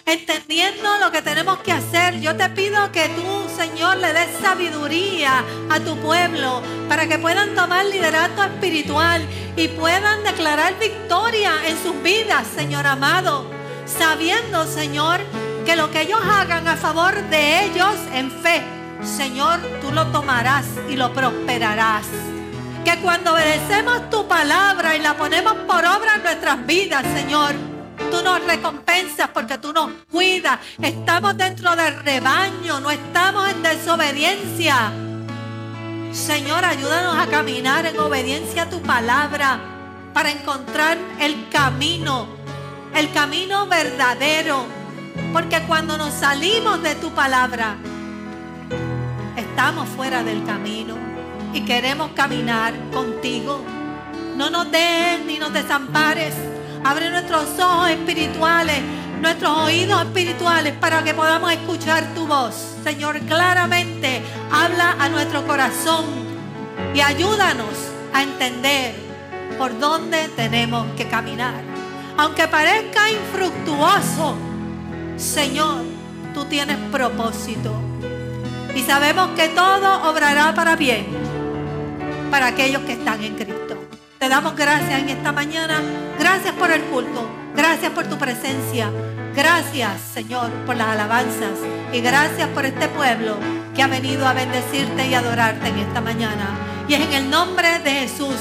entendiendo 0.07 0.97
lo 0.97 1.11
que 1.11 1.21
tenemos 1.21 1.59
que 1.59 1.73
hacer. 1.73 2.19
Yo 2.19 2.36
te 2.36 2.49
pido 2.49 2.91
que 2.91 3.09
tú, 3.09 3.44
Señor, 3.56 3.97
le 3.97 4.12
des 4.12 4.30
sabiduría 4.41 5.43
a 5.70 5.80
tu 5.80 5.97
pueblo 5.97 6.62
para 6.89 7.08
que 7.08 7.18
puedan 7.18 7.56
tomar 7.56 7.86
liderazgo 7.86 8.43
espiritual 8.43 9.26
y 9.56 9.70
puedan 9.70 10.24
declarar 10.24 10.78
victoria 10.78 11.53
en 11.66 11.82
sus 11.82 12.01
vidas, 12.03 12.45
Señor 12.53 12.86
amado, 12.86 13.45
sabiendo, 13.86 14.66
Señor, 14.66 15.22
que 15.66 15.76
lo 15.78 15.89
que 15.89 16.01
ellos 16.01 16.20
hagan 16.22 16.68
a 16.68 16.76
favor 16.76 17.16
de 17.30 17.66
ellos 17.66 17.95
en 18.14 18.30
fe, 18.30 18.62
Señor, 19.03 19.60
tú 19.82 19.91
lo 19.91 20.08
tomarás 20.08 20.66
y 20.89 20.97
lo 20.97 21.14
prosperarás. 21.14 22.08
Que 22.84 22.97
cuando 22.99 23.34
obedecemos 23.34 24.10
tu 24.10 24.28
palabra 24.28 24.95
y 24.95 24.99
la 24.99 25.16
ponemos 25.16 25.53
por 25.68 25.86
obra 25.86 26.16
en 26.16 26.24
nuestras 26.24 26.66
vidas, 26.66 27.03
Señor, 27.16 27.56
tú 28.10 28.22
nos 28.24 28.43
recompensas 28.45 29.30
porque 29.30 29.58
tú 29.58 29.74
nos 29.74 29.91
cuidas. 30.12 30.60
Estamos 30.82 31.38
dentro 31.38 31.76
del 31.76 32.03
rebaño, 32.03 32.80
no 32.80 32.91
estamos 32.91 33.49
en 33.49 33.62
desobediencia. 33.64 34.91
Señor, 36.12 36.64
ayúdanos 36.64 37.18
a 37.18 37.28
caminar 37.28 37.86
en 37.86 37.99
obediencia 37.99 38.64
a 38.64 38.70
tu 38.70 38.82
palabra 38.82 39.60
para 40.14 40.32
encontrar 40.32 40.97
el 41.20 41.49
camino, 41.49 42.28
el 42.95 43.12
camino 43.12 43.68
verdadero. 43.68 44.66
Porque 45.34 45.62
cuando 45.64 45.97
nos 45.97 46.14
salimos 46.14 46.82
de 46.82 46.95
tu 46.95 47.12
palabra, 47.12 47.76
estamos 49.36 49.89
fuera 49.89 50.24
del 50.24 50.43
camino 50.45 50.95
y 51.53 51.62
queremos 51.62 52.12
caminar 52.12 52.74
contigo. 52.93 53.62
No 54.38 54.49
nos 54.49 54.72
dejes 54.72 55.26
ni 55.26 55.38
nos 55.38 55.53
desampares. 55.53 56.34
Abre 56.86 57.09
nuestros 57.09 57.47
ojos 57.59 57.89
espirituales, 57.89 58.79
nuestros 59.19 59.57
oídos 59.57 60.03
espirituales 60.03 60.71
para 60.73 61.03
que 61.03 61.15
podamos 61.15 61.51
escuchar 61.51 62.13
tu 62.13 62.27
voz. 62.27 62.75
Señor, 62.83 63.19
claramente 63.21 64.21
habla 64.51 64.91
a 64.99 65.09
nuestro 65.09 65.47
corazón 65.47 66.05
y 66.93 67.01
ayúdanos 67.01 67.89
a 68.13 68.21
entender 68.21 68.93
por 69.57 69.79
dónde 69.79 70.27
tenemos 70.36 70.86
que 70.95 71.07
caminar. 71.07 71.55
Aunque 72.17 72.47
parezca 72.47 73.09
infructuoso, 73.09 74.36
Señor, 75.17 75.81
tú 76.36 76.45
tienes 76.45 76.77
propósito. 76.91 77.73
Y 78.75 78.81
sabemos 78.81 79.29
que 79.36 79.47
todo 79.49 80.07
obrará 80.07 80.53
para 80.53 80.75
bien 80.75 81.07
para 82.29 82.45
aquellos 82.45 82.83
que 82.83 82.93
están 82.93 83.23
en 83.23 83.33
Cristo. 83.33 83.84
Te 84.26 84.30
damos 84.30 84.55
gracias 84.55 85.01
en 85.01 85.09
esta 85.09 85.32
mañana. 85.32 85.84
Gracias 86.17 86.51
por 86.55 86.71
el 86.71 86.82
culto. 86.86 87.30
Gracias 87.55 87.91
por 87.91 88.07
tu 88.07 88.17
presencia. 88.17 88.89
Gracias, 89.36 90.01
Señor, 90.01 90.49
por 90.65 90.76
las 90.76 90.88
alabanzas. 90.88 91.59
Y 91.93 92.01
gracias 92.01 92.49
por 92.49 92.65
este 92.65 92.88
pueblo 92.88 93.38
que 93.76 93.84
ha 93.84 93.88
venido 93.88 94.28
a 94.28 94.34
bendecirte 94.34 95.07
y 95.07 95.13
adorarte 95.13 95.67
en 95.67 95.78
esta 95.78 96.01
mañana. 96.01 96.57
Y 96.88 96.95
es 96.95 97.01
en 97.01 97.13
el 97.13 97.30
nombre 97.30 97.78
de 97.84 97.91
Jesús 97.91 98.36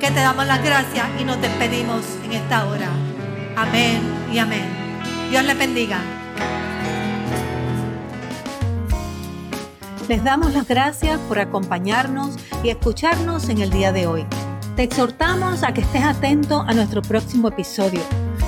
que 0.00 0.10
te 0.10 0.20
damos 0.20 0.46
las 0.46 0.64
gracias 0.64 1.06
y 1.20 1.24
nos 1.24 1.38
despedimos 1.42 2.00
en 2.24 2.32
esta 2.32 2.64
hora. 2.64 2.88
Amén 3.54 4.00
y 4.32 4.38
amén. 4.38 4.64
Dios 5.28 5.44
le 5.44 5.52
bendiga. 5.52 5.98
Les 10.08 10.24
damos 10.24 10.54
las 10.54 10.66
gracias 10.66 11.20
por 11.28 11.38
acompañarnos 11.38 12.38
y 12.64 12.70
escucharnos 12.70 13.50
en 13.50 13.60
el 13.60 13.68
día 13.68 13.92
de 13.92 14.06
hoy. 14.06 14.26
Te 14.76 14.84
exhortamos 14.84 15.64
a 15.64 15.74
que 15.74 15.82
estés 15.82 16.02
atento 16.02 16.62
a 16.62 16.72
nuestro 16.72 17.02
próximo 17.02 17.48
episodio. 17.48 18.00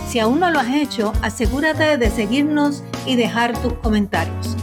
Si 0.08 0.18
aún 0.18 0.40
no 0.40 0.50
lo 0.50 0.58
has 0.58 0.74
hecho, 0.74 1.12
asegúrate 1.20 1.98
de 1.98 2.10
seguirnos 2.10 2.82
y 3.04 3.16
dejar 3.16 3.52
tus 3.60 3.74
comentarios. 3.74 4.56